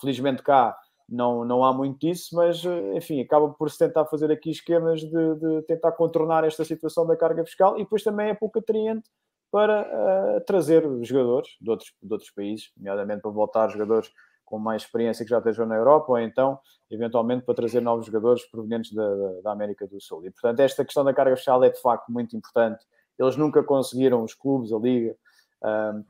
[0.00, 2.64] Felizmente cá não, não há muito disso, mas
[2.94, 7.16] enfim, acaba por se tentar fazer aqui esquemas de, de tentar contornar esta situação da
[7.16, 9.08] carga fiscal e depois também é pouco atraente
[9.50, 14.10] para uh, trazer jogadores de outros, de outros países, nomeadamente para voltar jogadores
[14.44, 16.58] com mais experiência que já estejam na Europa, ou então,
[16.90, 20.24] eventualmente, para trazer novos jogadores provenientes da, da, da América do Sul.
[20.24, 22.84] E, portanto, esta questão da carga fiscal é de facto muito importante.
[23.18, 25.16] Eles nunca conseguiram, os clubes, a Liga,
[25.64, 26.04] uh,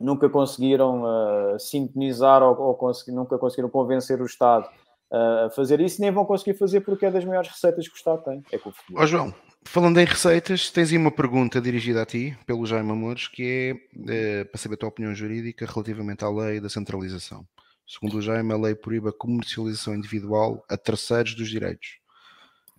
[0.00, 4.68] nunca conseguiram uh, sintonizar ou, ou consegui, nunca conseguiram convencer o Estado
[5.10, 7.96] uh, a fazer isso, nem vão conseguir fazer porque é das maiores receitas que o
[7.96, 8.42] Estado tem.
[8.52, 9.02] É com o futebol.
[9.02, 13.28] Ó João, falando em receitas, tens aí uma pergunta dirigida a ti, pelo Jaime Amores,
[13.28, 17.46] que é uh, para saber a tua opinião jurídica relativamente à lei da centralização.
[17.88, 22.00] Segundo o Jaime, a lei proíbe a comercialização individual a terceiros dos direitos.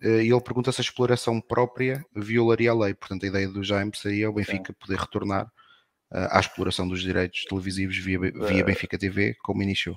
[0.02, 2.94] E ele pergunta se a exploração própria violaria a lei.
[2.94, 5.50] Portanto, a ideia do Jaime seria o Benfica poder retornar
[6.10, 9.96] à exploração dos direitos televisivos via, via Benfica TV, como iniciou?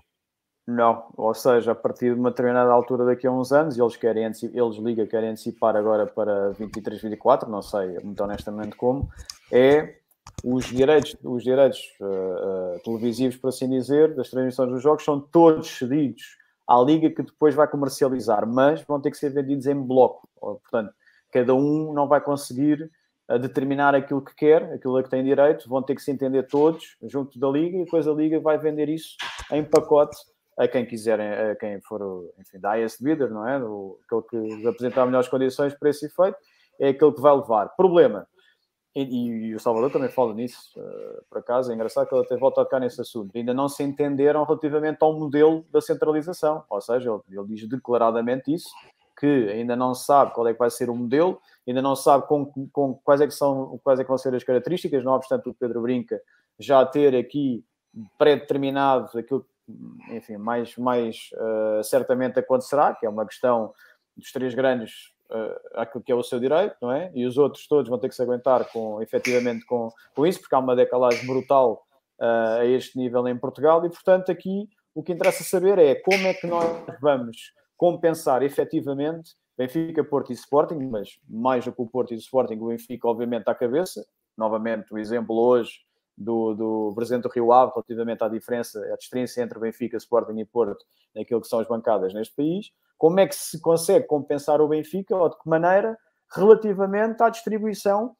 [0.68, 4.26] Não, ou seja, a partir de uma determinada altura daqui a uns anos, eles querem
[4.26, 9.10] eles Liga querem antecipar agora para 23, 24, não sei muito honestamente como,
[9.52, 9.98] é
[10.44, 15.20] os direitos, os direitos uh, uh, televisivos, por assim dizer, das transmissões dos jogos são
[15.20, 19.76] todos cedidos à Liga que depois vai comercializar, mas vão ter que ser vendidos em
[19.76, 20.30] bloco.
[20.40, 20.94] Portanto,
[21.32, 22.90] cada um não vai conseguir
[23.32, 26.44] a determinar aquilo que quer, aquilo a que tem direito, vão ter que se entender
[26.44, 29.16] todos junto da Liga e depois a Liga vai vender isso
[29.52, 30.18] em pacote
[30.58, 32.02] a quem quiserem, a quem for,
[32.40, 33.58] enfim, da highest bidder, não é?
[33.64, 36.38] O, aquele que apresentar melhores condições para esse efeito,
[36.80, 37.70] é aquele que vai levar.
[37.70, 38.28] Problema,
[38.94, 42.36] e, e, o Salvador também fala nisso, uh, por acaso, é engraçado que ele até
[42.36, 43.32] volta a tocar nesse assunto.
[43.36, 48.53] Ainda não se entenderam relativamente ao modelo da centralização, ou seja, ele, ele diz declaradamente
[48.53, 48.70] isso,
[49.18, 52.46] que ainda não sabe qual é que vai ser o modelo, ainda não sabe com,
[52.72, 55.54] com quais, é que são, quais é que vão ser as características, não obstante o
[55.54, 56.22] Pedro Brinca
[56.60, 57.64] já ter aqui
[58.18, 63.74] pré-determinado aquilo que, enfim, mais, mais uh, certamente acontecerá, que é uma questão
[64.16, 67.12] dos três grandes uh, aquilo que é o seu direito, não é?
[67.14, 70.56] E os outros todos vão ter que se aguentar com, efetivamente com, com isso, porque
[70.56, 71.84] há uma decalagem brutal
[72.20, 76.28] uh, a este nível em Portugal e, portanto, aqui o que interessa saber é como
[76.28, 76.66] é que nós
[77.02, 82.19] vamos compensar efetivamente Benfica, Porto e Sporting, mas mais do que o Porto e o
[82.19, 84.06] Sporting, o Benfica, obviamente, à cabeça.
[84.38, 85.72] Novamente, o exemplo hoje
[86.18, 90.45] do, do presidente do Rio Ave relativamente à diferença, à distância entre Benfica, Sporting e
[90.45, 90.84] Porto
[91.15, 92.72] naquilo que são as bancadas neste país.
[92.98, 95.98] Como é que se consegue compensar o Benfica ou de que maneira
[96.34, 98.15] relativamente à distribuição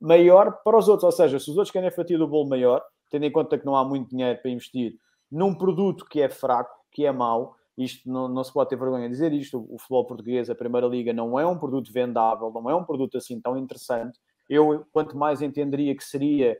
[0.00, 1.04] maior para os outros?
[1.04, 3.66] Ou seja, se os outros querem a fatia do bolo maior, tendo em conta que
[3.66, 4.94] não há muito dinheiro para investir
[5.30, 9.04] num produto que é fraco, que é mau, isto não, não se pode ter vergonha
[9.04, 9.66] de dizer isto.
[9.68, 13.18] O futebol português, a Primeira Liga, não é um produto vendável, não é um produto
[13.18, 14.18] assim tão interessante.
[14.48, 16.56] Eu, quanto mais entenderia que seria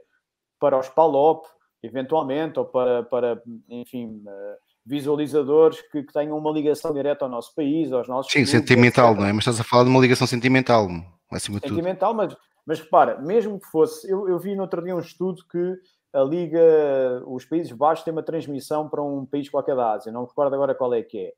[0.59, 1.47] para os PALOP,
[1.83, 7.55] eventualmente, ou para, para enfim, eh, visualizadores que, que, tenham uma ligação direta ao nosso
[7.55, 8.33] país, aos nossos.
[8.33, 9.21] Sim, sentimental, etc.
[9.21, 9.33] não é?
[9.33, 10.89] Mas estás a falar de uma ligação sentimental,
[11.31, 12.17] acima de Sentimental, tudo.
[12.17, 12.37] mas,
[12.67, 14.11] mas repara, mesmo que fosse.
[14.11, 15.75] Eu, eu vi no outro dia um estudo que
[16.15, 20.25] a Liga, os Países Baixos têm uma transmissão para um país qualquer da Ásia, não
[20.25, 21.33] recordo agora qual é que é.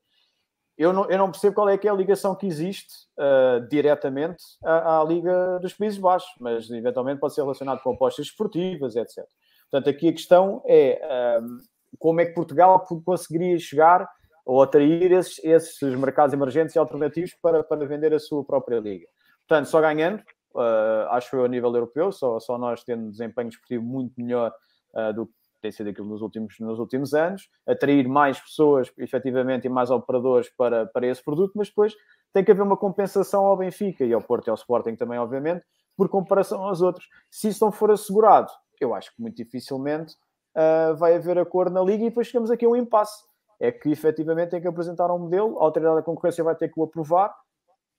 [0.77, 4.45] Eu não, eu não percebo qual é que é a ligação que existe uh, diretamente
[4.63, 9.25] à, à, Liga dos Países Baixos, mas eventualmente pode ser relacionado com apostas esportivas, etc.
[9.71, 11.59] Portanto, aqui a questão é um,
[11.99, 14.07] como é que Portugal conseguiria chegar
[14.45, 19.07] ou atrair esses, esses mercados emergentes e alternativos para, para vender a sua própria liga.
[19.49, 20.21] Portanto, só ganhando,
[20.55, 24.53] uh, acho eu, a nível europeu, só, só nós tendo desempenho esportivo muito melhor
[24.97, 25.33] uh, do que
[25.63, 30.49] tem sido aquilo nos últimos, nos últimos anos, atrair mais pessoas, efetivamente, e mais operadores
[30.57, 31.95] para, para esse produto, mas depois
[32.33, 35.65] tem que haver uma compensação ao Benfica e ao Porto e ao Sporting também, obviamente,
[35.97, 37.07] por comparação aos outros.
[37.31, 38.51] Se isso não for assegurado,
[38.81, 40.15] eu acho que muito dificilmente
[40.55, 43.25] uh, vai haver acordo na Liga e depois chegamos aqui a um impasse.
[43.59, 46.79] É que efetivamente tem que apresentar um modelo, a Autoridade da Concorrência vai ter que
[46.79, 47.35] o aprovar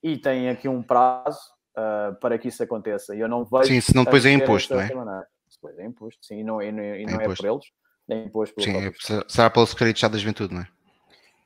[0.00, 1.40] e tem aqui um prazo
[1.76, 3.16] uh, para que isso aconteça.
[3.16, 3.64] E eu não vejo.
[3.64, 4.94] Sim, se não depois é imposto, não é?
[4.94, 5.26] Maneira.
[5.60, 7.64] Depois é imposto, sim, e não, e não, e não é, é por eles,
[8.08, 9.24] é imposto pelo Sim, próprio.
[9.28, 10.68] será pelo Estado da Juventude, não é?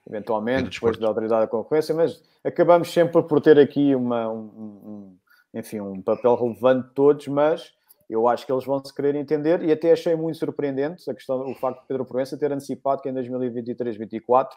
[0.06, 5.18] Eventualmente, depois da autoridade da concorrência, mas acabamos sempre por ter aqui uma, um, um,
[5.55, 7.72] enfim, um papel relevante de todos, mas
[8.10, 11.48] eu acho que eles vão se querer entender e até achei muito surpreendente a questão,
[11.48, 14.48] o facto de Pedro Proença ter antecipado que em 2023-24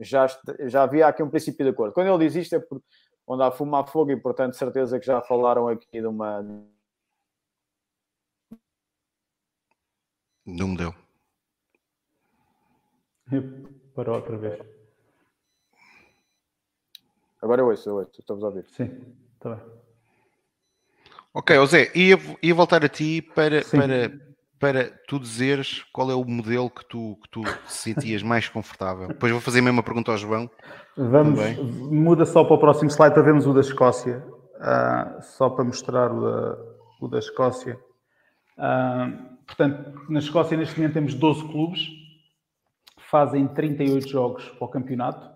[0.00, 0.26] já,
[0.60, 1.92] já havia aqui um princípio de acordo.
[1.92, 2.80] Quando ele diz isto é por,
[3.26, 6.42] onde há fumo há fogo e portanto certeza que já falaram aqui de uma
[10.46, 10.94] Não me deu.
[13.94, 14.60] Parou outra vez.
[17.40, 18.64] Agora eu ouço, eu ouço, estamos a ouvir.
[18.68, 18.90] Sim,
[19.34, 19.64] está bem.
[21.32, 24.12] Ok, José, ia, ia voltar a ti para, para,
[24.58, 29.08] para tu dizeres qual é o modelo que tu, que tu sentias mais confortável.
[29.08, 30.48] Depois vou fazer a mesma pergunta ao João.
[30.96, 31.62] Vamos, também.
[31.64, 34.24] muda só para o próximo slide para vermos o da Escócia,
[34.56, 36.58] uh, só para mostrar o da,
[37.00, 37.78] o da Escócia.
[38.56, 41.88] Uh, Portanto, na Escócia neste momento temos 12 clubes,
[42.98, 45.30] fazem 38 jogos para o campeonato,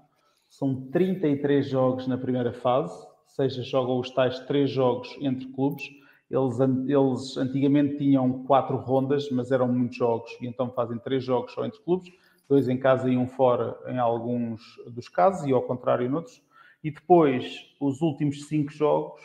[0.48, 5.85] são 33 jogos na primeira fase, ou seja, jogam os tais 3 jogos entre clubes,
[6.30, 11.52] Eles, eles antigamente tinham quatro rondas, mas eram muitos jogos, e então fazem três jogos
[11.55, 12.10] só entre clubes,
[12.47, 14.60] dois em casa e um fora em alguns
[14.93, 16.43] dos casos, e ao contrário noutros.
[16.85, 19.22] E depois, os últimos cinco jogos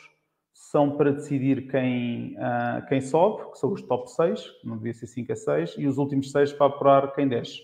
[0.53, 5.07] são para decidir quem, uh, quem sobe, que são os top 6, não devia ser
[5.07, 7.59] 5 a 6, e os últimos 6 para apurar quem desce.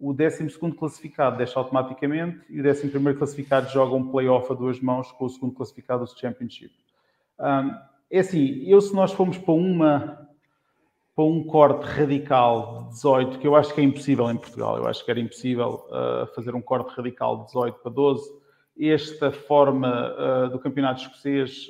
[0.00, 5.12] O 12 classificado desce automaticamente e o 11 classificado joga um playoff a duas mãos
[5.12, 6.74] com o segundo classificado do Championship.
[7.38, 7.70] Um,
[8.10, 10.24] é assim, eu se nós formos para uma
[11.14, 14.86] para um corte radical de 18, que eu acho que é impossível em Portugal, eu
[14.86, 18.43] acho que era impossível uh, fazer um corte radical de 18 para 12,
[18.78, 21.68] esta forma uh, do campeonato escocês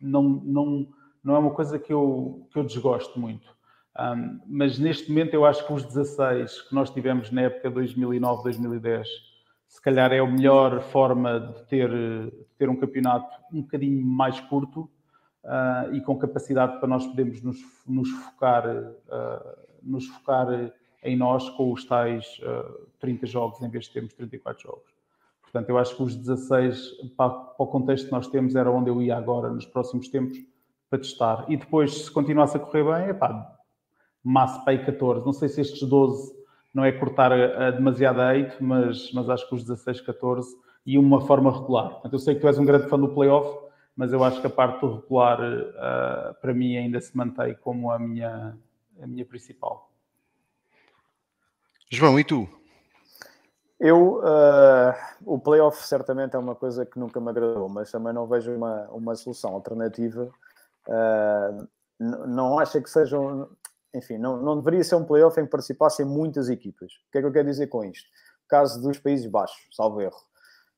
[0.00, 0.88] não, não,
[1.24, 3.48] não é uma coisa que eu, que eu desgosto muito.
[3.98, 9.04] Um, mas neste momento eu acho que os 16 que nós tivemos na época 2009-2010
[9.70, 14.40] se calhar é a melhor forma de ter, de ter um campeonato um bocadinho mais
[14.40, 14.90] curto
[15.44, 20.72] uh, e com capacidade para nós podermos nos, nos focar, uh, nos focar
[21.04, 24.89] em nós com os tais uh, 30 jogos em vez de termos 34 jogos.
[25.52, 28.88] Portanto, eu acho que os 16, para, para o contexto que nós temos, era onde
[28.88, 30.38] eu ia agora nos próximos tempos
[30.88, 31.44] para testar.
[31.48, 33.58] E depois, se continuasse a correr bem, epá,
[34.22, 35.26] massa para aí 14.
[35.26, 36.32] Não sei se estes 12
[36.72, 40.56] não é cortar a, a demasiado a 8, mas, mas acho que os 16, 14
[40.86, 41.90] e uma forma regular.
[41.90, 43.58] Portanto, eu sei que tu és um grande fã do playoff,
[43.96, 47.90] mas eu acho que a parte do regular, uh, para mim, ainda se mantém como
[47.90, 48.56] a minha,
[49.02, 49.90] a minha principal.
[51.90, 52.48] João, e tu?
[53.80, 54.94] Eu, uh,
[55.24, 58.86] o playoff certamente é uma coisa que nunca me agradou, mas também não vejo uma,
[58.90, 60.30] uma solução alternativa.
[60.86, 61.66] Uh,
[61.98, 63.48] não acho que sejam,
[63.94, 66.92] enfim, não, não deveria ser um playoff em que participassem muitas equipas.
[66.92, 68.06] O que é que eu quero dizer com isto?
[68.46, 70.20] Caso dos Países Baixos, salvo erro.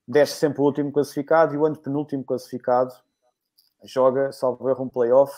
[0.07, 2.95] Desce sempre o último classificado e o antepenúltimo classificado
[3.83, 5.35] joga, salvo erro, um playoff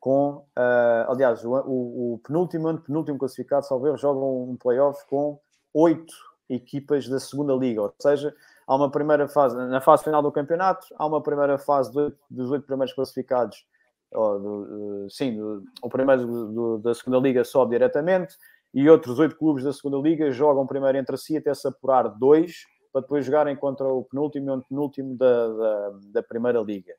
[0.00, 5.38] com, uh, aliás, o, o, o penúltimo antepenúltimo classificado, salvo erro, jogam um playoff com
[5.74, 6.14] oito
[6.48, 8.34] equipas da segunda liga, ou seja,
[8.66, 12.50] há uma primeira fase, na fase final do campeonato, há uma primeira fase do, dos
[12.50, 13.66] oito primeiros classificados,
[14.12, 18.36] do, sim, do, o primeiro do, da segunda liga sobe diretamente,
[18.72, 22.64] e outros oito clubes da segunda liga jogam primeiro entre si até se apurar dois,
[22.92, 26.94] para depois jogarem contra o penúltimo e o penúltimo da, da, da primeira liga.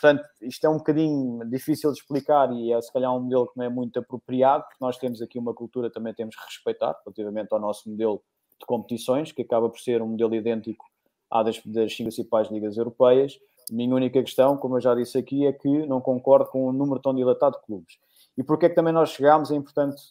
[0.00, 3.56] Portanto, isto é um bocadinho difícil de explicar e é se calhar um modelo que
[3.56, 7.52] não é muito apropriado, porque nós temos aqui uma cultura também temos que respeitar relativamente
[7.52, 8.22] ao nosso modelo
[8.64, 10.86] de competições, que acaba por ser um modelo idêntico
[11.30, 13.38] à das, das principais ligas europeias.
[13.70, 17.00] Minha única questão, como eu já disse aqui, é que não concordo com o número
[17.00, 17.98] tão dilatado de clubes.
[18.36, 20.02] E porque é que também nós chegámos, é importante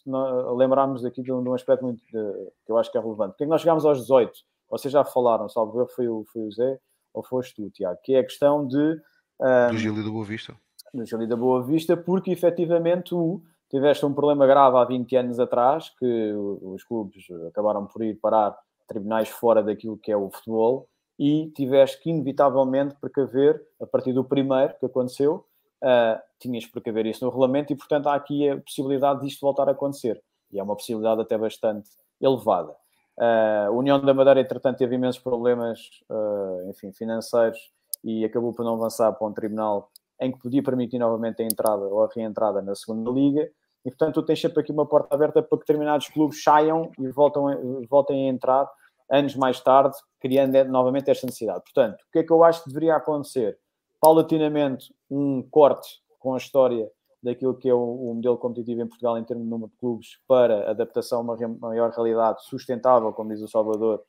[0.56, 3.32] lembrarmos aqui de um, de um aspecto muito de, que eu acho que é relevante.
[3.32, 4.32] Porque é que nós chegámos aos 18?
[4.70, 6.78] Vocês já falaram, salvo eu, foi o, foi o Zé
[7.12, 9.00] ou foste tu, Tiago, que é a questão de...
[9.40, 10.56] Um, do Gil e da Boa Vista.
[10.92, 15.16] Do Gil e da Boa Vista, porque efetivamente o tiveste um problema grave há 20
[15.16, 20.30] anos atrás, que os clubes acabaram por ir parar tribunais fora daquilo que é o
[20.30, 20.88] futebol,
[21.18, 25.44] e tiveste que, inevitavelmente, precaver, a partir do primeiro que aconteceu,
[25.82, 29.68] uh, tinhas que precaver isso no regulamento, e, portanto, há aqui a possibilidade disto voltar
[29.68, 30.20] a acontecer.
[30.52, 31.88] E é uma possibilidade até bastante
[32.20, 32.72] elevada.
[33.16, 35.78] Uh, a União da Madeira, entretanto, teve imensos problemas,
[36.10, 37.58] uh, enfim, financeiros,
[38.02, 41.84] e acabou por não avançar para um tribunal em que podia permitir novamente a entrada
[41.84, 43.48] ou a reentrada na segunda liga.
[43.84, 47.08] E, portanto, tu tens sempre aqui uma porta aberta para que determinados clubes saiam e
[47.08, 47.46] voltam,
[47.88, 48.70] voltem a entrar
[49.10, 51.62] anos mais tarde, criando novamente esta necessidade.
[51.62, 53.58] Portanto, o que é que eu acho que deveria acontecer?
[54.00, 56.90] Paulatinamente, um corte com a história
[57.22, 60.18] daquilo que é o, o, modelo competitivo em Portugal em termos de número de clubes
[60.28, 64.02] para adaptação a uma maior realidade sustentável, como diz o Salvador,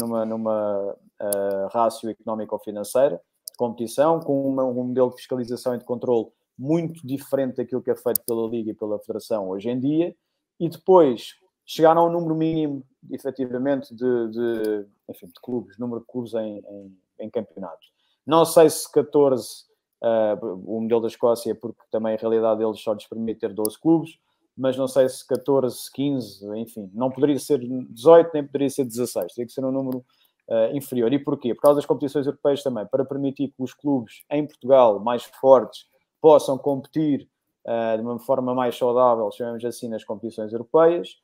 [0.00, 3.20] numa, numa uh, rácio económico-financeira
[3.62, 6.26] competição, com uma, um modelo de fiscalização e de controle
[6.58, 10.16] muito diferente daquilo que é feito pela Liga e pela Federação hoje em dia,
[10.58, 11.34] e depois
[11.64, 16.98] chegaram ao número mínimo, efetivamente, de, de, enfim, de clubes, número de clubes em, em,
[17.20, 17.92] em campeonatos.
[18.26, 19.64] Não sei se 14,
[20.02, 23.80] uh, o modelo da Escócia, porque também a realidade deles só lhes permite ter 12
[23.80, 24.18] clubes,
[24.56, 29.34] mas não sei se 14, 15, enfim, não poderia ser 18, nem poderia ser 16,
[29.34, 30.04] teria que ser um número
[30.48, 31.12] uh, inferior.
[31.12, 31.54] E porquê?
[31.54, 35.86] Por causa das competições europeias também, para permitir que os clubes em Portugal mais fortes
[36.20, 37.28] possam competir
[37.66, 41.16] uh, de uma forma mais saudável, chamamos assim, nas competições europeias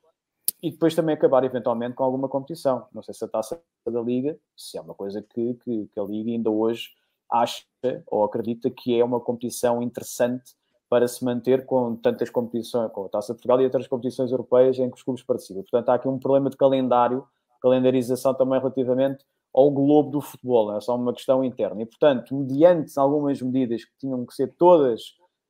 [0.61, 2.85] e depois também acabar eventualmente com alguma competição.
[2.93, 6.03] Não sei se a taça da Liga, se é uma coisa que, que, que a
[6.03, 6.89] Liga ainda hoje
[7.31, 7.63] acha
[8.07, 10.55] ou acredita que é uma competição interessante
[10.89, 14.79] para se manter com tantas competições, com a Taça de Portugal e outras competições europeias
[14.79, 15.61] em que os clubes participam.
[15.61, 17.23] Portanto, há aqui um problema de calendário,
[17.61, 21.81] calendarização também relativamente ao globo do futebol, é só uma questão interna.
[21.81, 25.01] E, portanto, mediante algumas medidas que tinham que ser todas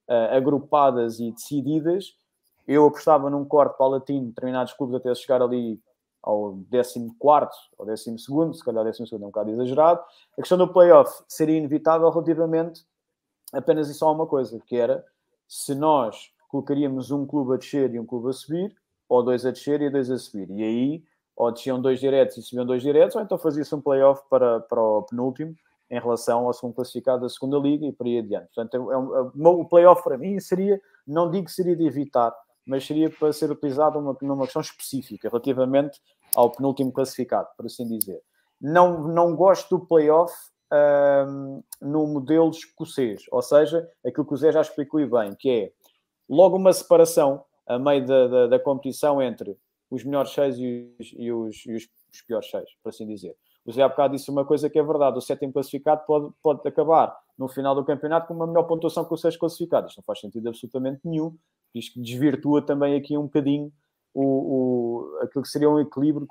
[0.10, 2.14] uh, agrupadas e decididas,
[2.68, 5.82] eu apostava num corte paulatino, determinados clubes até chegar ali
[6.22, 7.16] ao 14
[7.78, 10.02] ou 12, se calhar 12 é um bocado exagerado.
[10.34, 12.86] A questão do playoff seria inevitável relativamente
[13.54, 15.04] apenas e só uma coisa, que era
[15.48, 18.76] se nós colocaríamos um clube a descer e um clube a subir,
[19.08, 20.50] ou dois a descer e dois a subir.
[20.52, 21.04] E aí,
[21.40, 24.82] ou desciam dois diretos e subiam dois diretos, ou então fazia-se um playoff para, para
[24.82, 25.56] o penúltimo,
[25.90, 28.50] em relação ao segundo classificado da segunda liga e por aí adiante.
[28.54, 32.36] Portanto, é um, é, o playoff para mim seria, não digo que seria de evitar,
[32.66, 36.02] mas seria para ser utilizado numa, numa questão específica relativamente
[36.36, 38.22] ao penúltimo classificado, por assim dizer.
[38.60, 40.34] Não, não gosto do playoff
[41.26, 45.72] um, no modelo escocês, ou seja, aquilo que o Zé já explicou bem, que é
[46.30, 49.58] logo uma separação a meio da, da, da competição entre
[49.90, 53.36] os melhores seis e os, e, os, e os, os, piores seis, por assim dizer.
[53.66, 56.68] O Zé há bocado disse uma coisa que é verdade: o sétimo classificado pode, pode
[56.68, 59.88] acabar no final do campeonato com uma melhor pontuação que o sexto classificado.
[59.88, 61.36] Isto não faz sentido absolutamente nenhum,
[61.74, 63.72] isto desvirtua também aqui um bocadinho
[64.14, 66.28] o, o, aquilo que seria um equilíbrio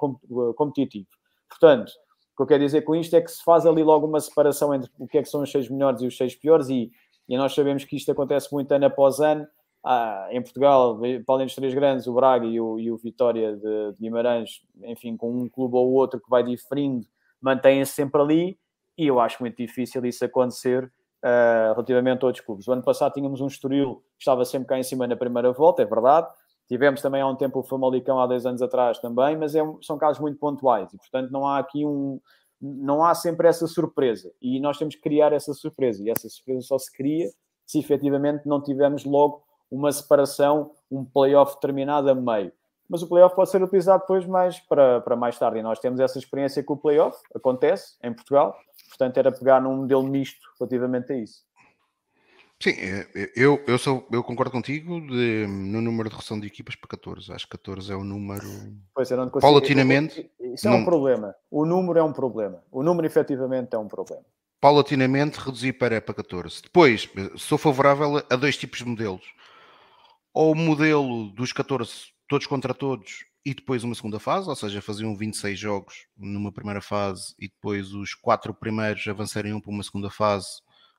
[0.55, 1.07] competitivo.
[1.49, 4.21] Portanto, o que eu quero dizer com isto é que se faz ali logo uma
[4.21, 6.91] separação entre o que é que são os seis melhores e os seis piores, e,
[7.29, 9.47] e nós sabemos que isto acontece muito ano após ano.
[9.91, 13.57] Ah, em Portugal, para além dos três grandes, o Braga e o, e o Vitória
[13.57, 17.07] de, de, Guimarães, enfim, com um clube ou outro que vai diferindo,
[17.41, 18.59] mantêm-se sempre ali,
[18.99, 22.69] e eu acho muito difícil isso acontecer uh, relativamente a outros clubes.
[22.69, 25.81] O ano passado tínhamos um Estoril que estava sempre cá em cima na primeira volta,
[25.81, 26.29] é verdade,
[26.69, 29.97] Tivemos também há um tempo o Famalicão, há dois anos atrás também, mas é, são
[29.97, 32.21] casos muito pontuais e, portanto, não há aqui um.
[32.61, 36.61] Não há sempre essa surpresa e nós temos que criar essa surpresa e essa surpresa
[36.61, 37.31] só se cria
[37.65, 42.53] se efetivamente não tivermos logo uma separação, um playoff terminado a meio.
[42.89, 46.01] Mas o playoff pode ser utilizado depois mais para, para mais tarde e nós temos
[46.01, 48.57] essa experiência com o playoff, acontece em Portugal,
[48.89, 51.47] portanto era pegar num modelo misto relativamente a isso.
[52.61, 56.47] Sim, é, é, eu, eu, sou, eu concordo contigo de, no número de redução de
[56.49, 57.33] equipas para 14.
[57.33, 58.45] Acho que 14 é o número.
[58.93, 60.29] Pois, eu não consigo, paulatinamente.
[60.41, 60.79] Isso é não...
[60.79, 61.37] um problema.
[61.49, 62.61] O número é um problema.
[62.73, 64.25] O número efetivamente é um problema.
[64.61, 66.63] Paulatinamente reduzir para, para 14.
[66.63, 69.23] Depois, sou favorável a dois tipos de modelos.
[70.41, 74.81] Ou o modelo dos 14, todos contra todos, e depois uma segunda fase, ou seja,
[74.81, 80.09] faziam 26 jogos numa primeira fase e depois os quatro primeiros avançariam para uma segunda
[80.09, 80.47] fase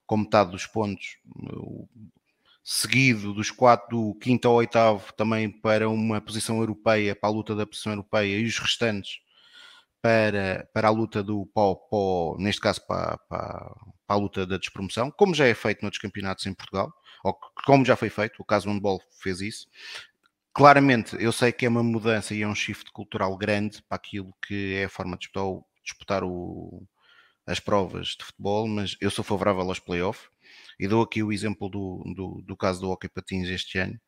[0.06, 1.20] com metade dos pontos,
[2.62, 7.56] seguido dos quatro, do quinto ao oitavo, também para uma posição europeia, para a luta
[7.56, 9.22] da posição europeia, e os restantes
[10.02, 13.74] para, para a luta do pó, pó neste caso para, para,
[14.06, 16.92] para, a luta da despromoção, como já é feito noutros campeonatos em Portugal,
[17.24, 19.68] ou como já foi feito, o caso handball fez isso.
[20.54, 24.34] Claramente, eu sei que é uma mudança e é um shift cultural grande para aquilo
[24.46, 26.88] que é a forma de disputar o, disputar o
[27.50, 30.30] as provas de futebol, mas eu sou favorável aos playoffs
[30.80, 34.00] e dou aqui o exemplo do, do, do caso do Hockey Patins este ano,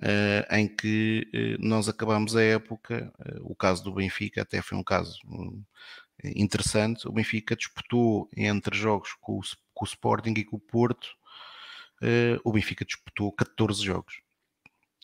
[0.00, 4.78] uh, em que uh, nós acabamos a época, uh, o caso do Benfica até foi
[4.78, 5.18] um caso
[6.24, 9.40] interessante, o Benfica disputou entre jogos com o,
[9.74, 11.08] com o Sporting e com o Porto,
[12.44, 14.20] o Benfica disputou 14 jogos.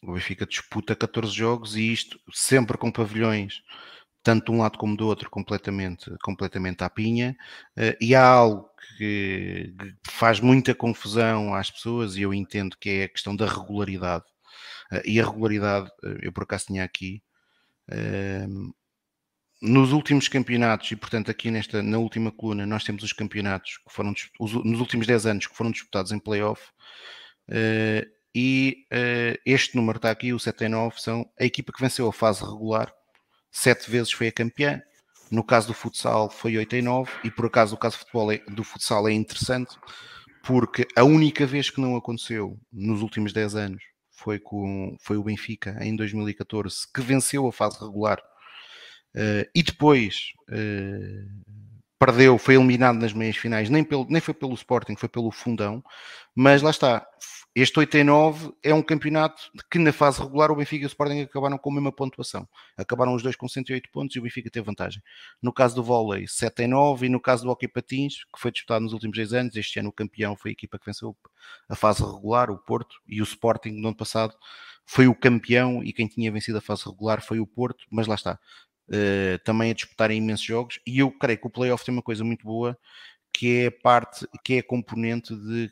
[0.02, 3.62] O Benfica disputa 14 jogos e isto sempre com pavilhões
[4.28, 7.36] tanto de um lado como do outro, completamente, completamente à pinha.
[7.76, 8.68] Uh, e há algo
[8.98, 9.72] que,
[10.06, 14.24] faz muita confusão às pessoas, e eu entendo que é a questão da regularidade.
[14.92, 15.90] Uh, e a regularidade,
[16.22, 17.22] eu por acaso tinha aqui,
[19.60, 23.92] nos últimos campeonatos, e portanto aqui nesta, na última coluna, nós temos os campeonatos que
[23.92, 26.62] foram os, nos últimos 10 anos que foram disputados em playoff.
[28.34, 28.86] e
[29.44, 32.44] este número está aqui, o 7 e 9, são a equipa que venceu a fase
[32.44, 32.92] regular
[33.50, 34.80] sete vezes foi a campeã.
[35.30, 38.64] No caso do futsal foi 8 e 9 por acaso o caso do, é, do
[38.64, 39.76] futsal é interessante
[40.42, 45.22] porque a única vez que não aconteceu nos últimos 10 anos foi, com, foi o
[45.22, 48.18] Benfica em 2014 que venceu a fase regular
[49.16, 51.54] uh, e depois uh,
[51.98, 55.82] perdeu, foi eliminado nas meias finais, nem, pelo, nem foi pelo Sporting, foi pelo Fundão,
[56.34, 57.06] mas lá está,
[57.60, 60.88] este 8 e 9 é um campeonato que na fase regular o Benfica e o
[60.88, 62.48] Sporting acabaram com a mesma pontuação.
[62.76, 65.02] Acabaram os dois com 108 pontos e o Benfica teve vantagem.
[65.42, 68.52] No caso do vôlei, 7 e 9 e no caso do hockey patins, que foi
[68.52, 71.16] disputado nos últimos 10 anos, este ano o campeão foi a equipa que venceu
[71.68, 74.36] a fase regular, o Porto, e o Sporting no ano passado
[74.86, 78.14] foi o campeão e quem tinha vencido a fase regular foi o Porto, mas lá
[78.14, 78.38] está.
[78.88, 82.24] Uh, também a disputarem imensos jogos e eu creio que o playoff tem uma coisa
[82.24, 82.74] muito boa
[83.30, 85.70] que é a parte, que é a componente de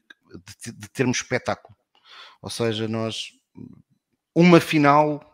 [0.62, 1.76] de, de termos espetáculo.
[2.42, 3.32] Ou seja, nós,
[4.34, 5.32] uma final,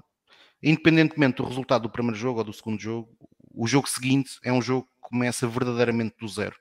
[0.63, 3.09] independentemente do resultado do primeiro jogo ou do segundo jogo,
[3.55, 6.57] o jogo seguinte é um jogo começa verdadeiramente do zero.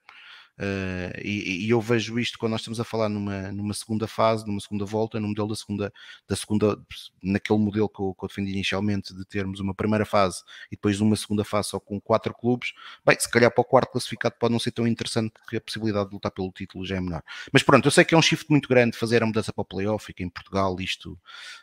[0.62, 4.46] Uh, e, e, eu vejo isto quando nós estamos a falar numa, numa segunda fase,
[4.46, 5.92] numa segunda volta, no modelo da segunda,
[6.30, 6.78] da segunda
[7.24, 11.02] naquele modelo que eu, que eu defendi inicialmente, de termos uma primeira fase e depois
[11.02, 12.74] uma segunda fase só com quatro clubes,
[13.04, 16.10] bem, se calhar para o quarto classificado pode não ser tão interessante porque a possibilidade
[16.10, 17.24] de lutar pelo título já é menor.
[17.52, 19.66] Mas pronto, eu sei que é um shift muito grande fazer a mudança para o
[19.66, 21.14] playoff e que em Portugal isto.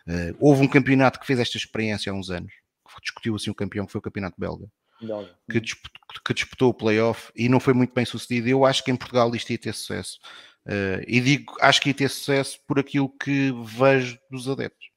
[0.09, 3.55] Uh, houve um campeonato que fez esta experiência há uns anos, que discutiu assim o
[3.55, 4.69] campeão, que foi o campeonato belga
[5.51, 8.49] que disputou, que disputou o playoff e não foi muito bem sucedido.
[8.49, 10.19] Eu acho que em Portugal isto ia ter sucesso.
[10.67, 14.89] Uh, e digo, acho que ia ter sucesso por aquilo que vejo dos adeptos.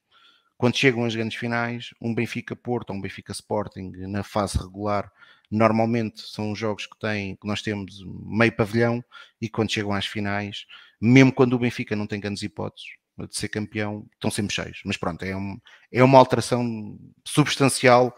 [0.58, 5.12] Quando chegam as grandes finais, um Benfica Porto ou um Benfica Sporting na fase regular,
[5.50, 9.04] normalmente são jogos que, têm, que nós temos meio pavilhão
[9.42, 10.66] e quando chegam às finais,
[11.00, 12.86] mesmo quando o Benfica não tem grandes hipóteses
[13.28, 14.82] de ser campeão, estão sempre cheios.
[14.86, 15.60] Mas pronto, é, um,
[15.92, 18.16] é uma alteração substancial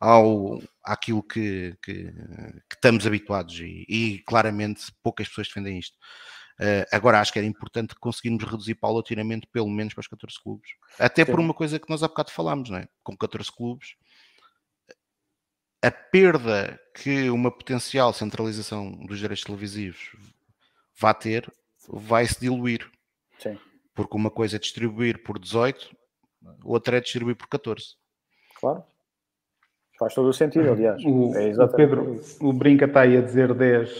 [0.00, 5.96] ao, àquilo que, que, que estamos habituados e, e, claramente poucas pessoas defendem isto.
[6.58, 10.70] Uh, agora acho que era importante conseguirmos reduzir paulatinamente pelo menos para os 14 clubes.
[10.98, 11.30] Até Sim.
[11.30, 12.88] por uma coisa que nós há bocado falámos, não é?
[13.02, 13.94] Com 14 clubes,
[15.82, 20.16] a perda que uma potencial centralização dos direitos televisivos
[20.98, 21.52] vai ter,
[21.88, 22.90] vai se diluir.
[23.38, 23.58] Sim.
[23.94, 25.94] Porque uma coisa é distribuir por 18,
[26.64, 27.96] outra é distribuir por 14.
[28.58, 28.84] Claro.
[29.98, 31.02] Faz todo o sentido, aliás.
[31.04, 33.90] O, é o Pedro, o Brinca está aí a dizer 10,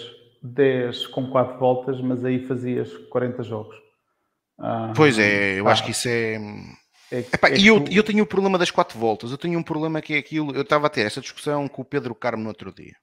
[0.43, 3.77] 10 com 4 voltas, mas aí fazias 40 jogos.
[4.59, 6.37] Ah, pois é, eu acho que isso é.
[7.11, 9.31] é, Epá, é e eu, eu tenho o problema das 4 voltas.
[9.31, 10.55] Eu tenho um problema que é aquilo.
[10.55, 12.95] Eu estava a ter essa discussão com o Pedro Carmo no outro dia.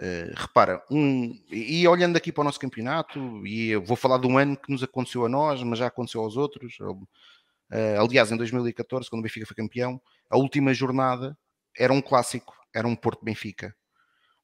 [0.00, 4.28] Uh, repara, um, e olhando aqui para o nosso campeonato, e eu vou falar de
[4.28, 6.78] um ano que nos aconteceu a nós, mas já aconteceu aos outros.
[6.78, 11.36] Uh, aliás, em 2014, quando o Benfica foi campeão, a última jornada
[11.78, 13.74] era um clássico, era um Porto Benfica.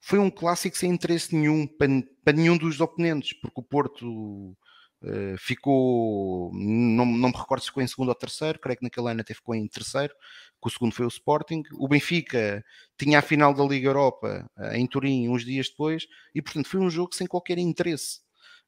[0.01, 1.89] Foi um clássico sem interesse nenhum para,
[2.23, 4.57] para nenhum dos oponentes, porque o Porto
[5.03, 9.11] uh, ficou, não, não me recordo se ficou em segundo ou terceiro, creio que naquele
[9.11, 10.15] ano até ficou em terceiro,
[10.63, 11.63] que o segundo foi o Sporting.
[11.73, 12.65] O Benfica
[12.99, 16.81] tinha a final da Liga Europa uh, em Turim uns dias depois, e portanto foi
[16.81, 18.21] um jogo sem qualquer interesse.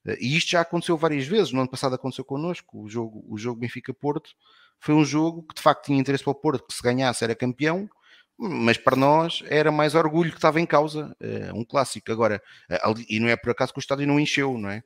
[0.05, 3.37] Uh, e isto já aconteceu várias vezes, no ano passado aconteceu connosco, o jogo, o
[3.37, 4.31] jogo Benfica-Porto,
[4.79, 7.35] foi um jogo que de facto tinha interesse para o Porto, que se ganhasse era
[7.35, 7.89] campeão,
[8.37, 12.11] mas para nós era mais orgulho que estava em causa, eh, um clássico.
[12.11, 14.83] Agora, eh, e não é por acaso que o estádio não encheu, não é?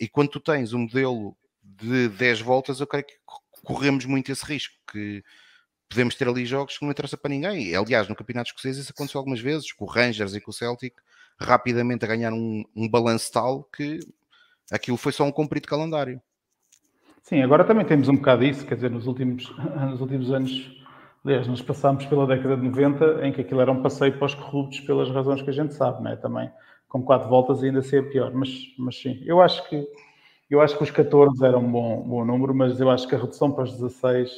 [0.00, 3.14] E quando tu tens um modelo de 10 voltas, eu creio que
[3.64, 5.22] corremos muito esse risco, que
[5.88, 7.74] podemos ter ali jogos que não interessa para ninguém.
[7.74, 10.94] Aliás, no Campeonato Escocês isso aconteceu algumas vezes, com o Rangers e com o Celtic,
[11.38, 13.98] rapidamente a ganhar um, um balanço tal que
[14.70, 16.20] aquilo foi só um cumprido calendário.
[17.22, 19.48] Sim, agora também temos um bocado isso, quer dizer, nos últimos,
[19.90, 20.81] nos últimos anos
[21.24, 24.34] Aliás, nós passámos pela década de 90 em que aquilo era um passeio para os
[24.34, 26.16] corruptos pelas razões que a gente sabe, é?
[26.16, 26.50] Também
[26.88, 29.86] com quatro voltas ainda ser pior, mas, mas sim, eu acho que
[30.50, 33.18] eu acho que os 14 era um bom, bom número, mas eu acho que a
[33.18, 34.30] redução para os 16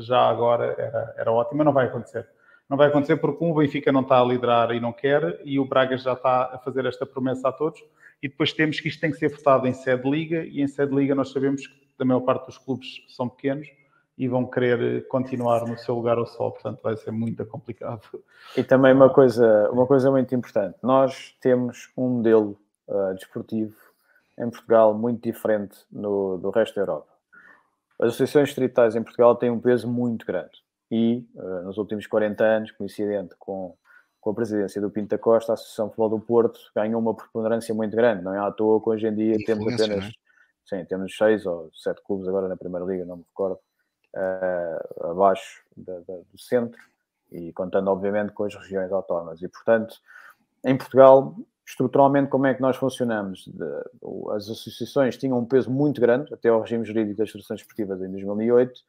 [0.00, 2.26] já agora era, era ótima, não vai acontecer.
[2.70, 5.58] Não vai acontecer porque um, o Benfica não está a liderar e não quer, e
[5.58, 7.84] o Braga já está a fazer esta promessa a todos,
[8.22, 10.66] e depois temos que isto tem que ser votado em sede de liga, e em
[10.66, 13.68] sede de liga nós sabemos que a maior parte dos clubes são pequenos,
[14.16, 18.02] e vão querer continuar no seu lugar ao sol, portanto vai ser muito complicado.
[18.56, 22.58] E também uma coisa, uma coisa muito importante, nós temos um modelo
[22.88, 23.74] uh, desportivo
[24.38, 27.12] em Portugal muito diferente no, do resto da Europa.
[27.98, 32.44] As associações distritais em Portugal têm um peso muito grande e uh, nos últimos 40
[32.44, 33.74] anos, coincidente com,
[34.20, 37.74] com a presidência do Pinto da Costa, a Associação Futebol do Porto ganhou uma preponderância
[37.74, 40.04] muito grande, não é à toa que hoje em dia temos apenas...
[40.04, 40.10] É?
[40.64, 43.58] Sim, temos seis ou sete clubes agora na Primeira Liga, não me recordo,
[44.14, 46.80] uh, abaixo da, da, do centro
[47.30, 49.40] e contando, obviamente, com as regiões autónomas.
[49.42, 49.96] E, portanto,
[50.64, 51.34] em Portugal,
[51.66, 53.46] estruturalmente, como é que nós funcionamos?
[53.46, 53.64] De,
[54.34, 58.10] as associações tinham um peso muito grande, até ao regime jurídico das associações esportivas em
[58.10, 58.80] 2008,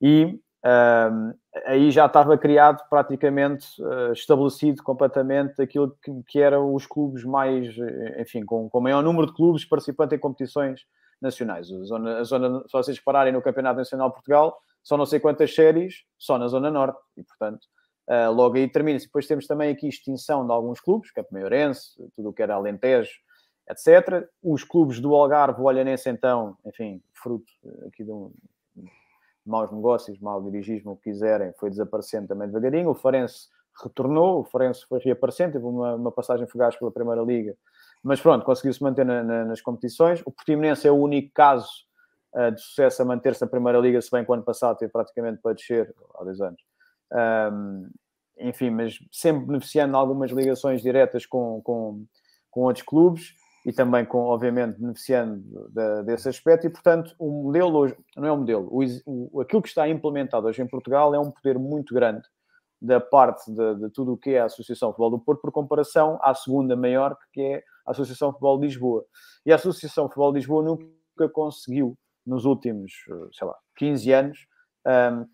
[0.00, 1.34] e um,
[1.66, 7.74] aí já estava criado praticamente uh, estabelecido completamente aquilo que, que, eram os clubes mais,
[8.18, 10.82] enfim, com, com maior número de clubes participantes em competições
[11.22, 11.70] nacionais.
[11.70, 15.20] A zona, a zona, se vocês pararem no Campeonato Nacional de Portugal, são não sei
[15.20, 16.98] quantas séries só na Zona Norte.
[17.16, 17.66] E, portanto,
[18.08, 19.06] uh, logo aí termina-se.
[19.06, 23.12] Depois temos também aqui extinção de alguns clubes, Campo Maiorense, tudo o que era Alentejo,
[23.70, 24.28] etc.
[24.42, 27.50] Os clubes do Algarve, o Olhanense, então, enfim, fruto
[27.86, 28.32] aqui de um
[29.44, 32.90] maus negócios, mau dirigismo, o que quiserem, foi desaparecendo também devagarinho.
[32.90, 33.48] O Farense
[33.82, 37.56] retornou, o Farense foi reaparecendo, teve uma, uma passagem fugaz pela Primeira Liga
[38.02, 40.20] mas pronto, conseguiu-se manter na, na, nas competições.
[40.26, 41.68] O Portimonense é o único caso
[42.34, 44.90] uh, de sucesso a manter-se na Primeira Liga, se bem que o ano passado teve
[44.90, 46.60] praticamente para descer, há dois anos.
[47.12, 47.90] Um,
[48.38, 52.04] enfim, mas sempre beneficiando de algumas ligações diretas com, com,
[52.50, 53.34] com outros clubes
[53.64, 56.66] e também com, obviamente, beneficiando de, desse aspecto.
[56.66, 58.68] E, portanto, o modelo hoje, não é um modelo,
[59.06, 62.22] o, aquilo que está implementado hoje em Portugal é um poder muito grande
[62.80, 66.18] da parte de, de tudo o que é a Associação Futebol do Porto, por comparação
[66.20, 69.04] à segunda maior, que é a Associação Futebol de Lisboa.
[69.44, 71.96] E a Associação Futebol de Lisboa nunca conseguiu,
[72.26, 72.92] nos últimos,
[73.32, 74.46] sei lá, 15 anos,
[74.86, 75.26] um,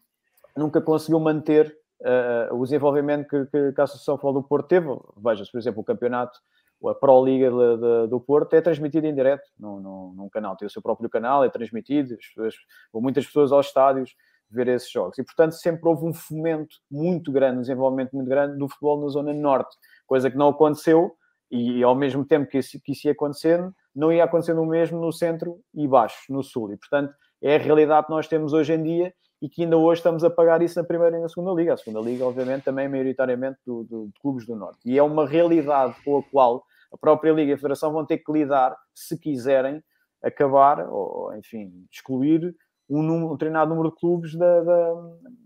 [0.57, 4.87] nunca conseguiu manter uh, o desenvolvimento que, que, que, a Associação Futebol do Porto teve.
[5.17, 6.39] Veja-se, por exemplo, o campeonato,
[6.87, 10.57] a Pro Liga de, de, do Porto é transmitido em direto num, num, num, canal,
[10.57, 12.55] tem o seu próprio canal, é transmitido, as pessoas,
[12.95, 14.15] muitas pessoas aos estádios
[14.51, 15.19] ver esses jogos.
[15.19, 19.09] E, portanto, sempre houve um fomento muito grande, um desenvolvimento muito grande do futebol na
[19.09, 19.77] Zona Norte,
[20.07, 21.15] coisa que não aconteceu
[21.51, 25.01] e, ao mesmo tempo que isso, que isso ia acontecendo, não ia acontecendo o mesmo
[25.01, 26.73] no centro e baixo, no sul.
[26.73, 27.13] E, portanto,
[27.43, 30.31] é a realidade que nós temos hoje em dia e que ainda hoje estamos a
[30.31, 31.75] pagar isso na primeira e na segunda liga.
[31.75, 34.81] A segunda liga, obviamente, também é maioritariamente do, do, de clubes do Norte.
[34.85, 38.19] E é uma realidade com a qual a própria Liga e a Federação vão ter
[38.19, 39.83] que lidar se quiserem
[40.23, 42.55] acabar, ou, enfim, excluir
[42.89, 44.95] um, um treinado número de clubes da, da,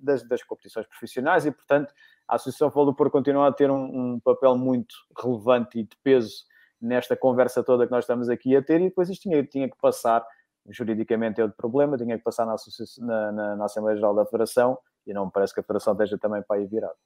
[0.00, 1.92] das, das, competições profissionais e, portanto,
[2.32, 6.44] a Associação Porto continua a ter um, um, papel muito relevante e de peso
[6.80, 9.76] nesta conversa toda que nós estamos aqui a ter e depois isto tinha, tinha que
[9.76, 10.26] passar,
[10.70, 12.56] juridicamente é outro problema, tinha que passar na,
[13.00, 16.16] na, na, na Assembleia Geral da Federação e não me parece que a Federação esteja
[16.16, 16.96] também para aí virado.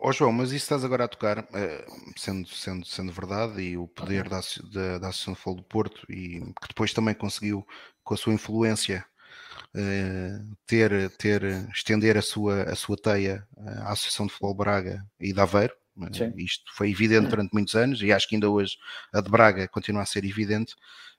[0.00, 1.86] Ó oh, João, mas isso estás agora a tocar, eh,
[2.16, 4.40] sendo, sendo, sendo verdade, e o poder da,
[4.72, 7.64] da, da Associação de Futebol do Porto, e que depois também conseguiu,
[8.02, 9.04] com a sua influência,
[10.66, 11.42] ter, ter,
[11.72, 15.74] estender a sua, a sua teia à Associação de Futebol Braga e de Aveiro.
[16.02, 16.32] Eh, Sim.
[16.36, 18.76] Isto foi evidente durante muitos anos e acho que ainda hoje
[19.12, 20.74] a de Braga continua a ser evidente.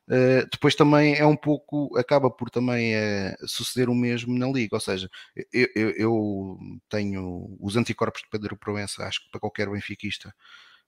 [0.07, 4.76] Uh, depois também é um pouco, acaba por também uh, suceder o mesmo na Liga,
[4.76, 5.10] ou seja,
[5.53, 6.60] eu, eu, eu,
[6.90, 10.34] tenho os anticorpos de Pedro Proença, acho que para qualquer benfiquista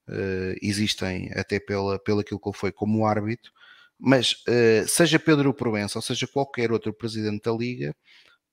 [0.09, 3.51] uh, existem até pela, pelo aquilo que ele foi como árbitro,
[3.99, 7.95] mas uh, seja Pedro Proença ou seja qualquer outro presidente da Liga,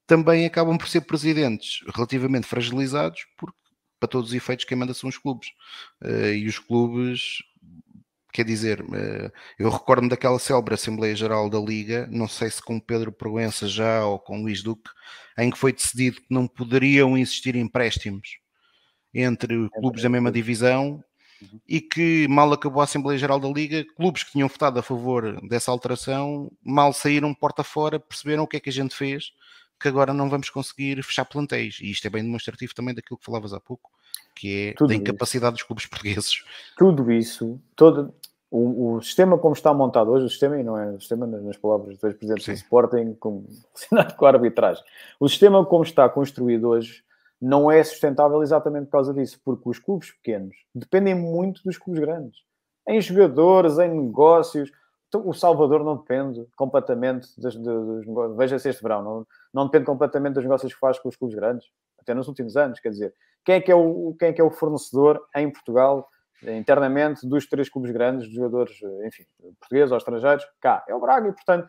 [0.06, 3.56] também acabam por ser presidentes relativamente fragilizados, porque
[3.98, 5.48] para todos os efeitos quem manda são os clubes.
[6.02, 7.38] Uh, e os clubes,
[8.32, 12.80] quer dizer, uh, eu recordo-me daquela célebre Assembleia Geral da Liga, não sei se com
[12.80, 14.90] Pedro Proença já ou com Luís Duque,
[15.38, 18.38] em que foi decidido que não poderiam existir empréstimos
[19.12, 21.02] entre clubes da mesma divisão
[21.68, 25.40] e que mal acabou a Assembleia Geral da Liga, clubes que tinham votado a favor
[25.48, 29.32] dessa alteração, mal saíram porta fora, perceberam o que é que a gente fez,
[29.80, 31.78] que agora não vamos conseguir fechar plantéis.
[31.80, 33.90] E isto é bem demonstrativo também daquilo que falavas há pouco,
[34.34, 35.62] que é Tudo da incapacidade isso.
[35.64, 36.44] dos clubes portugueses.
[36.76, 38.14] Tudo isso, todo
[38.50, 41.56] o, o, sistema como está montado hoje, o sistema, e não é o sistema nas
[41.56, 43.44] palavras dos dois presidentes do Sporting, com,
[44.16, 44.82] com a arbitragem,
[45.18, 47.02] o sistema como está construído hoje
[47.40, 52.00] não é sustentável exatamente por causa disso, porque os clubes pequenos dependem muito dos clubes
[52.00, 52.40] grandes.
[52.86, 54.70] Em jogadores, em negócios.
[55.08, 58.36] Então, o Salvador não depende completamente dos, dos negócios.
[58.36, 61.66] Veja-se este verão, não, não depende completamente dos negócios que faz com os clubes grandes,
[61.98, 62.78] até nos últimos anos.
[62.78, 63.14] Quer dizer,
[63.44, 66.08] quem é que é o, quem é, que é o fornecedor em Portugal,
[66.42, 69.24] internamente, dos três clubes grandes, dos jogadores, enfim,
[69.58, 70.44] portugueses ou estrangeiros?
[70.60, 71.68] Cá, é o Braga e, portanto,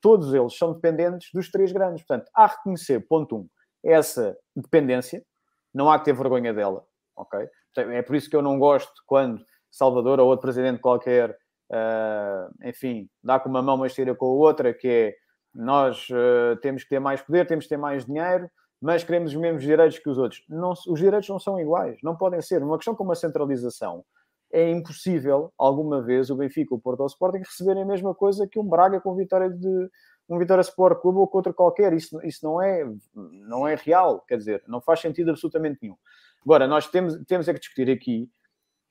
[0.00, 2.04] todos eles são dependentes dos três grandes.
[2.04, 3.48] Portanto, há a reconhecer, ponto um,
[3.84, 5.24] essa dependência,
[5.72, 6.84] não há que ter vergonha dela,
[7.16, 7.48] ok?
[7.76, 11.30] É por isso que eu não gosto quando Salvador ou outro presidente qualquer,
[11.70, 15.14] uh, enfim, dá com uma mão, mas tira com a outra, que é
[15.54, 18.50] nós uh, temos que ter mais poder, temos que ter mais dinheiro,
[18.80, 20.44] mas queremos os mesmos direitos que os outros.
[20.48, 22.62] Não, os direitos não são iguais, não podem ser.
[22.62, 24.04] Uma questão como a centralização,
[24.52, 28.46] é impossível alguma vez o Benfica, o Porto ou o Sporting receberem a mesma coisa
[28.46, 29.90] que um Braga com vitória de
[30.28, 31.92] um Vitória Sport Clube ou contra qualquer.
[31.92, 32.84] Isso, isso não, é,
[33.14, 35.96] não é real, quer dizer, não faz sentido absolutamente nenhum.
[36.44, 38.30] Agora, nós temos, temos é que discutir aqui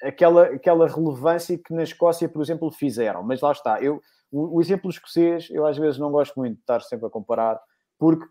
[0.01, 3.23] aquela, aquela relevância que na Escócia, por exemplo, fizeram.
[3.23, 4.01] Mas lá está, eu,
[4.31, 7.59] o, o exemplo escocês, eu às vezes não gosto muito de estar sempre a comparar,
[7.97, 8.25] porque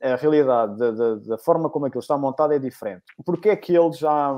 [0.00, 3.04] a realidade da, da, da, forma como aquilo está montado é diferente.
[3.24, 4.32] Porque é que eles já,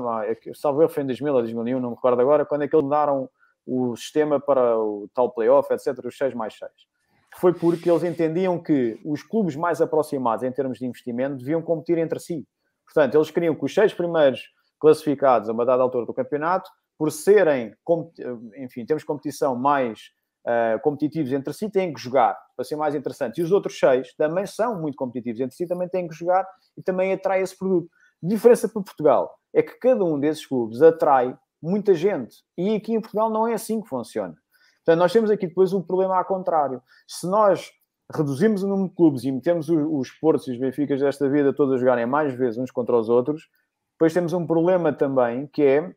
[0.53, 2.83] salvo eu, foi em 2000 ou 2001, não me recordo agora, quando é que eles
[2.83, 3.27] mudaram
[3.65, 6.71] o sistema para o tal playoff, etc., os 6 mais 6
[7.37, 11.97] foi porque eles entendiam que os clubes mais aproximados em termos de investimento deviam competir
[11.97, 12.47] entre si.
[12.85, 14.41] Portanto, eles queriam que os seis primeiros
[14.79, 17.75] classificados a uma dada altura do campeonato, por serem,
[18.57, 20.11] enfim, temos competição mais
[20.45, 23.39] uh, competitivos entre si, têm que jogar para ser mais interessante.
[23.39, 26.47] E os outros seis também são muito competitivos entre si, também têm que jogar
[26.77, 27.89] e também atrai esse produto.
[28.23, 32.37] A diferença para Portugal é que cada um desses clubes atrai muita gente.
[32.57, 34.35] E aqui em Portugal não é assim que funciona.
[34.85, 36.81] Portanto, nós temos aqui depois um problema ao contrário.
[37.07, 37.71] Se nós
[38.13, 41.51] reduzimos o número de clubes e metemos os, os Portos e os Benficas desta vida
[41.51, 43.49] todos a jogarem mais vezes uns contra os outros,
[43.93, 45.95] depois temos um problema também que é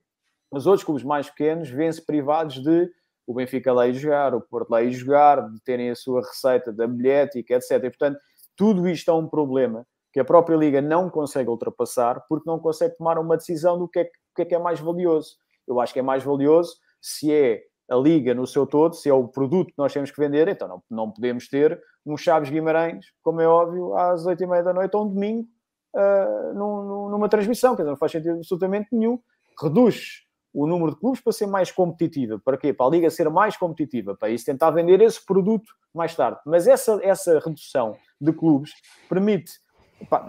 [0.51, 2.90] Os outros clubes mais pequenos vêm-se privados de
[3.27, 6.73] o Benfica lá ir jogar, o Porto lá ir jogar, de terem a sua receita
[6.73, 7.73] da bilhética, etc.
[7.73, 8.19] E, portanto,
[8.56, 12.97] tudo isto é um problema que a própria Liga não consegue ultrapassar porque não consegue
[12.97, 15.36] tomar uma decisão do que é que é, que é mais valioso.
[15.66, 19.12] Eu acho que é mais valioso se é a Liga no seu todo, se é
[19.12, 23.06] o produto que nós temos que vender, então não, não podemos ter um Chaves Guimarães,
[23.23, 25.48] como é óbvio, às oito e meia da noite ou um domingo,
[25.94, 29.19] uh, num, numa transmissão, quer dizer, não faz sentido absolutamente nenhum.
[29.60, 32.40] Reduz o número de clubes para ser mais competitiva.
[32.43, 32.73] Para quê?
[32.73, 36.40] Para a Liga ser mais competitiva, para isso tentar vender esse produto mais tarde.
[36.44, 38.73] Mas essa, essa redução de clubes
[39.09, 39.52] permite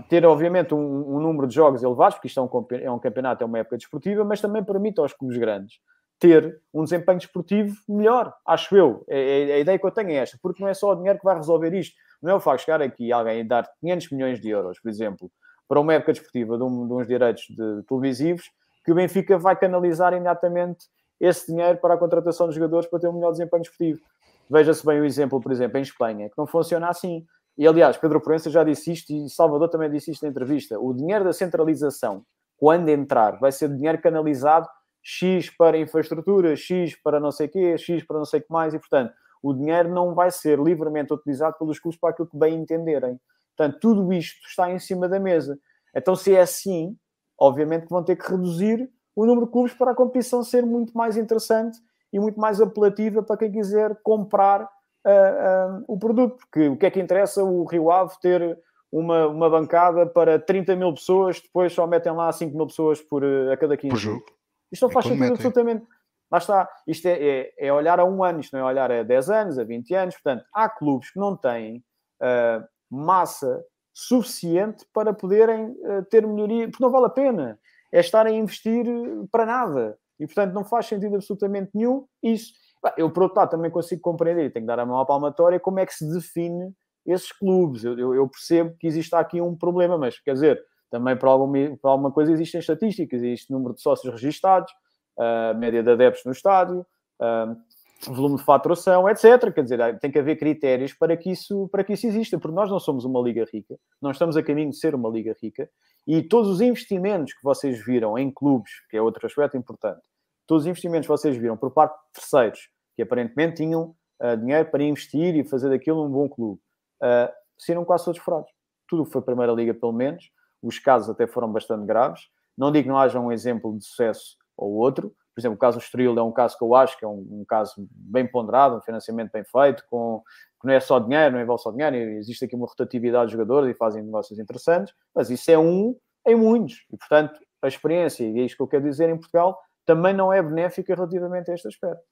[0.10, 3.44] ter, obviamente, um, um, número de jogos elevados, porque isto é um, é um campeonato,
[3.44, 5.76] é uma época desportiva, mas também permite aos clubes grandes
[6.20, 9.06] ter um desempenho desportivo melhor, acho eu.
[9.08, 11.18] É, é, a ideia que eu tenho é esta, porque não é só o dinheiro
[11.18, 11.96] que vai resolver isto.
[12.22, 14.90] Não é o facto de chegar aqui alguém e dar 500 milhões de euros, por
[14.90, 15.32] exemplo,
[15.68, 18.52] para uma época desportiva de, um, de uns direitos de, televisivos,
[18.84, 20.88] que o Benfica vai canalizar imediatamente
[21.22, 24.02] esse dinheiro para a contratação de jogadores para ter um melhor desempenho desportivo.
[24.50, 27.26] Veja-se bem o exemplo, por exemplo, em Espanha, que não funciona assim.
[27.58, 30.80] E, aliás, Pedro Proença já disse isto e Salvador também disse isto na entrevista.
[30.80, 32.24] O dinheiro da centralização,
[32.58, 34.68] quando entrar, vai ser dinheiro canalizado
[35.02, 38.52] X para infraestrutura, X para não sei o quê, X para não sei o que
[38.52, 42.38] mais, e portanto o dinheiro não vai ser livremente utilizado pelos clubes para aquilo que
[42.38, 43.20] bem entenderem.
[43.56, 45.58] Portanto, tudo isto está em cima da mesa.
[45.96, 46.96] Então, se é assim,
[47.38, 50.94] obviamente que vão ter que reduzir o número de clubes para a competição ser muito
[50.94, 51.78] mais interessante
[52.12, 56.38] e muito mais apelativa para quem quiser comprar uh, uh, o produto.
[56.38, 58.58] Porque o que é que interessa o Rio Ave ter
[58.92, 63.24] uma, uma bancada para 30 mil pessoas, depois só metem lá 5 mil pessoas por,
[63.24, 64.26] uh, a cada 15 por jogo.
[64.72, 65.36] Isto não faz sentido metem.
[65.36, 65.86] absolutamente.
[66.32, 66.70] Lá está.
[66.88, 69.60] Isto é, é, é, olhar a um ano, isto não é olhar a 10 anos,
[69.60, 70.16] a 20 anos.
[70.16, 71.84] Portanto, há clubes que não têm
[72.22, 73.64] uh, massa
[73.94, 77.60] suficiente para poderem uh, ter melhoria, porque não vale a pena.
[77.92, 78.86] É estarem a investir
[79.32, 79.98] para nada.
[80.20, 82.54] E, portanto, não faz sentido absolutamente nenhum isso.
[82.96, 85.60] Eu, por outro lado, também consigo compreender, e tenho que dar a mão à palmatória,
[85.60, 86.74] como é que se define
[87.06, 87.84] esses clubes.
[87.84, 91.92] Eu, eu percebo que existe aqui um problema, mas, quer dizer, também para alguma, para
[91.92, 94.72] alguma coisa existem estatísticas, existe número de sócios registados,
[95.18, 96.86] uh, média de adeptos no estádio,
[97.22, 99.54] uh, volume de faturação, etc.
[99.54, 102.70] Quer dizer, tem que haver critérios para que, isso, para que isso exista, porque nós
[102.70, 105.70] não somos uma liga rica, não estamos a caminho de ser uma liga rica,
[106.08, 110.02] e todos os investimentos que vocês viram em clubes, que é outro aspecto importante,
[110.48, 114.70] todos os investimentos que vocês viram por parte de terceiros, que aparentemente tinham uh, dinheiro
[114.72, 116.60] para investir e fazer daquilo um bom clube,
[117.04, 118.50] uh, saíram quase todos furados.
[118.88, 122.28] Tudo que foi Primeira Liga, pelo menos, os casos até foram bastante graves.
[122.58, 125.16] Não digo que não haja um exemplo de sucesso ou outro.
[125.34, 127.26] Por exemplo, o caso do Estoril é um caso que eu acho que é um,
[127.32, 130.22] um, caso bem ponderado, um financiamento bem feito, com,
[130.60, 133.74] que não é só dinheiro, não envolve só dinheiro, existe aqui uma rotatividade de jogadores
[133.74, 135.96] e fazem negócios interessantes, mas isso é um
[136.28, 136.86] em muitos.
[136.92, 140.32] E, portanto, a experiência, e é isto que eu quero dizer em Portugal, também não
[140.32, 142.04] é benéfica relativamente a este aspecto.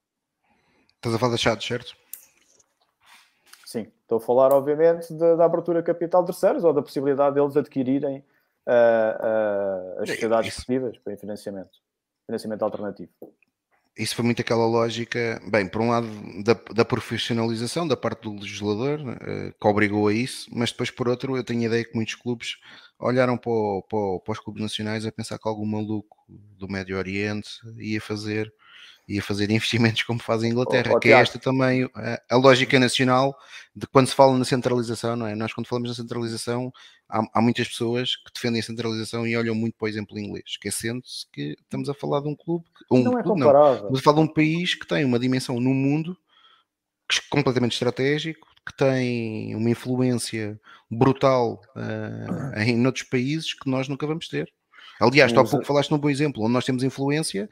[0.95, 1.95] Estás a falar de chatos, certo?
[3.65, 7.57] Sim, estou a falar, obviamente, da, da abertura capital de terceiros ou da possibilidade deles
[7.57, 8.23] adquirirem
[8.67, 11.71] uh, uh, as sociedades esportivas para financiamento,
[12.25, 13.11] financiamento alternativo.
[13.97, 16.07] Isso foi muito aquela lógica, bem, por um lado
[16.43, 21.07] da, da profissionalização da parte do legislador, uh, que obrigou a isso, mas depois por
[21.07, 22.57] outro eu tenho a ideia que muitos clubes
[22.99, 26.67] olharam para, o, para, o, para os clubes nacionais a pensar que algum maluco do
[26.67, 28.53] Médio Oriente ia fazer
[29.07, 32.21] e a fazer investimentos como faz a Inglaterra, oh, oh, que é esta também a,
[32.29, 33.35] a, lógica nacional
[33.73, 35.33] de quando se fala na centralização, não é?
[35.33, 36.71] Nós quando falamos na centralização
[37.07, 40.43] há, há, muitas pessoas que defendem a centralização e olham muito para o exemplo inglês,
[40.47, 43.67] esquecendo-se que estamos a falar de um clube, um não é clube, comparável.
[43.67, 46.17] não, estamos a falar de um país que tem uma dimensão no mundo
[47.29, 50.59] completamente estratégico, que tem uma influência
[50.91, 54.51] brutal uh, em outros países que nós nunca vamos ter.
[54.99, 57.47] Aliás, tu há pouco falaste num bom exemplo, onde nós temos influência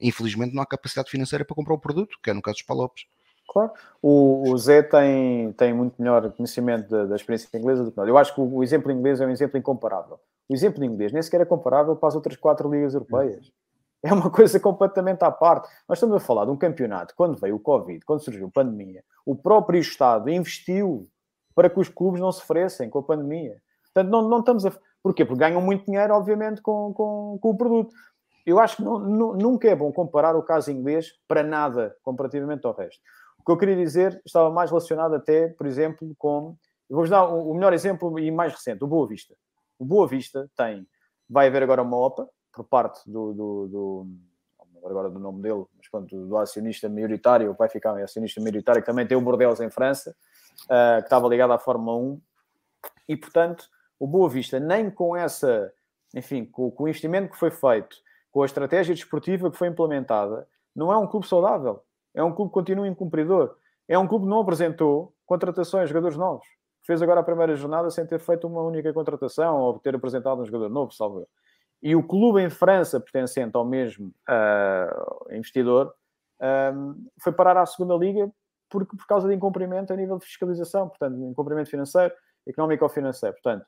[0.00, 3.04] infelizmente não há capacidade financeira para comprar o produto, que é no caso dos palopes.
[3.48, 3.72] Claro.
[4.00, 8.08] O, o Zé tem, tem muito melhor conhecimento da, da, experiência inglesa do que nós.
[8.08, 10.20] Eu acho que o, o, exemplo inglês é um exemplo incomparável.
[10.48, 13.50] O exemplo inglês nem sequer é comparável para as outras quatro ligas europeias.
[14.02, 15.68] É uma coisa completamente à parte.
[15.88, 19.04] Nós estamos a falar de um campeonato, quando veio o Covid, quando surgiu a pandemia,
[19.26, 21.08] o próprio Estado investiu
[21.54, 23.60] para que os clubes não sofressem com a pandemia.
[23.92, 24.72] Portanto, não, não estamos a.
[25.02, 25.24] Porquê?
[25.24, 27.94] Porque ganham muito dinheiro, obviamente, com, com, com o produto
[28.50, 32.66] eu acho que não, não, nunca é bom comparar o caso inglês para nada comparativamente
[32.66, 33.00] ao resto.
[33.38, 36.56] O que eu queria dizer estava mais relacionado até, por exemplo, com.
[36.88, 39.34] Vou-vos dar o melhor exemplo e mais recente, o Boa Vista.
[39.78, 40.86] O Boa Vista tem.
[41.28, 43.32] Vai haver agora uma OPA por parte do.
[43.32, 44.06] do, do
[44.84, 48.86] agora do nome dele, mas pronto, do acionista maioritário, vai ficar um acionista maioritário, que
[48.86, 50.16] também tem o Bordeaux em França,
[50.64, 52.20] uh, que estava ligado à Fórmula 1,
[53.06, 53.68] e portanto,
[53.98, 55.70] o Boa Vista, nem com essa,
[56.14, 57.98] enfim, com, com o investimento que foi feito
[58.30, 61.82] com a estratégia desportiva que foi implementada, não é um clube saudável.
[62.14, 63.56] É um clube que continua incumpridor.
[63.88, 66.46] É um clube que não apresentou contratações de jogadores novos.
[66.86, 70.44] Fez agora a primeira jornada sem ter feito uma única contratação ou ter apresentado um
[70.44, 71.26] jogador novo, salvo
[71.82, 75.92] E o clube em França, pertencente ao mesmo uh, investidor,
[76.74, 78.30] um, foi parar à segunda liga
[78.68, 82.14] por, por causa de incumprimento a nível de fiscalização, portanto, incumprimento financeiro,
[82.46, 83.34] económico ou financeiro.
[83.34, 83.66] Portanto,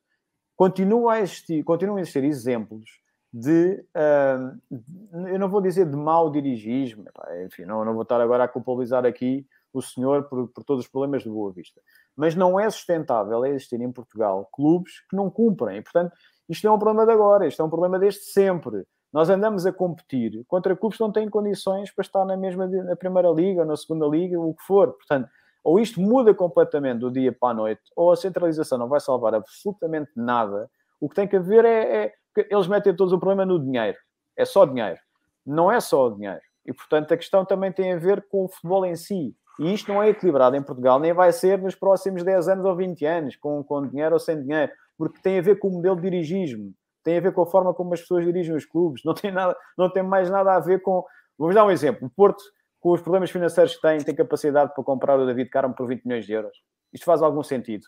[0.56, 3.02] continua a existir, continuam a existir exemplos
[3.32, 7.04] de, uh, eu não vou dizer de mau dirigismo,
[7.46, 10.90] enfim, não, não vou estar agora a culpabilizar aqui o senhor por, por todos os
[10.90, 11.80] problemas de Boa Vista.
[12.14, 15.78] Mas não é sustentável existir em Portugal clubes que não cumprem.
[15.78, 16.12] E, portanto,
[16.48, 18.84] isto não é um problema de agora, isto é um problema desde sempre.
[19.10, 22.96] Nós andamos a competir contra clubes que não têm condições para estar na mesma na
[22.96, 24.92] primeira liga, na segunda liga, o que for.
[24.92, 25.28] Portanto,
[25.64, 29.34] ou isto muda completamente do dia para a noite, ou a centralização não vai salvar
[29.34, 30.68] absolutamente nada.
[31.00, 33.98] O que tem que haver é, é eles metem todos o problema no dinheiro.
[34.36, 34.98] É só dinheiro.
[35.44, 36.40] Não é só dinheiro.
[36.64, 39.34] E, portanto, a questão também tem a ver com o futebol em si.
[39.58, 42.74] E isto não é equilibrado em Portugal, nem vai ser nos próximos 10 anos ou
[42.74, 45.96] 20 anos, com, com dinheiro ou sem dinheiro, porque tem a ver com o modelo
[45.96, 49.14] de dirigismo tem a ver com a forma como as pessoas dirigem os clubes, não
[49.14, 51.04] tem, nada, não tem mais nada a ver com.
[51.38, 52.06] Vamos dar um exemplo.
[52.06, 52.42] O Porto,
[52.80, 56.04] com os problemas financeiros que tem, tem capacidade para comprar o David Carmo por 20
[56.04, 56.56] milhões de euros.
[56.92, 57.86] Isto faz algum sentido?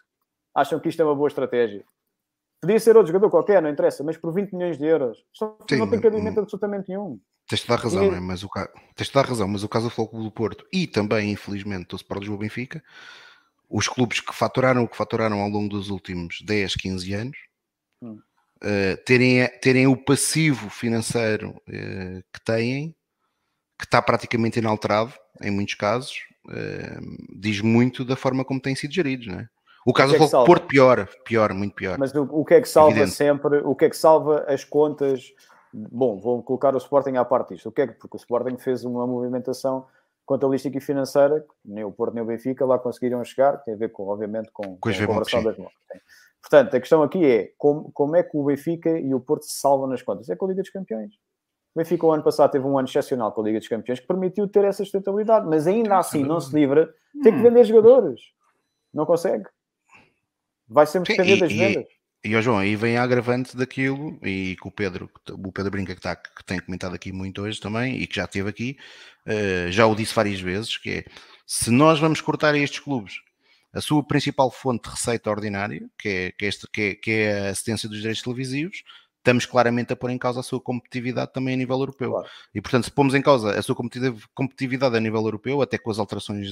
[0.55, 1.85] Acham que isto é uma boa estratégia?
[2.65, 5.19] Podia ser outro jogador qualquer, não interessa, mas por 20 milhões de euros.
[5.32, 7.20] Isto Sim, não tem cabimento absolutamente nenhum.
[7.47, 8.16] Tens de dar razão, e...
[8.16, 8.20] é?
[8.20, 10.86] mas o caso, tens de dar razão, mas o caso do Futebol do Porto e
[10.86, 12.82] também, infelizmente, do Sport Lisboa Benfica,
[13.69, 17.36] os clubes que faturaram o que faturaram ao longo dos últimos 10, 15 anos,
[18.01, 18.19] hum
[18.65, 22.95] uh, terem, terem o passivo financeiro uh, que têm,
[23.78, 25.12] que está praticamente inalterado
[25.43, 26.16] em muitos casos,
[26.47, 29.49] uh, diz muito da forma como têm sido geridos, não é?
[29.86, 31.98] O caso do é Porto pior, pior, muito pior.
[31.98, 33.12] Mas o, o que é que salva Evidente.
[33.12, 35.32] sempre, o que é que salva as contas?
[35.73, 37.69] Bom, vou colocar o Sporting à parte disto.
[37.69, 39.86] O que é que, porque o Sporting fez uma movimentação
[40.24, 43.77] contabilística e financeira, que nem o Porto nem o Benfica lá conseguiram chegar, tem a
[43.77, 45.73] ver com, obviamente, com, com a conversão das mãos.
[46.40, 49.59] Portanto, a questão aqui é como, como é que o Benfica e o Porto se
[49.61, 50.28] salvam nas contas?
[50.28, 51.15] É com a Liga dos Campeões.
[51.74, 54.06] O Benfica, o ano passado, teve um ano excepcional com a Liga dos Campeões que
[54.06, 56.93] permitiu ter essa sustentabilidade, mas ainda assim não se livra,
[57.23, 58.20] tem que vender jogadores.
[58.93, 59.44] Não consegue.
[60.69, 61.85] Vai sempre depender das vendas.
[62.24, 65.93] E, ó João, aí vem a agravante daquilo, e que o Pedro, o Pedro Brinca,
[65.93, 68.78] que, está, que tem comentado aqui muito hoje também, e que já esteve aqui,
[69.27, 71.05] uh, já o disse várias vezes, que é,
[71.47, 73.16] se nós vamos cortar estes clubes
[73.74, 77.11] a sua principal fonte de receita ordinária, que é, que é, este, que é, que
[77.11, 78.85] é a assistência dos direitos televisivos,
[79.25, 82.11] estamos claramente a pôr em causa a sua competitividade também a nível europeu.
[82.11, 82.29] Claro.
[82.55, 83.75] E, portanto, se pomos em causa a sua
[84.35, 86.49] competitividade a nível europeu, até com as alterações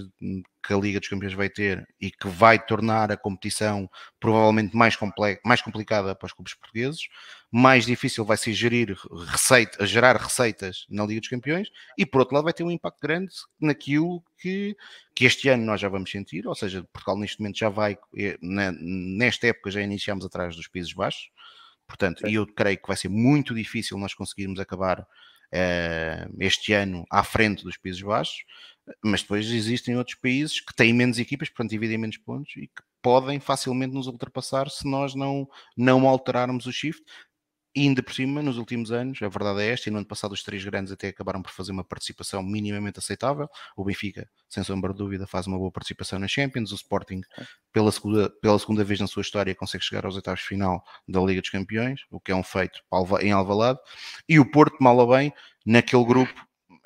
[0.67, 4.97] que a Liga dos Campeões vai ter e que vai tornar a competição provavelmente mais,
[5.45, 7.09] mais complicada para os clubes portugueses,
[7.51, 8.97] mais difícil vai ser gerir
[9.27, 11.69] receita, gerar receitas na Liga dos Campeões
[11.99, 14.75] e, por outro lado, vai ter um impacto grande naquilo que,
[15.15, 18.39] que este ano nós já vamos sentir, ou seja, Portugal neste momento já vai, eh,
[18.41, 21.29] nesta época já iniciamos atrás dos Países Baixos,
[21.93, 27.05] Portanto, e eu creio que vai ser muito difícil nós conseguirmos acabar uh, este ano
[27.11, 28.45] à frente dos Países Baixos,
[29.05, 32.83] mas depois existem outros países que têm menos equipas, portanto dividem menos pontos e que
[33.03, 35.47] podem facilmente nos ultrapassar se nós não,
[35.77, 37.05] não alterarmos o shift.
[37.75, 40.33] E ainda por cima, nos últimos anos, a verdade é esta, e no ano passado
[40.33, 43.49] os três grandes até acabaram por fazer uma participação minimamente aceitável.
[43.75, 46.71] O Benfica, sem sombra de dúvida, faz uma boa participação na Champions.
[46.71, 47.23] O Sporting,
[47.73, 51.41] pela segunda, pela segunda vez na sua história, consegue chegar aos oitavos final da Liga
[51.41, 52.79] dos Campeões, o que é um feito
[53.23, 53.79] em Alvalade.
[54.29, 55.33] E o Porto, mal ou bem,
[55.65, 56.35] naquele grupo,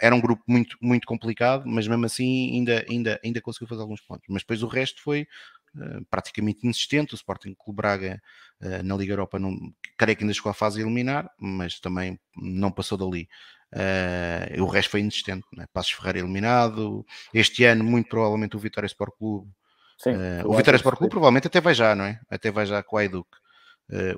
[0.00, 4.00] era um grupo muito, muito complicado, mas mesmo assim ainda, ainda, ainda conseguiu fazer alguns
[4.00, 4.26] pontos.
[4.28, 5.26] Mas depois o resto foi
[6.10, 7.14] praticamente inexistente.
[7.14, 8.20] O Sporting Clube Braga
[8.62, 9.56] uh, na Liga Europa, não,
[9.96, 13.28] creio que ainda chegou à fase eliminar, mas também não passou dali.
[13.74, 15.46] Uh, o resto foi inexistente.
[15.56, 15.66] Né?
[15.72, 17.04] Passos Ferreira eliminado.
[17.32, 19.50] Este ano, muito provavelmente, o Vitória Sport Clube.
[19.98, 20.10] Sim,
[20.44, 22.20] o Vitória Sport Clube provavelmente até vai já, não é?
[22.28, 23.26] Até vai já com a Educ.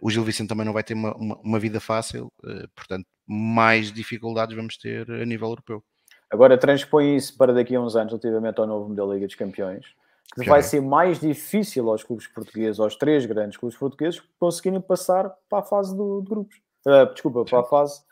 [0.03, 2.33] o Gil Vicente também não vai ter uma, uma, uma vida fácil,
[2.75, 5.85] portanto, mais dificuldades vamos ter a nível europeu.
[6.33, 9.37] Agora transpõe isso para daqui a uns anos, relativamente ao novo modelo da Liga dos
[9.37, 9.87] Campeões
[10.35, 15.31] que vai ser mais difícil aos clubes portugueses, aos três grandes clubes portugueses, conseguirem passar
[15.49, 16.57] para a fase do, de grupos.
[16.87, 18.03] Uh, desculpa, para a fase,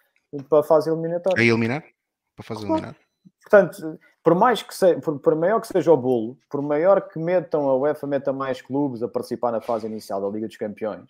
[0.49, 1.41] para a fase eliminatória.
[1.41, 1.83] A eliminar?
[1.83, 2.75] Para a fase claro.
[2.75, 2.97] eliminar.
[3.43, 7.19] Portanto, por, mais que seja, por, por, maior que seja o bolo, por maior que
[7.19, 11.07] metam a UEFA meta mais clubes a participar na fase inicial da Liga dos Campeões,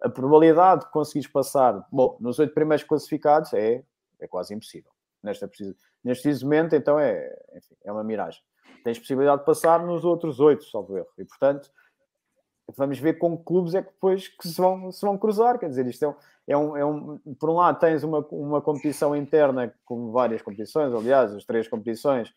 [0.00, 3.82] a probabilidade de conseguires passar, bom, nos oito primeiros classificados é,
[4.20, 4.90] é quase impossível.
[5.22, 5.50] Nesta,
[6.04, 8.40] neste preciso momento, então, é, enfim, é uma miragem
[8.82, 11.08] tens possibilidade de passar nos outros oito, salvo erro.
[11.18, 11.70] E, portanto,
[12.76, 15.58] vamos ver com que clubes é que depois que se vão, se vão cruzar.
[15.58, 16.14] Quer dizer, isto é um,
[16.46, 20.92] é um, é um, por um lado tens uma, uma competição interna, como várias competições,
[20.92, 22.30] aliás, as três competições,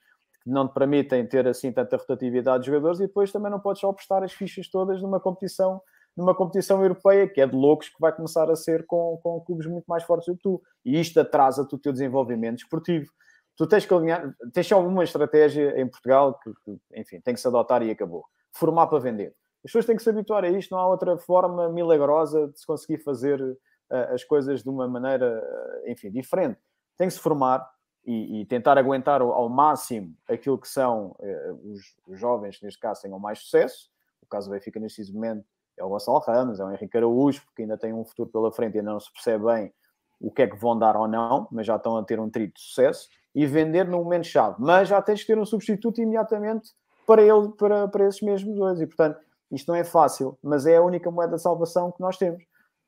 [0.43, 3.81] que não te permitem ter assim tanta rotatividade de jogadores, e depois também não podes
[3.81, 5.81] só prestar as fichas todas numa competição
[6.15, 9.65] numa competição europeia que é de loucos que vai começar a ser com, com clubes
[9.65, 10.61] muito mais fortes do que tu.
[10.83, 13.11] E isto atrasa-te o teu desenvolvimento esportivo.
[13.55, 17.39] Tu tens que alinhar, tens só uma estratégia em Portugal que, que, enfim, tem que
[17.39, 18.25] se adotar e acabou.
[18.53, 19.35] Formar para vender.
[19.63, 22.65] As pessoas têm que se habituar a isto, não há outra forma milagrosa de se
[22.65, 26.59] conseguir fazer uh, as coisas de uma maneira, uh, enfim, diferente.
[26.97, 27.69] Tem que se formar
[28.03, 32.79] e, e tentar aguentar ao, máximo aquilo que são uh, os, os, jovens que, neste
[32.79, 33.91] caso, tenham mais sucesso.
[34.23, 35.45] O caso do Benfica, neste momento,
[35.77, 38.75] é o Gonçalo Ramos, é o Henrique Araújo, porque ainda tem um futuro pela frente
[38.75, 39.71] e ainda não se percebe bem
[40.19, 42.51] o que é que vão dar ou não, mas já estão a ter um trilho
[42.51, 44.55] de sucesso e vender no momento-chave.
[44.59, 46.69] Mas já tens que ter um substituto imediatamente
[47.05, 48.79] para, ele, para, para esses mesmos dois.
[48.81, 49.19] E, portanto,
[49.51, 52.43] isto não é fácil, mas é a única moeda de salvação que nós temos.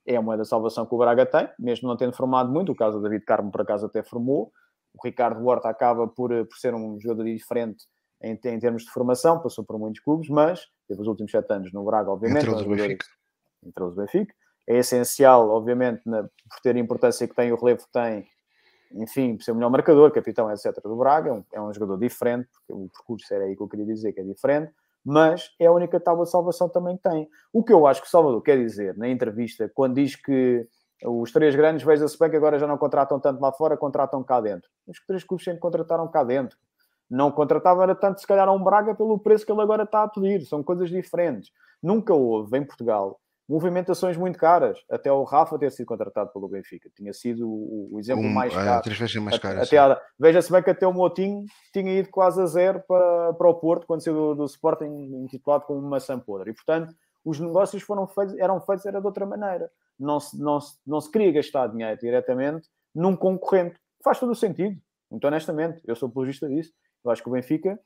[0.05, 2.71] É a moeda de salvação que o Braga tem, mesmo não tendo formado muito.
[2.71, 4.51] O caso do David Carmo, por acaso, até formou.
[4.93, 7.85] O Ricardo Horta acaba por, por ser um jogador diferente
[8.21, 11.73] em, em, termos de formação, passou por muitos clubes, mas teve os últimos sete anos
[11.73, 12.47] no Braga, obviamente.
[12.47, 13.05] Entre os Benfica.
[13.65, 14.35] Entre os Benfica.
[14.67, 18.25] É essencial, obviamente, na, por ter a importância que tem, o relevo que tem,
[18.93, 20.81] enfim, ser o melhor marcador, capitão, etc.
[20.83, 21.29] do Braga.
[21.29, 24.13] É um, é um jogador diferente, porque o percurso era aí que eu queria dizer,
[24.13, 24.71] que é diferente
[25.05, 27.29] mas é a única tábua de salvação também que tem.
[27.51, 30.65] O que eu acho que o Salvador quer dizer na entrevista, quando diz que
[31.03, 34.39] os três grandes, veja-se bem que agora já não contratam tanto lá fora, contratam cá
[34.39, 34.69] dentro.
[34.87, 36.57] Os três clubes sempre contrataram cá dentro
[37.13, 40.03] não contratava era tanto, se calhar, a um Braga pelo preço que ele agora está
[40.03, 40.41] a pedir.
[40.45, 41.51] São coisas diferentes.
[41.81, 44.79] Nunca houve em Portugal movimentações muito caras.
[44.89, 46.89] Até o Rafa ter sido contratado pelo Benfica.
[46.95, 48.83] Tinha sido o, exemplo um, mais é, caro.
[48.83, 49.61] três vezes mais caro.
[49.61, 53.55] Até, Veja-se bem que até o Motinho tinha ido quase a zero para, para o
[53.55, 54.85] Porto, quando saiu do, do Sporting
[55.23, 56.51] intitulado como uma maçã podre.
[56.51, 59.71] E, portanto, os negócios foram feitos, eram feitos era de outra maneira.
[59.99, 63.79] Não se, não, se, não se queria gastar dinheiro diretamente num concorrente.
[64.03, 64.79] Faz todo o sentido.
[65.09, 66.73] Muito honestamente, eu sou apologista disso.
[67.03, 67.79] Eu acho que o Benfica,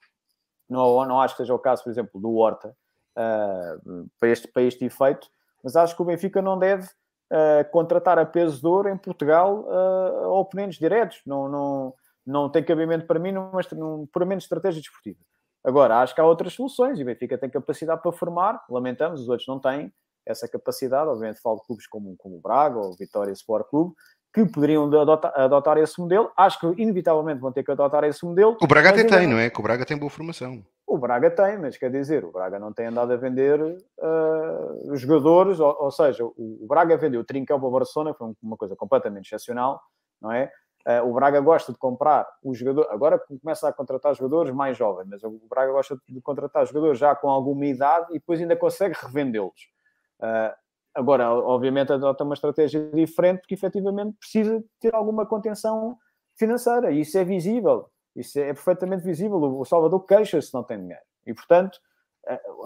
[0.69, 2.75] não, não acho que seja o caso, por exemplo, do Horta,
[3.17, 5.27] uh, para, este, para este efeito,
[5.68, 9.65] mas acho que o Benfica não deve uh, contratar a peso de ouro em Portugal
[9.68, 11.19] uh, oponentes diretos.
[11.26, 11.94] Não, não,
[12.26, 15.19] não tem cabimento para mim numa, num puramente estratégia desportiva.
[15.65, 19.27] Agora, acho que há outras soluções e o Benfica tem capacidade para formar, lamentamos, os
[19.27, 19.91] outros não têm
[20.26, 21.10] essa capacidade.
[21.10, 23.94] Obviamente, falo de clubes como, como o Braga ou o Vitória Sport Clube,
[24.34, 26.31] que poderiam adotar, adotar, esse modelo.
[26.38, 28.56] Acho que inevitavelmente vão ter que adotar esse modelo.
[28.61, 29.49] O Braga até tem, não é?
[29.49, 30.64] Que o Braga tem boa formação.
[30.97, 35.59] O Braga tem, mas quer dizer, o Braga não tem andado a vender uh, jogadores,
[35.59, 38.75] ou, ou, seja, o, o Braga vendeu o Trincão para o Barcelona, foi uma coisa
[38.75, 39.81] completamente excepcional,
[40.21, 40.51] não é?
[40.87, 45.07] Uh, o Braga gosta de comprar os jogadores, agora começa a contratar jogadores mais jovens,
[45.09, 48.95] mas o Braga gosta de contratar jogadores já com alguma idade e depois ainda consegue
[48.99, 49.69] revendê-los.
[50.19, 50.55] Uh,
[50.97, 55.95] Agora, obviamente, adota uma estratégia diferente porque efetivamente precisa ter alguma contenção
[56.35, 56.91] financeira.
[56.91, 57.87] E isso é visível.
[58.18, 59.38] Isso é perfeitamente visível.
[59.38, 61.03] O Salvador queixa-se não tem dinheiro.
[61.26, 61.80] E, portanto,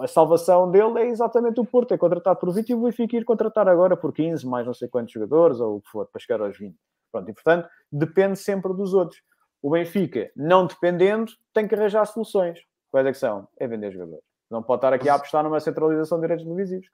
[0.00, 1.92] a salvação dele é exatamente o Porto.
[1.92, 4.88] É contratado por 20 e o Benfica ir contratar agora por 15, mais não sei
[4.88, 6.74] quantos jogadores, ou o que for, para chegar aos 20.
[7.12, 9.20] Pronto, e, portanto, depende sempre dos outros.
[9.60, 12.58] O Benfica, não dependendo, tem que arranjar soluções.
[12.90, 13.46] Quais é que são?
[13.58, 14.24] É vender jogadores.
[14.50, 16.88] Não pode estar aqui a apostar numa centralização de direitos televisivos.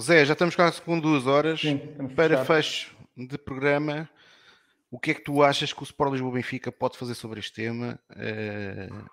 [0.00, 1.78] Zé, já estamos quase com duas horas Sim,
[2.16, 4.08] para fecho de programa.
[4.90, 7.52] O que é que tu achas que o Sport Lisboa Benfica pode fazer sobre este
[7.52, 9.10] tema, uh,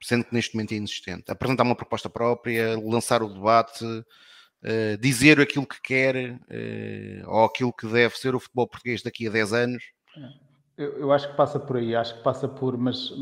[0.00, 1.32] sendo que neste momento é inexistente?
[1.32, 7.72] Apresentar uma proposta própria, lançar o debate, uh, dizer aquilo que quer uh, ou aquilo
[7.72, 9.84] que deve ser o futebol português daqui a 10 anos?
[10.76, 13.12] Eu, eu acho que passa por aí, acho que passa por, mas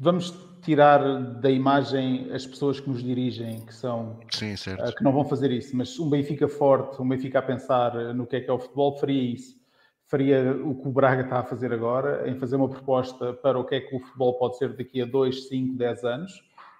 [0.00, 0.32] vamos
[0.62, 4.54] tirar da imagem as pessoas que nos dirigem, que são Sim,
[4.96, 8.36] que não vão fazer isso, mas um Benfica forte, um Benfica a pensar no que
[8.36, 9.61] é que é o futebol, faria isso.
[10.12, 13.64] Faria o que o Braga está a fazer agora, em fazer uma proposta para o
[13.64, 16.32] que é que o futebol pode ser daqui a 2, 5, 10 anos,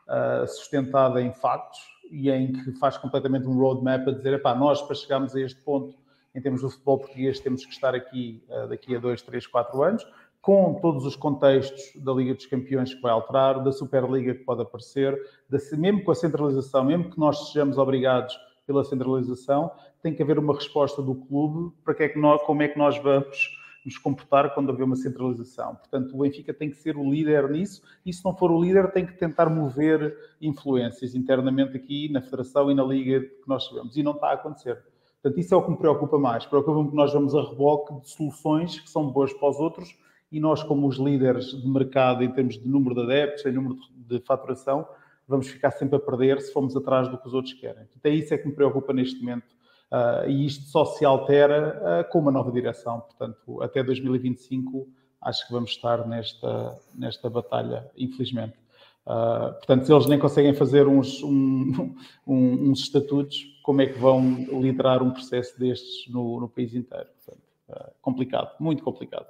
[0.07, 1.81] uh, sustentada em factos
[2.11, 5.59] e em que faz completamente um roadmap a dizer, epá, nós para chegarmos a este
[5.63, 5.97] ponto,
[6.35, 9.83] em termos do futebol português, temos que estar aqui uh, daqui a 2, 3, 4
[9.83, 10.07] anos,
[10.43, 14.61] com todos os contextos da Liga dos Campeões que vai alterar, da Superliga que pode
[14.61, 15.19] aparecer,
[15.49, 19.71] da, mesmo com a centralização, mesmo que nós sejamos obrigados pela centralização,
[20.03, 22.79] tem que haver uma resposta do clube para que é que nós, como é que
[22.79, 25.75] nós vamos nos comportar quando haver uma centralização.
[25.75, 28.93] Portanto, o Benfica tem que ser o líder nisso e, se não for o líder,
[28.93, 33.97] tem que tentar mover influências internamente aqui na Federação e na Liga que nós sabemos.
[33.97, 34.83] E não está a acontecer.
[35.21, 36.47] Portanto, isso é o que me preocupa mais.
[36.47, 39.97] Preocupa-me que nós vamos a reboque de soluções que são boas para os outros
[40.31, 43.77] e nós, como os líderes de mercado em termos de número de adeptos, em número
[43.95, 44.87] de faturação,
[45.29, 47.85] vamos ficar sempre a perder se formos atrás do que os outros querem.
[47.97, 49.47] Então, é isso é que me preocupa neste momento.
[49.93, 53.01] Uh, e isto só se altera uh, com uma nova direção.
[53.01, 54.89] Portanto, até 2025,
[55.21, 58.57] acho que vamos estar nesta, nesta batalha, infelizmente.
[59.05, 61.95] Uh, portanto, se eles nem conseguem fazer uns, um,
[62.27, 64.23] um, uns estatutos, como é que vão
[64.63, 67.09] liderar um processo destes no, no país inteiro?
[67.19, 69.27] Portanto, complicado, muito complicado.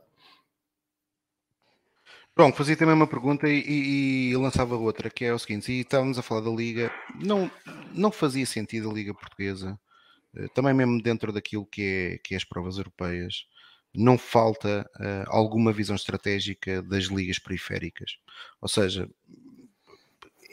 [2.35, 5.81] Pronto, fazia também uma pergunta e, e, e, lançava outra, que é o seguinte, e
[5.81, 6.91] estávamos a falar da Liga,
[7.21, 7.51] não,
[7.93, 9.79] não fazia sentido a Liga Portuguesa,
[10.55, 13.47] também mesmo dentro daquilo que é, que é as provas europeias,
[13.95, 18.17] não falta uh, alguma visão estratégica das ligas periféricas.
[18.61, 19.09] Ou seja,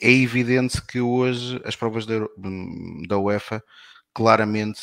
[0.01, 2.15] é evidente que hoje as provas da,
[3.07, 3.64] da UEFA
[4.14, 4.81] claramente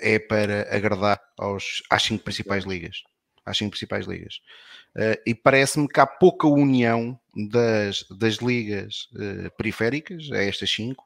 [0.00, 3.02] é para agradar aos, às cinco principais ligas
[3.46, 4.40] às cinco principais ligas.
[4.96, 11.05] Uh, e parece-me que há pouca união das, das ligas uh, periféricas, a estas cinco,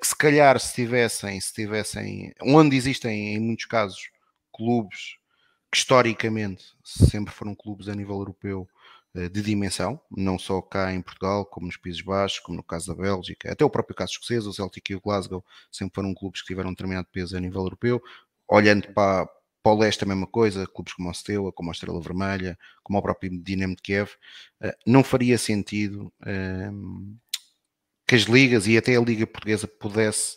[0.00, 4.10] que se calhar se tivessem, se tivessem, onde existem em muitos casos
[4.52, 5.16] clubes
[5.70, 8.68] que historicamente sempre foram clubes a nível europeu
[9.32, 13.02] de dimensão, não só cá em Portugal, como nos Países Baixos, como no caso da
[13.02, 15.42] Bélgica, até o próprio caso escocês, o Celtic e o Glasgow
[15.72, 18.02] sempre foram clubes que tiveram um determinado peso a nível europeu,
[18.46, 19.26] olhando para,
[19.62, 22.98] para o leste a mesma coisa, clubes como o Steaua, como a Estrela Vermelha, como
[22.98, 24.10] o próprio Dinamo de Kiev,
[24.60, 27.16] eh, não faria sentido ehm,
[28.06, 30.36] que as ligas e até a Liga Portuguesa pudesse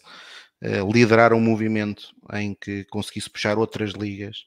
[0.61, 4.45] eh, liderar um movimento em que conseguisse puxar outras ligas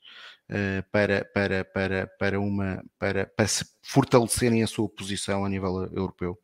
[0.49, 5.85] eh, para, para, para, para, uma, para, para se fortalecerem a sua posição a nível
[5.93, 6.39] europeu?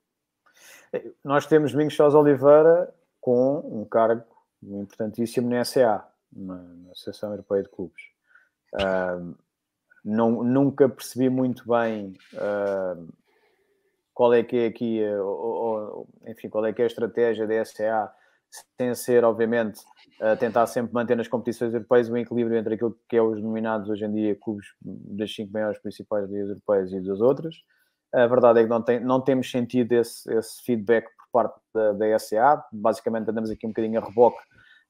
[1.23, 4.25] Nós temos Domingos Sousa Oliveira com um cargo
[4.63, 8.03] importantíssimo na SA, na Associação Europeia de Clubes.
[8.75, 9.37] Uh,
[10.03, 13.09] não, nunca percebi muito bem uh,
[14.19, 17.65] qual é que é aqui, uh, ou, enfim, qual é que é a estratégia da
[17.65, 18.13] SA,
[18.77, 19.81] sem ser, obviamente,
[20.41, 24.05] tentar sempre manter nas competições europeias o equilíbrio entre aquilo que é os nominados hoje
[24.05, 27.55] em dia clubes das cinco maiores principais ligas europeias e das outras.
[28.13, 31.93] A verdade é que não, tem, não temos sentido esse, esse feedback por parte da,
[31.93, 32.65] da SA.
[32.73, 34.43] Basicamente, andamos aqui um bocadinho a reboque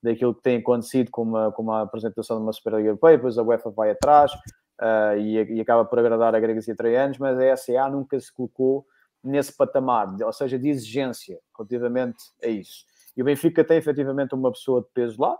[0.02, 3.42] daquilo que tem acontecido com uma, com uma apresentação de uma Superliga Europeia, depois a
[3.42, 4.32] UEFA vai atrás
[4.80, 8.32] uh, e, e, acaba por agradar a gregos e traianos, mas a SA nunca se
[8.32, 8.86] colocou
[9.22, 12.84] nesse patamar, ou seja, de exigência relativamente a isso.
[13.16, 15.36] E o Benfica tem efetivamente uma pessoa de peso lá,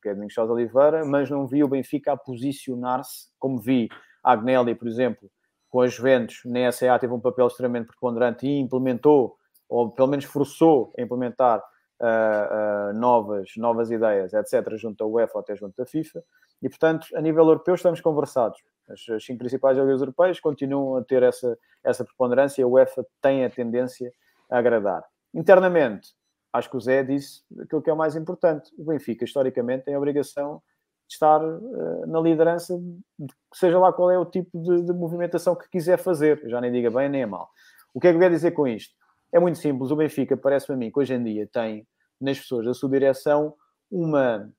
[0.00, 3.88] que é Domingos Sousa Oliveira, mas não vi o Benfica a posicionar-se, como vi
[4.22, 5.30] a Agnelli, por exemplo,
[5.68, 9.36] com a Juventus, na SA teve um papel extremamente preponderante e implementou,
[9.68, 15.32] ou pelo menos forçou a implementar uh, uh, novas, novas ideias, etc., junto à UEFA
[15.34, 16.22] ou até junto à FIFA.
[16.60, 18.58] E, portanto, a nível europeu estamos conversados.
[18.88, 23.06] As, as cinco principais ligas europeias continuam a ter essa, essa preponderância e a UEFA
[23.20, 24.12] tem a tendência
[24.50, 25.04] a agradar.
[25.34, 26.10] Internamente,
[26.52, 28.70] acho que o Zé disse aquilo que é o mais importante.
[28.76, 30.62] O Benfica, historicamente, tem a obrigação
[31.08, 32.78] de estar uh, na liderança,
[33.18, 36.40] de, seja lá qual é o tipo de, de, movimentação que quiser fazer.
[36.42, 37.50] Eu já nem diga bem nem é mal.
[37.94, 38.94] O que é que eu quero dizer com isto?
[39.32, 39.90] É muito simples.
[39.90, 41.86] O Benfica, parece-me a mim, que hoje em dia tem
[42.20, 43.54] nas pessoas da sua direção
[43.90, 44.50] uma,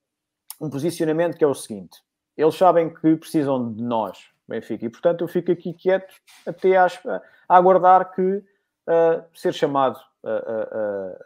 [0.59, 1.99] um posicionamento que é o seguinte:
[2.37, 6.13] eles sabem que precisam de nós, Benfica, e portanto eu fico aqui quieto
[6.45, 6.87] até a,
[7.47, 9.99] a aguardar que uh, ser chamado,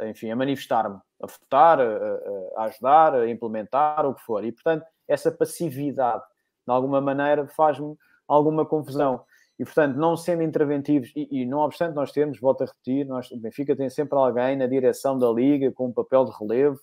[0.09, 4.43] enfim, a manifestar-me, a votar, a ajudar, a implementar, o que for.
[4.43, 6.23] E portanto, essa passividade,
[6.67, 7.95] de alguma maneira, faz-me
[8.27, 9.23] alguma confusão.
[9.59, 13.31] E, portanto, não sendo interventivos, e, e, não obstante nós temos, volto a repetir, nós,
[13.31, 16.79] o Benfica tem sempre alguém na direção da Liga com um papel de relevo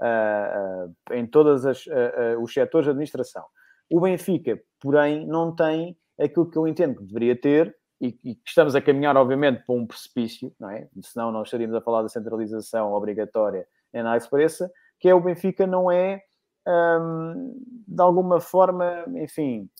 [0.00, 3.44] uh, uh, em todos uh, os setores de administração.
[3.90, 8.74] O Benfica, porém, não tem aquilo que eu entendo que deveria ter, e, e estamos
[8.74, 10.88] a caminhar, obviamente, para um precipício, não é?
[11.02, 15.90] Senão nós estaríamos a falar da centralização obrigatória na Expressa, que é o Benfica não
[15.90, 16.20] é,
[16.68, 17.58] um,
[17.88, 19.70] de alguma forma, enfim,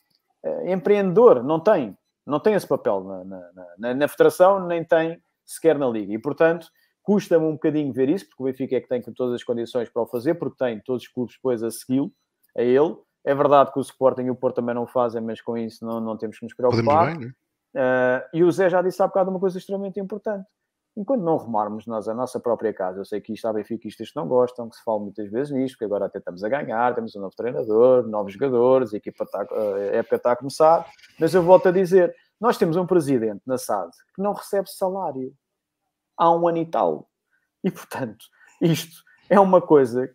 [0.67, 1.97] empreendedor, não tem
[2.27, 6.13] não tem esse papel na, na, na, na federação, nem tem sequer na liga.
[6.13, 6.67] E, portanto,
[7.01, 10.03] custa-me um bocadinho ver isso, porque o Benfica é que tem todas as condições para
[10.03, 12.13] o fazer, porque tem todos os clubes depois a segui-lo,
[12.57, 12.97] a ele.
[13.27, 16.01] É verdade que o Sporting e o Porto também não fazem, mas com isso não,
[16.01, 17.19] não temos que nos preocupar.
[17.19, 18.23] Bem, né?
[18.23, 20.47] uh, e o Zé já disse há bocado uma coisa extremamente importante
[20.97, 24.17] enquanto não arrumarmos nós a nossa própria casa, eu sei que isto há benfiquistas que
[24.17, 27.15] não gostam, que se fala muitas vezes nisto, porque agora até estamos a ganhar, temos
[27.15, 30.91] um novo treinador, novos jogadores, a equipa está, a época está a começar,
[31.21, 35.35] mas eu volto a dizer, nós temos um presidente na SAD que não recebe salário
[36.17, 37.11] há um ano e tal.
[37.63, 38.25] E, portanto,
[38.63, 40.11] isto é uma coisa,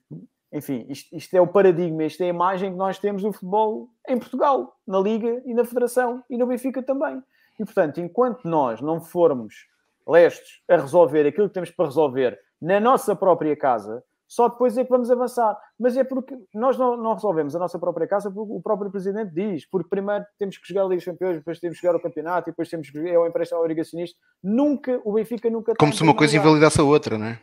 [0.51, 3.89] enfim, isto, isto é o paradigma, isto é a imagem que nós temos do futebol
[4.07, 7.21] em Portugal, na Liga e na Federação, e no Benfica também.
[7.59, 9.67] E, portanto, enquanto nós não formos
[10.07, 14.83] lestes a resolver aquilo que temos para resolver na nossa própria casa, só depois é
[14.85, 15.57] que vamos avançar.
[15.77, 19.33] Mas é porque nós não, não resolvemos a nossa própria casa, porque o próprio Presidente
[19.33, 22.01] diz, porque primeiro temos que jogar a Liga dos Campeões, depois temos que jogar o
[22.01, 24.17] campeonato, e depois temos que é o empréstimo obrigacionista.
[24.41, 25.75] Nunca, o Benfica nunca...
[25.75, 27.39] Como se uma coisa invalidasse a outra, não é?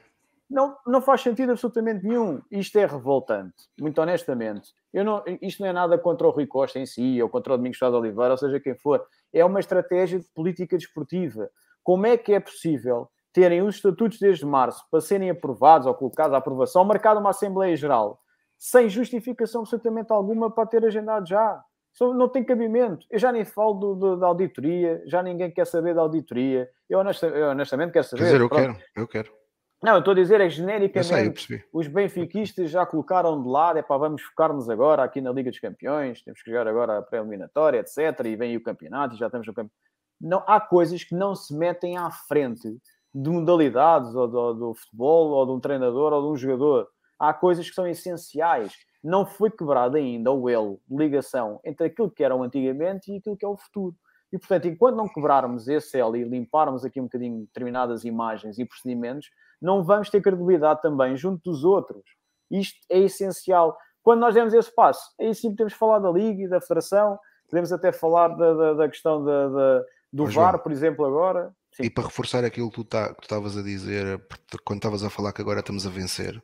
[0.51, 2.41] Não, não faz sentido absolutamente nenhum.
[2.51, 4.73] Isto é revoltante, muito honestamente.
[4.93, 7.57] Eu não, isto não é nada contra o Rui Costa em si, ou contra o
[7.57, 9.05] Domingos Estado de Oliveira, ou seja, quem for.
[9.33, 11.51] É uma estratégia de política desportiva.
[11.83, 16.35] Como é que é possível terem os estatutos desde março para serem aprovados ou colocados
[16.35, 18.19] à aprovação, marcada uma Assembleia Geral,
[18.57, 21.63] sem justificação absolutamente alguma para ter agendado já?
[22.01, 23.05] Não tem cabimento.
[23.11, 26.69] Eu já nem falo do, do, da auditoria, já ninguém quer saber da auditoria.
[26.89, 28.23] Eu, honestamente, eu honestamente quero saber.
[28.23, 29.38] Quer dizer, eu quero, eu quero.
[29.83, 33.83] Não, eu estou a dizer é genericamente sei, os benfiquistas já colocaram de lado, é
[33.83, 37.79] para vamos focar-nos agora aqui na Liga dos Campeões, temos que jogar agora a pré-eliminatória,
[37.79, 38.27] etc.
[38.27, 39.77] E vem o campeonato e já estamos no campeonato.
[40.21, 42.77] Não, há coisas que não se metem à frente
[43.15, 46.89] de modalidades, ou do, do, futebol, ou de um treinador, ou de um jogador.
[47.19, 48.73] Há coisas que são essenciais.
[49.03, 53.37] Não foi quebrado ainda o elo de ligação entre aquilo que eram antigamente e aquilo
[53.37, 53.95] que é o futuro.
[54.33, 58.65] E, portanto, enquanto não quebrarmos esse elo e limparmos aqui um bocadinho determinadas imagens e
[58.65, 59.29] procedimentos,
[59.61, 62.03] não vamos ter credibilidade também junto dos outros.
[62.51, 63.77] Isto é essencial.
[64.03, 67.19] Quando nós demos esse passo, aí sim podemos falar da Liga e da Federação,
[67.49, 71.55] podemos até falar da, da, da questão da, da do Mas, VAR, por exemplo, agora.
[71.73, 71.85] Sim.
[71.85, 74.21] E para reforçar aquilo que tu tá, estavas a dizer,
[74.65, 76.43] quando estavas a falar que agora estamos a vencer,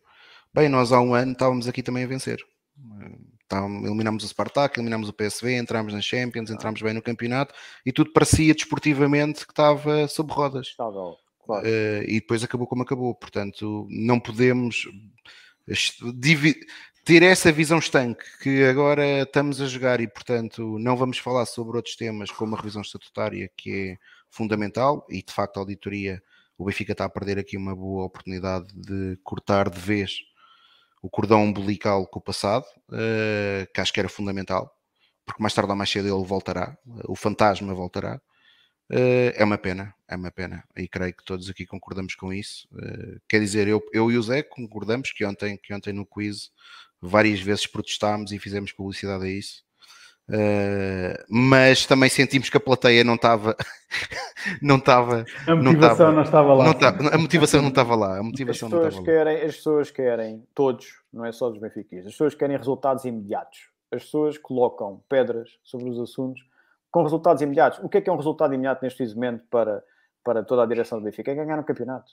[0.52, 2.38] bem, nós há um ano estávamos aqui também a vencer.
[3.46, 7.54] Então, eliminámos o Spartak, eliminámos o PSV, entramos na Champions, entramos bem no campeonato
[7.84, 10.68] e tudo parecia desportivamente que estava sob rodas.
[10.68, 11.66] Estava, claro.
[11.66, 13.14] uh, e depois acabou como acabou.
[13.14, 14.86] Portanto, não podemos
[17.04, 21.76] ter essa visão estanque que agora estamos a jogar e, portanto, não vamos falar sobre
[21.76, 23.98] outros temas como a revisão estatutária, que é
[24.30, 26.22] fundamental e, de facto, a auditoria.
[26.56, 30.20] O Benfica está a perder aqui uma boa oportunidade de cortar de vez
[31.02, 34.74] o cordão umbilical com o passado, uh, que acho que era fundamental,
[35.26, 38.18] porque mais tarde ou mais cedo ele voltará, o fantasma voltará.
[38.90, 42.68] Uh, é uma pena, é uma pena, e creio que todos aqui concordamos com isso.
[42.72, 46.50] Uh, quer dizer, eu, eu e o Zé concordamos que ontem, que ontem no quiz
[47.00, 49.64] várias vezes protestámos e fizemos publicidade a isso.
[50.26, 53.54] Uh, mas também sentimos que a plateia não estava
[54.62, 58.68] não estava a motivação não estava, lá não a motivação não estava lá a motivação
[58.68, 59.44] as pessoas não estava querem lá.
[59.44, 64.04] as pessoas querem todos não é só dos benfiquistas as pessoas querem resultados imediatos as
[64.04, 66.40] pessoas colocam pedras sobre os assuntos
[66.94, 69.82] com resultados imediatos o que é que é um resultado imediato neste momento para
[70.24, 72.12] para toda a direção do Benfica é ganhar um campeonato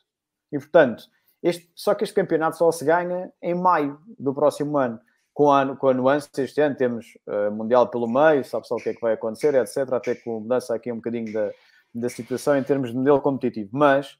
[0.51, 1.03] e portanto
[1.43, 4.99] este, só que este campeonato só se ganha em maio do próximo ano
[5.33, 8.79] com a, com a nuance este ano temos uh, Mundial pelo meio, sabe só o
[8.79, 9.93] que é que vai acontecer, etc.
[9.93, 11.51] Até com mudança aqui um bocadinho da,
[11.93, 13.69] da situação em termos de modelo competitivo.
[13.71, 14.17] Mas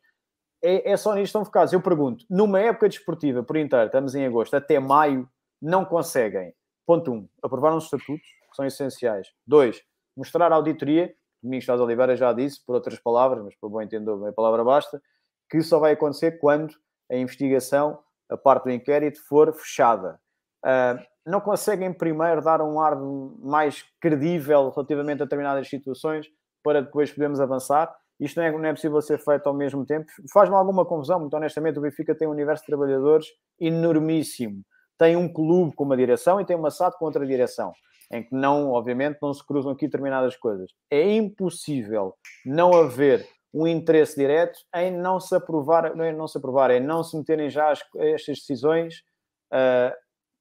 [0.63, 1.73] é, é só nisto estão focados.
[1.73, 5.29] Eu pergunto, numa época desportiva, por inteiro, estamos em agosto, até maio,
[5.61, 6.53] não conseguem,
[6.85, 9.27] ponto um, aprovar uns estatutos, que são essenciais.
[9.45, 9.81] Dois,
[10.15, 11.13] mostrar a auditoria,
[11.43, 14.63] o Ministro de Oliveira já disse, por outras palavras, mas para bom entender, a palavra
[14.63, 15.01] basta,
[15.49, 16.73] que só vai acontecer quando
[17.11, 20.19] a investigação, a parte do inquérito, for fechada.
[20.63, 26.27] Uh, não conseguem primeiro dar um ar mais credível relativamente a determinadas situações
[26.63, 27.93] para depois podermos avançar.
[28.19, 30.05] Isto não é, não é possível ser feito ao mesmo tempo.
[30.31, 31.79] Faz-me alguma confusão, muito honestamente.
[31.79, 33.27] O Benfica tem um universo de trabalhadores
[33.59, 34.63] enormíssimo.
[34.97, 37.73] Tem um clube com uma direção e tem uma SAD com outra direção,
[38.11, 40.71] em que não, obviamente, não se cruzam aqui determinadas coisas.
[40.89, 42.15] É impossível
[42.45, 46.79] não haver um interesse direto em não se aprovar, não é não se aprovar, é
[46.79, 49.03] não se meterem já as, estas decisões
[49.51, 49.93] uh,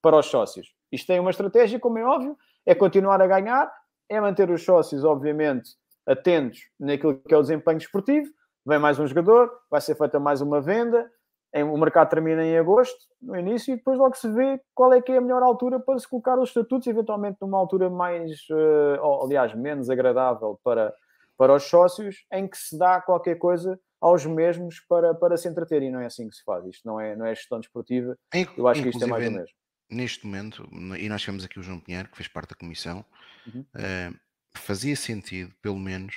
[0.02, 0.72] para os sócios.
[0.92, 2.36] Isto tem uma estratégia, como é óbvio,
[2.66, 3.72] é continuar a ganhar,
[4.09, 5.70] é manter os sócios, obviamente,
[6.06, 8.30] atentos naquilo que é o desempenho esportivo.
[8.66, 11.10] Vem mais um jogador, vai ser feita mais uma venda,
[11.55, 15.12] o mercado termina em agosto, no início, e depois logo se vê qual é que
[15.12, 19.24] é a melhor altura para se colocar os estatutos, eventualmente numa altura mais, uh, ou,
[19.24, 20.94] aliás, menos agradável para,
[21.36, 25.82] para os sócios, em que se dá qualquer coisa aos mesmos para, para se entreter,
[25.82, 26.64] e não é assim que se faz.
[26.66, 28.16] Isto não é, não é gestão desportiva,
[28.56, 29.60] eu acho que isto é mais ou mesmo
[29.90, 30.68] neste momento,
[30.98, 33.05] e nós temos aqui o João Pinheiro, que fez parte da comissão,
[33.47, 33.60] uhum.
[33.60, 34.18] uh,
[34.56, 36.14] fazia sentido, pelo menos,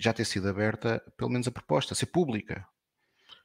[0.00, 2.66] já ter sido aberta, pelo menos a proposta, ser pública.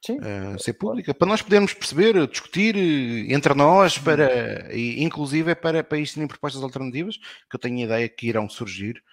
[0.06, 5.52] Sim, uh, ser pública, para nós podermos perceber, discutir eh, entre nós, para, e, inclusive
[5.52, 9.04] é para, para isto em propostas alternativas, que eu tenho a ideia que irão surgir,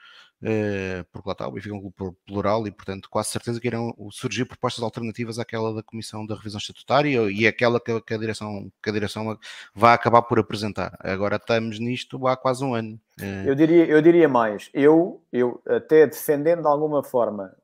[0.42, 3.66] Uh, porque lá está, o Benfica é um clube plural e, portanto, quase certeza que
[3.66, 8.18] irão surgir propostas alternativas àquela da Comissão da Revisão Estatutária e aquela que, que, a,
[8.18, 9.38] direção, que a direção
[9.74, 10.96] vai acabar por apresentar.
[11.00, 13.00] Agora estamos nisto há quase um ano.
[13.18, 13.48] Uh...
[13.48, 17.56] Eu, diria, eu diria mais, eu, eu até defendendo de alguma forma,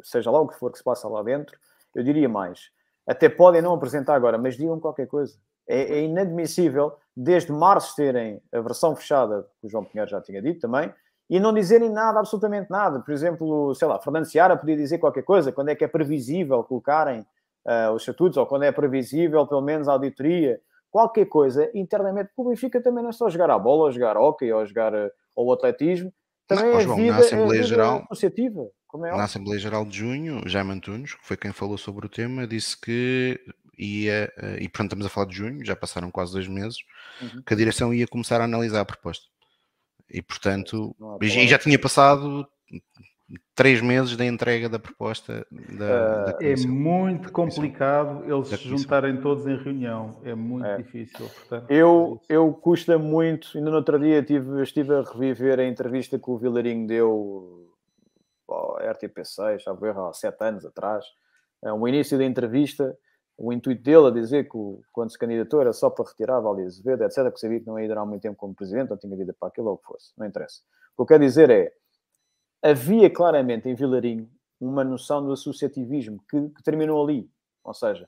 [0.00, 1.58] seja lá o que for que se passa lá dentro,
[1.94, 2.70] eu diria mais.
[3.06, 5.36] até podem não apresentar agora, mas digam qualquer coisa.
[5.68, 10.40] É, é inadmissível, desde março, terem a versão fechada, que o João Pinheiro já tinha
[10.40, 10.92] dito também,
[11.28, 13.00] e não dizerem nada, absolutamente nada.
[13.00, 16.62] Por exemplo, sei lá, Fernando Seara podia dizer qualquer coisa, quando é que é previsível
[16.64, 17.20] colocarem
[17.66, 20.60] uh, os estatutos, ou quando é previsível, pelo menos, a auditoria,
[20.90, 24.52] qualquer coisa, internamente, o Benfica também não é só jogar a bola, ou jogar hockey,
[24.52, 26.12] ou jogar uh, ou atletismo,
[26.48, 28.68] também não, é, João, vida, na Assembleia é Geral, associativa.
[28.90, 32.08] Como é na Assembleia Geral de Junho, Jaime Antunes, que foi quem falou sobre o
[32.08, 33.40] tema, disse que
[33.78, 36.78] ia, uh, e portanto estamos a falar de junho, já passaram quase dois meses,
[37.22, 37.42] uhum.
[37.42, 39.26] que a direção ia começar a analisar a proposta.
[40.10, 42.44] E portanto, e já tinha passado
[43.54, 49.46] três meses da entrega da proposta da, da É muito complicado eles se juntarem todos
[49.46, 50.16] em reunião.
[50.24, 50.78] É muito é.
[50.78, 51.28] difícil.
[51.28, 53.56] Portanto, eu, é eu custa muito.
[53.56, 57.69] Ainda no outro dia tive, estive a reviver a entrevista que o Vilarinho deu
[58.54, 61.04] RTP6, já erro, há sete anos atrás.
[61.62, 62.96] É um início da entrevista
[63.42, 64.58] o intuito dele a dizer que
[64.92, 67.88] quando se candidatou era só para retirar Valdir Azevedo, etc., porque sabia que não ia
[67.88, 70.26] durar muito tempo como presidente, ou tinha vida para aquilo ou o que fosse, não
[70.26, 70.60] interessa.
[70.92, 71.72] O que eu quero dizer é,
[72.62, 77.30] havia claramente em Vilarinho uma noção do associativismo que, que terminou ali,
[77.64, 78.06] ou seja,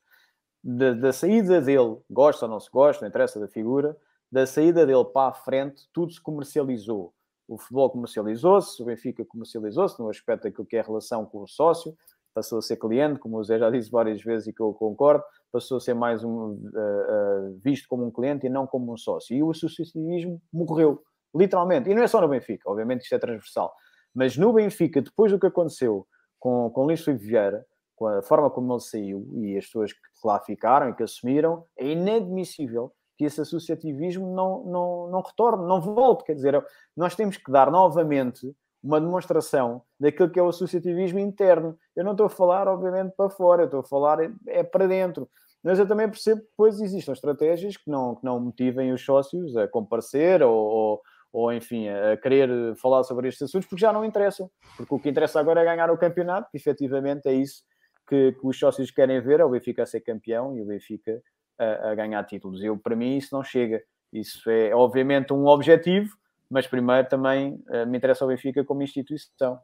[0.62, 3.96] da, da, saída dele, gosta ou não se gosta, não interessa da figura,
[4.30, 7.14] da saída dele para a frente, tudo se comercializou.
[7.52, 11.46] O futebol comercializou-se, o Benfica comercializou-se no aspecto daquilo que é a relação com o
[11.46, 11.94] sócio,
[12.32, 15.22] passou a ser cliente, como o Zé já disse várias vezes e que eu concordo,
[15.52, 18.96] passou a ser mais um, uh, uh, visto como um cliente e não como um
[18.96, 19.36] sócio.
[19.36, 21.02] E o associativismo morreu,
[21.34, 21.90] literalmente.
[21.90, 23.70] E não é só no Benfica, obviamente isto é transversal.
[24.14, 26.06] Mas no Benfica, depois do que aconteceu
[26.40, 30.00] com, com Luís Filipe Vieira, com a forma como ele saiu e as pessoas que
[30.24, 35.80] lá ficaram e que assumiram, é inadmissível que esse associativismo não, não, não retorne, não
[35.80, 36.24] volte.
[36.24, 36.64] Quer dizer,
[36.96, 41.78] nós temos que dar novamente uma demonstração daquilo que é o associativismo interno.
[41.94, 44.88] Eu não estou a falar, obviamente, para fora, eu estou a falar é, é para
[44.88, 45.28] dentro.
[45.62, 49.56] Mas eu também percebo que depois existam estratégias que não, que não motivem os sócios
[49.56, 51.00] a comparecer ou, ou,
[51.32, 54.50] ou, enfim, a querer falar sobre estes assuntos, porque já não interessam.
[54.76, 57.62] Porque o que interessa agora é ganhar o campeonato, que efetivamente é isso
[58.08, 61.22] que, que os sócios querem ver, é o Benfica ser campeão e o Benfica
[61.58, 62.62] a, a ganhar títulos.
[62.62, 63.82] Eu, para mim, isso não chega.
[64.12, 66.16] Isso é, obviamente, um objetivo,
[66.50, 69.58] mas primeiro também uh, me interessa o Benfica como instituição.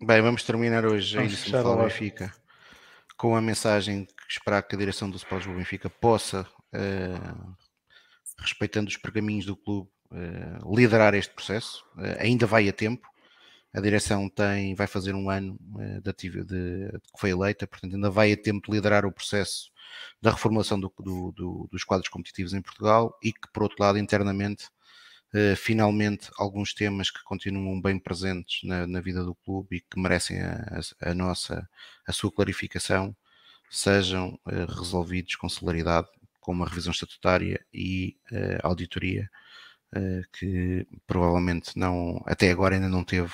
[0.00, 2.32] Bem, vamos terminar hoje vamos ainda sobre falar Benfica
[3.16, 7.56] com a mensagem que esperar que a direção do Sport Benfica possa, uh,
[8.38, 11.84] respeitando os pergaminhos do clube, uh, liderar este processo.
[12.18, 13.08] ainda vai a tempo.
[13.78, 15.56] A direção tem, vai fazer um ano
[16.02, 19.70] de, de, de, que foi eleita, portanto ainda vai a tempo de liderar o processo
[20.20, 23.96] da reformulação do, do, do, dos quadros competitivos em Portugal e que, por outro lado,
[23.96, 24.66] internamente
[25.32, 30.00] uh, finalmente alguns temas que continuam bem presentes na, na vida do clube e que
[30.00, 31.68] merecem a, a, nossa,
[32.04, 33.14] a sua clarificação,
[33.70, 36.08] sejam uh, resolvidos com celeridade,
[36.40, 39.30] como a revisão estatutária e uh, auditoria,
[40.38, 43.32] que provavelmente não, até agora ainda não teve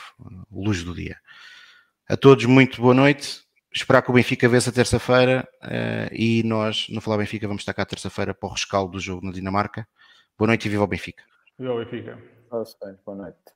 [0.50, 1.16] luz do dia.
[2.08, 3.42] A todos, muito boa noite.
[3.72, 5.48] Esperar que o Benfica vença terça-feira
[6.12, 9.32] e nós, no Falar Benfica, vamos estar cá terça-feira para o rescaldo do jogo na
[9.32, 9.88] Dinamarca.
[10.38, 11.24] Boa noite e viva o Benfica.
[11.58, 12.18] Viva o Benfica.
[12.50, 13.53] Boa noite.